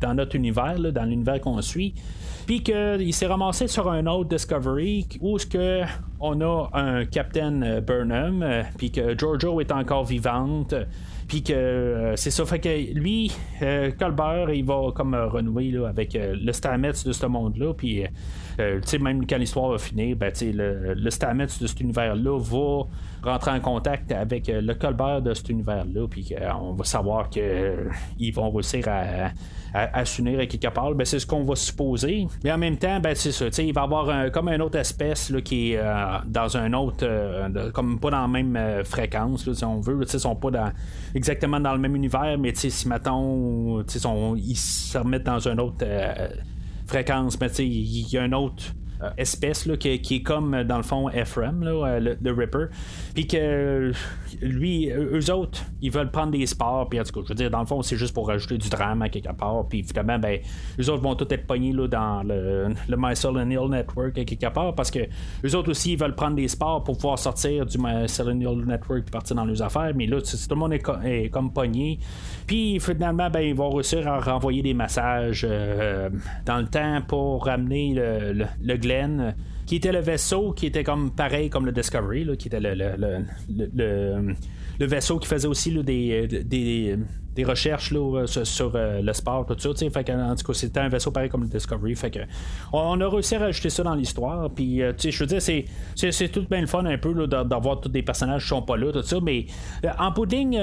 dans 0.00 0.14
notre 0.14 0.34
univers, 0.34 0.74
dans 0.92 1.04
l'univers 1.04 1.40
qu'on 1.40 1.62
suit. 1.62 1.94
Puis 2.46 2.64
qu'il 2.64 3.14
s'est 3.14 3.28
ramassé 3.28 3.68
sur 3.68 3.88
un 3.88 4.06
autre 4.06 4.30
Discovery 4.30 5.06
où 5.20 5.38
ce 5.38 5.46
que 5.46 5.82
on 6.18 6.40
a 6.40 6.68
un 6.72 7.04
Captain 7.04 7.80
Burnham, 7.80 8.42
euh, 8.42 8.62
puis 8.76 8.90
que 8.90 9.16
Giorgio 9.16 9.60
est 9.60 9.70
encore 9.70 10.04
vivante. 10.04 10.74
Puis 11.28 11.42
que 11.42 11.52
euh, 11.52 12.16
c'est 12.16 12.30
ça. 12.30 12.44
Fait 12.44 12.58
que 12.58 12.92
lui, 12.92 13.32
euh, 13.62 13.90
Colbert, 13.98 14.50
il 14.50 14.64
va 14.64 14.90
comme 14.94 15.14
renouer 15.14 15.74
avec 15.86 16.16
le 16.20 16.52
Stamets 16.52 16.92
de 17.04 17.12
ce 17.12 17.26
monde-là. 17.26 17.74
Puis, 17.74 18.04
même 19.00 19.26
quand 19.26 19.38
l'histoire 19.38 19.70
va 19.70 19.78
finir, 19.78 20.16
ben, 20.16 20.32
le, 20.40 20.94
le 20.94 21.10
Stamets 21.10 21.46
de 21.60 21.66
cet 21.66 21.80
univers-là 21.80 22.38
va 22.38 22.84
rentrer 23.24 23.50
en 23.50 23.60
contact 23.60 24.12
avec 24.12 24.48
le 24.48 24.74
Colbert 24.74 25.22
de 25.22 25.34
cet 25.34 25.48
univers-là. 25.48 26.06
Puis 26.08 26.34
on 26.60 26.72
va 26.72 26.84
savoir 26.84 27.30
qu'ils 27.30 28.34
vont 28.34 28.50
réussir 28.50 28.88
à 28.88 29.30
à, 29.74 30.04
s'unir 30.04 30.38
à 30.38 30.46
quelque 30.46 30.68
part, 30.68 30.94
ben, 30.94 31.04
c'est 31.04 31.18
ce 31.18 31.26
qu'on 31.26 31.42
va 31.42 31.56
supposer. 31.56 32.28
Mais 32.44 32.52
en 32.52 32.58
même 32.58 32.76
temps, 32.76 33.00
ben, 33.00 33.14
c'est 33.16 33.32
ça. 33.32 33.46
Il 33.58 33.74
va 33.74 33.80
y 33.80 33.84
avoir 33.84 34.30
comme 34.30 34.48
une 34.48 34.62
autre 34.62 34.78
espèce 34.78 35.30
là, 35.30 35.40
qui 35.40 35.72
est 35.72 35.78
euh, 35.78 36.18
dans 36.26 36.56
un 36.56 36.72
autre, 36.74 36.98
euh, 37.02 37.72
comme 37.72 37.98
pas 37.98 38.10
dans 38.10 38.22
la 38.22 38.28
même 38.28 38.54
euh, 38.54 38.84
fréquence, 38.84 39.52
si 39.52 39.64
on 39.64 39.80
veut. 39.80 39.98
Ils 40.00 40.20
sont 40.20 40.36
pas 40.36 40.72
exactement 41.14 41.58
dans 41.58 41.72
le 41.72 41.80
même 41.80 41.96
univers, 41.96 42.38
mais 42.38 42.54
si 42.54 42.88
mettons, 42.88 43.82
ils 44.36 44.56
se 44.56 44.96
remettent 44.96 45.24
dans 45.24 45.48
une 45.48 45.60
autre 45.60 45.84
fréquence, 46.86 47.40
mais 47.40 47.48
il 47.48 48.12
y 48.12 48.18
a 48.18 48.22
un 48.22 48.32
autre 48.32 48.64
euh, 48.66 48.83
espèce 49.16 49.66
là, 49.66 49.76
qui, 49.76 49.88
est 49.88 50.22
comme 50.22 50.64
dans 50.64 50.76
le 50.76 50.82
fond 50.82 51.08
Ephraim, 51.10 51.62
euh, 51.62 52.14
le, 52.20 52.32
Ripper. 52.32 52.66
Puis 53.14 53.26
que 53.26 53.92
lui, 54.42 54.90
eux 54.90 55.32
autres, 55.32 55.62
ils 55.80 55.90
veulent 55.90 56.10
prendre 56.10 56.32
des 56.32 56.46
sports. 56.46 56.88
Puis 56.88 57.00
en 57.00 57.04
tout 57.04 57.12
cas, 57.12 57.20
je 57.24 57.28
veux 57.28 57.34
dire, 57.34 57.50
dans 57.50 57.60
le 57.60 57.66
fond, 57.66 57.82
c'est 57.82 57.96
juste 57.96 58.14
pour 58.14 58.28
rajouter 58.28 58.58
du 58.58 58.68
drame 58.68 59.02
à 59.02 59.08
quelque 59.08 59.32
part. 59.32 59.66
Puis 59.68 59.82
finalement, 59.82 60.18
ben, 60.18 60.40
eux 60.80 60.90
autres 60.90 61.02
vont 61.02 61.14
tous 61.14 61.32
être 61.32 61.46
pognés 61.46 61.72
là, 61.72 61.86
dans 61.86 62.22
le, 62.22 62.74
le 62.88 63.44
Network 63.44 64.18
à 64.18 64.24
quelque 64.24 64.52
part 64.52 64.74
parce 64.74 64.90
que 64.90 65.00
eux 65.44 65.56
autres 65.56 65.70
aussi, 65.70 65.92
ils 65.92 65.98
veulent 65.98 66.14
prendre 66.14 66.36
des 66.36 66.48
sports 66.48 66.82
pour 66.84 66.96
pouvoir 66.96 67.18
sortir 67.18 67.66
du 67.66 67.78
Mycelial 67.78 68.56
Network 68.66 69.04
et 69.06 69.10
partir 69.10 69.36
dans 69.36 69.44
leurs 69.44 69.62
affaires. 69.62 69.92
Mais 69.94 70.06
là, 70.06 70.20
tout 70.20 70.36
le 70.50 70.56
monde 70.56 70.72
est, 70.72 71.30
comme 71.30 71.52
pogné. 71.52 71.98
Puis 72.46 72.80
finalement, 72.80 73.30
ben, 73.30 73.40
ils 73.40 73.54
vont 73.54 73.70
réussir 73.70 74.06
à 74.08 74.20
renvoyer 74.20 74.62
des 74.62 74.74
massages 74.74 75.46
euh, 75.48 76.10
dans 76.44 76.58
le 76.58 76.66
temps 76.66 77.00
pour 77.06 77.44
ramener 77.46 77.94
le, 77.94 78.32
le, 78.32 78.44
le 78.62 78.76
qui 79.66 79.76
était 79.76 79.92
le 79.92 80.00
vaisseau 80.00 80.52
qui 80.52 80.66
était 80.66 80.84
comme 80.84 81.10
pareil 81.10 81.50
comme 81.50 81.66
le 81.66 81.72
Discovery, 81.72 82.26
qui 82.36 82.48
était 82.48 82.60
le, 82.60 83.24
vaisseau 84.80 85.18
qui 85.18 85.28
faisait 85.28 85.48
aussi 85.48 85.72
des, 85.82 86.26
des, 86.26 86.98
des 87.34 87.44
recherches 87.44 87.90
là, 87.90 88.26
sur, 88.26 88.72
euh, 88.74 89.00
le 89.02 89.12
sport, 89.12 89.46
tout 89.46 89.58
ça. 89.58 89.70
Fait 89.74 90.10
en 90.10 90.34
tout 90.34 90.46
cas, 90.46 90.54
c'était 90.54 90.80
un 90.80 90.88
vaisseau 90.88 91.10
pareil 91.10 91.28
comme 91.28 91.42
le 91.42 91.48
Discovery. 91.48 91.94
Fait 91.94 92.10
que, 92.10 92.20
on, 92.72 93.00
a 93.00 93.08
réussi 93.08 93.34
à 93.34 93.40
rajouter 93.40 93.70
ça 93.70 93.82
dans 93.82 93.94
l'histoire. 93.94 94.50
Puis, 94.50 94.82
euh, 94.82 94.92
je 94.98 95.18
veux 95.18 95.26
dire, 95.26 95.42
c'est, 95.42 96.28
tout 96.28 96.46
bien 96.48 96.60
le 96.60 96.66
fun 96.66 96.84
un 96.84 96.98
peu 96.98 97.26
d'avoir 97.26 97.80
tous 97.80 97.88
des 97.88 98.02
personnages 98.02 98.42
qui 98.42 98.48
sont 98.48 98.62
pas 98.62 98.76
là, 98.76 98.92
tout 98.92 99.02
ça. 99.02 99.18
Mais 99.20 99.46
euh, 99.84 99.88
en 99.98 100.12
pudding, 100.12 100.58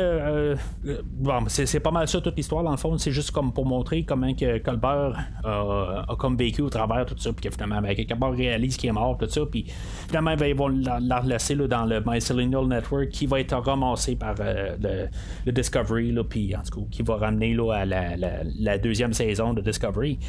bon, 1.06 1.44
c'est, 1.48 1.80
pas 1.80 1.92
mal 1.92 2.08
ça 2.08 2.22
toute 2.22 2.38
l'histoire. 2.38 2.64
Dans 2.64 2.72
le 2.72 2.78
fond, 2.78 2.98
c'est 2.98 3.12
juste 3.12 3.32
comme 3.32 3.52
pour 3.52 3.66
montrer 3.66 4.04
comment 4.04 4.34
que 4.34 4.60
Colbert 4.60 5.18
a, 5.44 6.16
comme 6.18 6.38
vécu 6.38 6.62
au 6.62 6.70
travers 6.70 7.06
tout 7.06 7.16
ça. 7.18 7.32
Puis 7.34 7.50
que 7.50 7.54
finalement, 7.54 7.82
ben, 7.82 7.96
réalise 8.32 8.78
qu'il 8.78 8.90
est 8.90 8.94
mort, 8.94 9.18
tout 9.18 9.30
ça. 9.30 9.42
Puis 9.46 9.66
finalement, 10.08 10.36
ben, 10.36 10.48
ils 10.48 10.56
vont 10.56 10.70
la, 10.70 11.20
relacer 11.20 11.56
dans 11.56 11.86
le 11.86 12.02
Mycelial 12.06 12.66
Network 12.68 13.10
qui 13.10 13.26
va 13.26 13.40
être 13.40 13.58
ramassé 13.58 14.16
par 14.16 14.36
le, 14.40 15.52
Discovery. 15.52 16.12
Là, 16.12 16.24
puis 16.24 16.54
qui 16.89 17.03
va 17.03 17.16
ramener 17.16 17.53
là, 17.53 17.72
à 17.74 17.86
la, 17.86 18.78
deuxième 18.78 19.14
saison 19.14 19.53
de 19.53 19.62
Discovery 19.62 20.20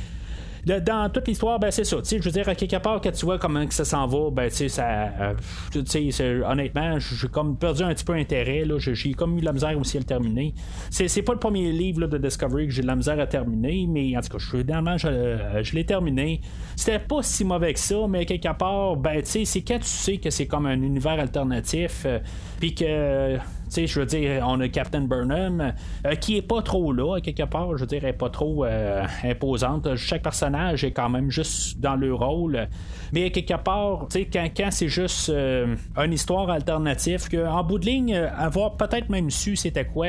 dans 0.64 1.10
toute 1.12 1.26
l'histoire, 1.26 1.58
ben 1.58 1.70
c'est 1.70 1.84
ça. 1.84 1.96
Je 2.04 2.18
veux 2.18 2.30
dire, 2.30 2.48
à 2.48 2.54
quelque 2.54 2.76
part, 2.76 3.00
quand 3.00 3.10
tu 3.10 3.24
vois 3.24 3.38
comment 3.38 3.66
que 3.66 3.74
ça 3.74 3.84
s'en 3.84 4.06
va, 4.06 4.30
ben 4.30 4.48
tu 4.48 4.68
ça. 4.68 5.12
Euh, 5.20 6.42
honnêtement, 6.44 6.98
j'ai 6.98 7.28
comme 7.28 7.56
perdu 7.56 7.82
un 7.82 7.92
petit 7.92 8.04
peu 8.04 8.12
intérêt. 8.12 8.64
J'ai 8.78 9.14
comme 9.14 9.38
eu 9.38 9.40
la 9.40 9.52
misère 9.52 9.76
aussi 9.78 9.96
à 9.96 10.00
le 10.00 10.06
terminer. 10.06 10.54
C'est 10.90 11.22
pas 11.22 11.32
le 11.32 11.38
premier 11.38 11.72
livre 11.72 12.06
de 12.06 12.18
Discovery 12.18 12.68
que 12.68 12.72
j'ai 12.72 12.82
de 12.82 12.86
la 12.86 12.96
misère 12.96 13.18
à 13.18 13.26
terminer, 13.26 13.86
mais 13.88 14.16
en 14.16 14.20
tout 14.20 14.36
cas, 14.36 14.38
finalement, 14.38 14.96
je, 14.96 15.08
euh, 15.08 15.62
je 15.64 15.74
l'ai 15.74 15.84
terminé. 15.84 16.40
C'était 16.76 17.00
pas 17.00 17.22
si 17.22 17.44
mauvais 17.44 17.72
que 17.72 17.80
ça, 17.80 18.06
mais 18.08 18.24
quelque 18.24 18.56
part, 18.56 18.96
ben 18.96 19.20
tu 19.22 19.30
sais, 19.30 19.44
c'est 19.44 19.62
quand 19.62 19.78
tu 19.78 19.88
sais 19.88 20.18
que 20.18 20.30
c'est 20.30 20.46
comme 20.46 20.66
un 20.66 20.80
univers 20.80 21.18
alternatif, 21.18 22.04
euh, 22.06 22.20
puis 22.60 22.74
que 22.74 23.36
je 23.74 24.00
veux 24.00 24.06
dire, 24.06 24.44
on 24.46 24.60
a 24.60 24.68
Captain 24.68 25.02
Burnham, 25.02 25.72
euh, 26.06 26.14
qui 26.14 26.36
est 26.36 26.42
pas 26.42 26.62
trop 26.62 26.92
là, 26.92 27.20
quelque 27.20 27.44
part, 27.44 27.76
je 27.76 27.82
veux 27.82 27.86
dire, 27.86 28.00
elle 28.02 28.10
est 28.10 28.12
pas 28.12 28.30
trop 28.30 28.64
euh, 28.64 29.04
imposante. 29.24 29.96
Chaque 29.96 30.22
personnage 30.22 30.84
est 30.84 30.92
quand 30.92 31.08
même 31.08 31.30
juste 31.30 31.80
dans 31.80 31.96
le 31.96 32.14
rôle. 32.14 32.68
Mais 33.12 33.30
quelque 33.30 33.60
part, 33.62 34.06
tu 34.10 34.20
sais, 34.20 34.28
quand, 34.32 34.48
quand 34.56 34.70
c'est 34.70 34.88
juste 34.88 35.30
euh, 35.30 35.74
une 35.96 36.12
histoire 36.12 36.50
alternative, 36.50 37.28
qu'en 37.28 37.64
bout 37.64 37.78
de 37.78 37.86
ligne, 37.86 38.14
avoir 38.14 38.76
peut-être 38.76 39.08
même 39.08 39.30
su 39.30 39.56
c'était 39.56 39.84
quoi. 39.84 40.08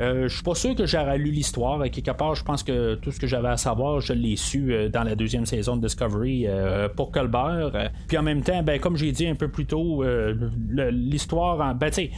Euh, 0.00 0.28
je 0.28 0.34
suis 0.34 0.44
pas 0.44 0.54
sûr 0.54 0.74
que 0.74 0.86
j'aurais 0.86 1.18
lu 1.18 1.30
l'histoire. 1.30 1.82
Quelque 1.90 2.10
part, 2.12 2.34
je 2.34 2.44
pense 2.44 2.62
que 2.62 2.94
tout 2.94 3.10
ce 3.10 3.18
que 3.18 3.26
j'avais 3.26 3.48
à 3.48 3.56
savoir, 3.56 4.00
je 4.00 4.12
l'ai 4.12 4.36
su 4.36 4.72
euh, 4.72 4.88
dans 4.88 5.02
la 5.02 5.16
deuxième 5.16 5.46
saison 5.46 5.76
de 5.76 5.82
Discovery 5.82 6.46
euh, 6.46 6.88
pour 6.88 7.10
Colbert. 7.10 7.90
Puis 8.06 8.16
en 8.16 8.22
même 8.22 8.42
temps, 8.42 8.62
ben, 8.62 8.78
comme 8.78 8.96
j'ai 8.96 9.12
dit 9.12 9.26
un 9.26 9.34
peu 9.34 9.48
plus 9.48 9.66
tôt, 9.66 10.04
l'histoire, 10.90 11.74
ben, 11.74 11.90
tu 11.90 12.10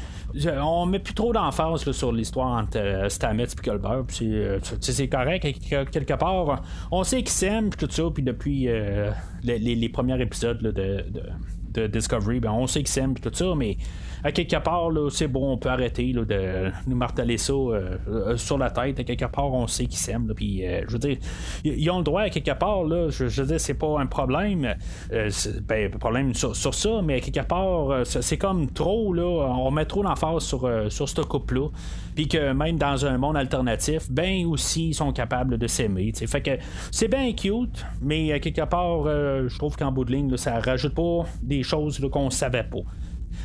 on 0.62 0.86
met 0.86 0.98
plus 0.98 1.14
trop 1.14 1.32
d'emphase 1.32 1.90
sur 1.90 2.12
l'histoire 2.12 2.62
entre 2.62 3.06
Stamets 3.08 3.44
et 3.44 3.64
Colbert. 3.64 4.04
Puis 4.06 4.32
c'est 4.80 5.08
correct. 5.08 5.46
Quelque 5.90 6.14
part, 6.14 6.62
on 6.90 7.02
sait 7.02 7.18
qu'ils 7.18 7.28
s'aiment, 7.30 7.70
tout 7.70 7.88
ça. 7.90 8.04
Puis 8.12 8.22
depuis 8.22 8.68
les, 9.42 9.88
premiers 9.88 10.20
épisodes 10.20 10.60
de, 10.60 11.86
Discovery, 11.86 12.40
ben, 12.40 12.52
on 12.52 12.66
sait 12.66 12.80
qu'ils 12.80 12.88
s'aiment, 12.88 13.14
tout 13.14 13.30
ça. 13.32 13.54
Mais 13.56 13.76
à 14.22 14.32
quelque 14.32 14.56
part, 14.56 14.90
c'est 15.10 15.28
bon, 15.28 15.52
on 15.52 15.56
peut 15.56 15.68
arrêter 15.68 16.12
de 16.12 16.70
nous 16.86 16.96
marteler 16.96 17.38
ça 17.38 17.52
euh, 17.52 17.96
euh, 18.08 18.36
sur 18.36 18.58
la 18.58 18.70
tête. 18.70 19.00
À 19.00 19.04
quelque 19.04 19.24
part, 19.26 19.52
on 19.52 19.66
sait 19.66 19.86
qu'ils 19.86 19.98
s'aiment. 19.98 20.32
Puis, 20.34 20.66
euh, 20.66 20.82
je 20.86 20.92
veux 20.92 20.98
dire, 20.98 21.16
ils 21.64 21.90
ont 21.90 21.98
le 21.98 22.04
droit 22.04 22.22
à 22.22 22.30
quelque 22.30 22.52
part. 22.52 22.84
Là, 22.84 23.08
je, 23.10 23.24
veux 23.24 23.46
dire, 23.46 23.60
c'est 23.60 23.74
pas 23.74 24.00
un 24.00 24.06
problème. 24.06 24.74
ben, 25.62 25.90
problème 25.90 26.34
sur, 26.34 26.74
ça, 26.74 27.00
mais 27.02 27.16
à 27.16 27.20
quelque 27.20 27.46
part, 27.46 28.04
c'est 28.04 28.38
comme 28.38 28.70
trop. 28.70 29.12
Là, 29.12 29.24
on 29.24 29.70
met 29.70 29.84
trop 29.84 30.02
d'emphase 30.02 30.44
sur, 30.44 30.68
sur 30.90 31.08
ce 31.08 31.20
couple-là. 31.20 31.68
Puis 32.14 32.28
que 32.28 32.52
même 32.52 32.76
dans 32.76 33.06
un 33.06 33.18
monde 33.18 33.36
alternatif, 33.36 34.10
ben 34.10 34.46
aussi, 34.46 34.88
ils 34.88 34.94
sont 34.94 35.12
capables 35.12 35.58
de 35.58 35.66
s'aimer. 35.66 36.12
Fait 36.14 36.40
que 36.40 36.50
c'est 36.90 37.08
bien 37.08 37.32
cute, 37.32 37.84
mais 38.00 38.32
à 38.32 38.38
quelque 38.38 38.64
part, 38.64 39.04
je 39.04 39.56
trouve 39.58 39.76
qu'en 39.76 39.92
bout 39.92 40.04
de 40.04 40.12
ligne, 40.12 40.36
ça 40.36 40.60
rajoute 40.60 40.94
pas 40.94 41.26
des 41.42 41.62
choses 41.62 42.00
qu'on 42.10 42.30
savait 42.30 42.64
pas. 42.64 42.80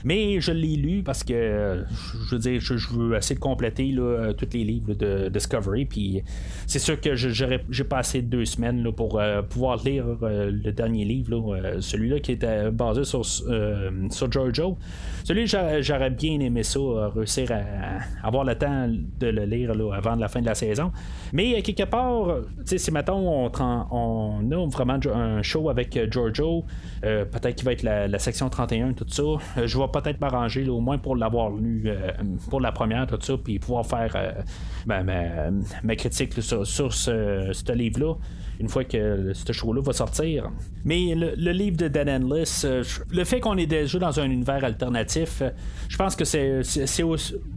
Mais 0.03 0.39
je 0.39 0.51
l'ai 0.51 0.75
lu 0.75 1.03
parce 1.03 1.23
que, 1.23 1.83
je 2.27 2.35
veux 2.35 2.39
dire, 2.39 2.59
je, 2.59 2.73
veux 2.93 3.15
essayer 3.15 3.35
de 3.35 3.39
compléter 3.39 3.95
tous 4.37 4.53
les 4.53 4.63
livres 4.63 4.93
de 4.93 5.29
Discovery. 5.29 5.85
Puis 5.85 6.23
c'est 6.67 6.79
sûr 6.79 6.99
que 6.99 7.15
j'ai 7.15 7.83
passé 7.83 8.21
deux 8.21 8.45
semaines 8.45 8.91
pour 8.91 9.21
pouvoir 9.49 9.83
lire 9.83 10.05
le 10.21 10.71
dernier 10.71 11.05
livre, 11.05 11.79
celui-là 11.79 12.19
qui 12.19 12.33
était 12.33 12.71
basé 12.71 13.03
sur, 13.03 13.25
sur 13.25 14.31
Giorgio. 14.31 14.77
Celui 15.23 15.47
j'aurais 15.47 16.09
bien 16.11 16.39
aimé 16.39 16.63
ça, 16.63 16.79
réussir 17.15 17.51
à, 17.51 18.27
avoir 18.27 18.43
le 18.43 18.55
temps 18.55 18.87
de 18.87 19.27
le 19.27 19.45
lire 19.45 19.71
avant 19.93 20.15
la 20.15 20.27
fin 20.27 20.41
de 20.41 20.45
la 20.45 20.55
saison. 20.55 20.91
Mais 21.33 21.61
quelque 21.61 21.83
part, 21.83 22.37
si 22.65 22.91
mettons 22.91 23.49
on, 23.59 24.51
a 24.51 24.67
vraiment 24.67 24.99
un 25.13 25.41
show 25.41 25.69
avec 25.69 25.97
Giorgio, 26.11 26.63
peut-être 27.01 27.55
qu'il 27.55 27.65
va 27.65 27.73
être 27.73 27.83
la, 27.83 28.19
section 28.19 28.49
31, 28.49 28.93
tout 28.93 29.05
ça, 29.07 29.23
je 29.65 29.77
vais 29.77 29.84
peut-être 29.91 30.19
m'arranger 30.21 30.67
au 30.69 30.79
moins 30.79 30.97
pour 30.97 31.15
l'avoir 31.15 31.49
lu 31.49 31.89
pour 32.49 32.61
la 32.61 32.71
première, 32.71 33.07
tout 33.07 33.19
ça, 33.21 33.37
puis 33.37 33.59
pouvoir 33.59 33.85
faire 33.85 34.43
ben, 34.85 35.03
ma, 35.83 35.95
critique 35.95 36.41
sur, 36.41 36.65
ce 36.93 37.71
livre-là 37.71 38.15
une 38.59 38.69
fois 38.69 38.83
que 38.83 39.31
ce 39.33 39.53
show-là 39.53 39.81
va 39.81 39.93
sortir. 39.93 40.49
Mais 40.83 41.15
le, 41.15 41.51
livre 41.51 41.77
de 41.77 41.87
Dan 41.87 42.09
Endless, 42.09 42.63
euh, 42.63 42.83
le 43.11 43.23
fait 43.23 43.39
qu'on 43.39 43.57
est 43.57 43.65
déjà 43.65 43.97
dans 43.97 44.19
un 44.19 44.29
univers 44.29 44.63
alternatif, 44.63 45.41
euh, 45.41 45.49
je 45.89 45.97
pense 45.97 46.15
que 46.15 46.25
c'est, 46.25 46.61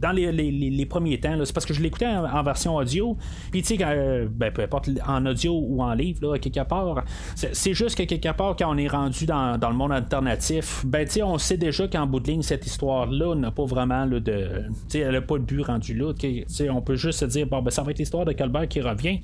dans 0.01 0.11
les, 0.11 0.85
premiers 0.85 1.19
temps, 1.19 1.35
c'est 1.43 1.53
parce 1.53 1.65
que 1.65 1.73
je 1.73 1.81
l'écoutais 1.81 2.07
en, 2.07 2.43
version 2.43 2.75
audio. 2.75 3.17
Puis 3.51 3.61
tu 3.61 3.77
sais, 3.77 3.83
euh, 3.83 4.27
ben, 4.29 4.51
peu 4.51 4.63
importe 4.63 4.89
en 5.07 5.25
audio 5.25 5.53
ou 5.53 5.81
en 5.83 5.93
livre, 5.93 6.27
là, 6.27 6.39
quelque 6.39 6.63
part, 6.67 7.03
c'est, 7.35 7.73
juste 7.73 7.97
que 7.97 8.03
quelque 8.03 8.31
part, 8.35 8.55
quand 8.55 8.73
on 8.73 8.77
est 8.77 8.87
rendu 8.87 9.25
dans, 9.25 9.59
le 9.61 9.75
monde 9.75 9.91
alternatif, 9.91 10.83
ben 10.85 11.05
tu 11.05 11.13
sais, 11.13 11.23
on 11.23 11.37
sait 11.37 11.57
déjà 11.57 11.87
qu'en 11.87 12.07
bout 12.07 12.19
de 12.19 12.31
ligne, 12.31 12.41
cette 12.41 12.65
histoire-là 12.65 13.35
n'a 13.35 13.51
pas 13.51 13.65
vraiment 13.65 14.07
de. 14.07 14.19
Tu 14.19 14.73
sais, 14.87 14.99
elle 14.99 15.13
n'a 15.13 15.21
pas 15.21 15.37
de 15.37 15.43
but 15.43 15.61
rendu 15.61 15.93
là. 15.93 16.13
on 16.71 16.81
peut 16.81 16.95
juste 16.95 17.19
se 17.19 17.25
dire, 17.25 17.47
ben 17.47 17.61
ça 17.69 17.83
va 17.83 17.91
être 17.91 17.99
l'histoire 17.99 18.25
de 18.25 18.33
Colbert 18.33 18.67
qui 18.67 18.81
revient. 18.81 19.19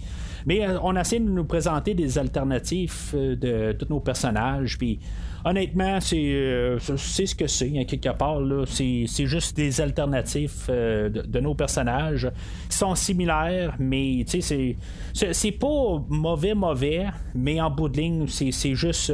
Mais 0.46 0.64
on 0.84 0.96
essaie 0.96 1.20
de 1.20 1.28
nous 1.28 1.44
présenter 1.44 1.65
des 1.96 2.18
alternatives 2.18 3.12
euh, 3.14 3.36
de 3.36 3.72
tous 3.74 3.88
nos 3.90 4.00
personnages. 4.00 4.78
Puis 4.78 5.00
honnêtement, 5.44 6.00
c'est 6.00 6.18
euh, 6.18 6.80
ce 6.80 7.36
que 7.36 7.48
c'est, 7.48 7.72
hein, 7.78 7.84
quelque 7.86 8.10
part. 8.10 8.42
C'est, 8.68 9.26
juste 9.26 9.56
des 9.56 9.82
alternatives 9.82 10.66
euh, 10.70 11.10
de, 11.10 11.40
nos 11.40 11.54
personnages 11.56 12.30
qui 12.70 12.78
sont 12.78 12.96
similaires, 12.96 13.76
mais 13.80 14.26
c'est, 14.28 15.52
pas 15.52 16.04
mauvais, 16.10 16.54
mauvais, 16.54 17.06
mais 17.34 17.62
en 17.62 17.70
bout 17.70 17.90
de 17.90 17.98
ligne, 17.98 18.28
c'est, 18.28 18.76
juste 18.76 19.14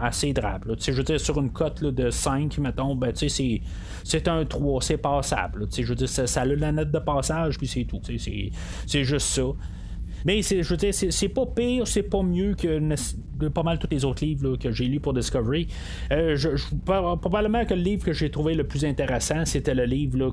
assez 0.00 0.32
drable. 0.32 0.76
Je 0.80 0.92
veux 0.92 1.02
dire, 1.02 1.20
sur 1.20 1.38
une 1.40 1.50
cote 1.50 1.82
de 1.82 2.10
5, 2.10 2.58
mettons, 2.58 2.94
ben, 2.94 3.12
c'est, 3.14 3.60
c'est 4.04 4.28
un 4.28 4.44
3, 4.44 4.82
c'est 4.82 4.98
passable. 4.98 5.66
Je 5.76 5.82
veux 5.82 5.94
dire, 5.94 6.08
ça, 6.08 6.26
ça, 6.26 6.42
a 6.42 6.44
la 6.44 6.72
note 6.72 6.90
de 6.90 6.98
passage, 6.98 7.58
puis 7.58 7.66
c'est 7.66 7.84
tout. 7.84 8.00
C'est 8.86 9.04
juste 9.04 9.26
ça. 9.26 9.42
Mais 10.24 10.42
je 10.42 10.68
veux 10.68 10.76
dire, 10.76 10.94
c'est 10.94 11.28
pas 11.28 11.46
pire, 11.46 11.86
c'est 11.86 12.02
pas 12.02 12.22
mieux 12.22 12.54
que 12.54 12.78
pas 13.48 13.62
mal 13.62 13.78
tous 13.78 13.88
les 13.90 14.04
autres 14.04 14.24
livres 14.24 14.56
que 14.56 14.70
j'ai 14.70 14.84
lus 14.84 15.00
pour 15.00 15.14
Discovery. 15.14 15.68
Euh, 16.12 16.36
je, 16.36 16.50
probablement 16.84 17.64
que 17.64 17.74
le 17.74 17.80
livre 17.80 18.04
que 18.04 18.12
j'ai 18.12 18.30
trouvé 18.30 18.54
le 18.54 18.64
plus 18.64 18.84
intéressant, 18.84 19.44
c'était 19.44 19.74
le 19.74 19.84
livre 19.84 20.32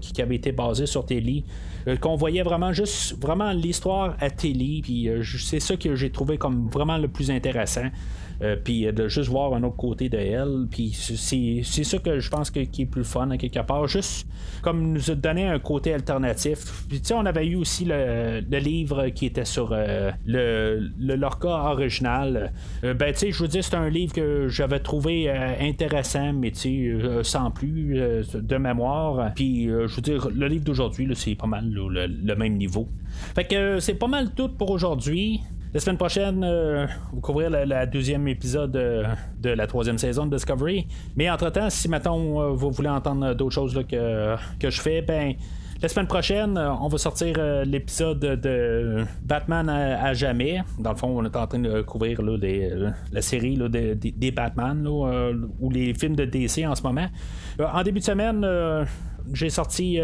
qui, 0.00 0.20
avait 0.20 0.36
été 0.36 0.52
basé 0.52 0.86
sur 0.86 1.06
Telly. 1.06 1.44
Euh, 1.88 1.96
qu'on 1.96 2.16
voyait 2.16 2.42
vraiment 2.42 2.72
juste 2.72 3.20
vraiment 3.20 3.52
l'histoire 3.52 4.16
à 4.20 4.30
Telly. 4.30 4.82
Puis 4.82 5.08
euh, 5.08 5.22
c'est 5.22 5.60
ça 5.60 5.76
que 5.76 5.94
j'ai 5.94 6.10
trouvé 6.10 6.36
comme 6.36 6.68
vraiment 6.68 6.98
le 6.98 7.08
plus 7.08 7.30
intéressant. 7.30 7.88
Euh, 8.42 8.56
puis 8.62 8.90
de 8.90 9.08
juste 9.08 9.28
voir 9.28 9.52
un 9.54 9.62
autre 9.62 9.76
côté 9.76 10.08
de 10.08 10.16
elle. 10.16 10.66
Puis 10.70 10.92
c'est 10.92 11.84
ça 11.84 11.98
que 11.98 12.20
je 12.20 12.30
pense 12.30 12.50
que, 12.50 12.60
qui 12.60 12.82
est 12.82 12.86
plus 12.86 13.04
fun 13.04 13.36
quelque 13.36 13.60
part. 13.60 13.86
Juste 13.86 14.26
comme 14.62 14.92
nous 14.92 15.10
a 15.10 15.14
donné 15.14 15.46
un 15.46 15.58
côté 15.58 15.92
alternatif. 15.92 16.84
Puis 16.88 17.00
tu 17.00 17.08
sais, 17.08 17.14
on 17.14 17.26
avait 17.26 17.46
eu 17.46 17.56
aussi 17.56 17.84
le, 17.84 18.40
livre 18.60 19.08
qui 19.08 19.26
était 19.26 19.44
sur 19.44 19.70
euh, 19.72 20.10
le, 20.26 20.90
le 20.98 21.16
Lorca 21.16 21.48
original. 21.48 22.52
Euh, 22.84 22.94
ben 22.94 23.12
tu 23.12 23.20
sais, 23.20 23.32
je 23.32 23.38
vous 23.38 23.46
dis, 23.46 23.62
c'est 23.62 23.74
un 23.74 23.88
livre 23.88 24.12
que 24.12 24.48
j'avais 24.48 24.80
trouvé 24.80 25.30
intéressant, 25.30 26.32
mais 26.32 26.50
tu 26.50 26.98
sais, 26.98 27.22
sans 27.22 27.50
plus 27.50 27.98
de 28.34 28.56
mémoire. 28.56 29.32
Puis 29.34 29.64
je 29.64 29.94
veux 29.94 30.02
dire, 30.02 30.28
le 30.30 30.46
livre 30.46 30.64
d'aujourd'hui, 30.64 31.08
c'est 31.14 31.34
pas 31.34 31.46
mal 31.46 31.70
le, 31.70 32.06
le 32.06 32.34
même 32.36 32.56
niveau. 32.56 32.88
Fait 33.34 33.44
que 33.44 33.80
c'est 33.80 33.94
pas 33.94 34.08
mal 34.08 34.30
tout 34.34 34.48
pour 34.48 34.70
aujourd'hui. 34.70 35.40
La 35.72 35.78
semaine 35.78 35.98
prochaine, 35.98 36.42
euh, 36.42 36.84
vous 37.12 37.20
couvrir 37.20 37.48
le, 37.48 37.86
deuxième 37.86 38.26
épisode 38.26 38.74
euh, 38.74 39.04
de 39.38 39.50
la 39.50 39.68
troisième 39.68 39.98
saison 39.98 40.26
de 40.26 40.34
Discovery. 40.34 40.88
Mais 41.14 41.30
entre-temps, 41.30 41.70
si 41.70 41.88
maintenant 41.88 42.18
euh, 42.18 42.48
vous 42.48 42.72
voulez 42.72 42.88
entendre 42.88 43.34
d'autres 43.34 43.54
choses 43.54 43.80
que, 43.88 44.34
que 44.58 44.68
je 44.70 44.80
fais, 44.80 45.00
ben. 45.02 45.34
La 45.82 45.88
semaine 45.88 46.08
prochaine, 46.08 46.58
on 46.58 46.88
va 46.88 46.98
sortir 46.98 47.38
l'épisode 47.64 48.20
de 48.20 49.02
Batman 49.22 49.66
à, 49.70 50.12
jamais. 50.12 50.62
Dans 50.78 50.90
le 50.90 50.96
fond, 50.98 51.08
on 51.08 51.24
est 51.24 51.34
en 51.34 51.46
train 51.46 51.58
de 51.58 51.80
couvrir 51.80 52.20
la 52.20 53.22
série 53.22 53.56
des 53.56 54.30
Batman 54.30 54.86
ou 54.86 55.70
les 55.70 55.94
films 55.94 56.16
de 56.16 56.26
DC 56.26 56.66
en 56.66 56.74
ce 56.74 56.82
moment. 56.82 57.06
en 57.58 57.82
début 57.82 58.00
de 58.00 58.04
semaine, 58.04 58.46
j'ai 59.32 59.50
sorti 59.50 59.98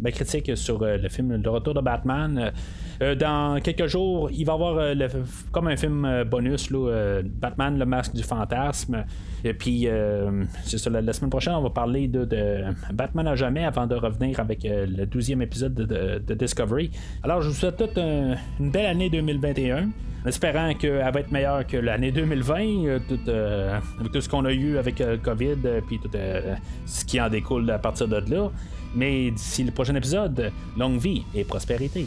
ma 0.00 0.10
critique 0.10 0.56
sur 0.56 0.82
le 0.82 1.08
film 1.08 1.40
Le 1.42 1.50
Retour 1.50 1.74
de 1.74 1.80
Batman. 1.80 2.52
Euh, 3.00 3.14
dans 3.14 3.60
quelques 3.60 3.86
jours, 3.86 4.28
il 4.32 4.44
va 4.44 4.52
y 4.52 4.56
avoir 4.56 4.76
euh, 4.78 4.94
comme 5.52 5.68
un 5.68 5.76
film 5.76 6.04
euh, 6.04 6.24
bonus, 6.24 6.72
Batman, 7.40 7.78
le 7.78 7.86
masque 7.86 8.14
du 8.14 8.22
fantasme. 8.22 9.04
Et 9.44 9.54
puis, 9.54 9.86
c'est 10.64 10.78
ça, 10.78 10.90
la, 10.90 11.12
semaine 11.12 11.30
prochaine, 11.30 11.54
on 11.54 11.62
va 11.62 11.70
parler 11.70 12.08
de, 12.08 12.26
Batman 12.92 13.28
à 13.28 13.36
jamais 13.36 13.64
avant 13.64 13.86
de 13.86 13.94
revenir 13.94 14.40
avec 14.40 14.64
le 14.64 15.04
12e 15.04 15.42
épisode 15.42 15.74
de, 15.74 16.34
Discovery. 16.34 16.90
Alors, 17.22 17.40
je 17.42 17.48
vous 17.48 17.54
souhaite 17.54 17.76
toute 17.76 17.96
une 17.98 18.70
belle 18.70 18.86
année 18.86 19.10
2021 19.10 19.90
en 20.24 20.28
espérant 20.28 20.74
qu'elle 20.74 20.98
va 20.98 21.20
être 21.20 21.30
meilleure 21.30 21.66
que 21.66 21.76
l'année 21.76 22.12
2020, 22.12 23.00
tout, 23.08 23.18
avec 23.30 24.12
tout 24.12 24.20
ce 24.20 24.28
qu'on 24.28 24.44
a 24.44 24.52
eu 24.52 24.78
avec 24.78 24.98
le 24.98 25.16
COVID, 25.16 25.56
puis 25.86 25.98
tout 25.98 26.10
ce 26.86 27.04
qui 27.04 27.20
en 27.20 27.28
découle 27.28 27.70
à 27.70 27.78
partir 27.78 28.08
de 28.08 28.16
là. 28.30 28.50
Mais 28.94 29.30
d'ici 29.30 29.64
le 29.64 29.70
prochain 29.70 29.94
épisode, 29.94 30.50
longue 30.76 30.98
vie 30.98 31.24
et 31.34 31.44
prospérité. 31.44 32.06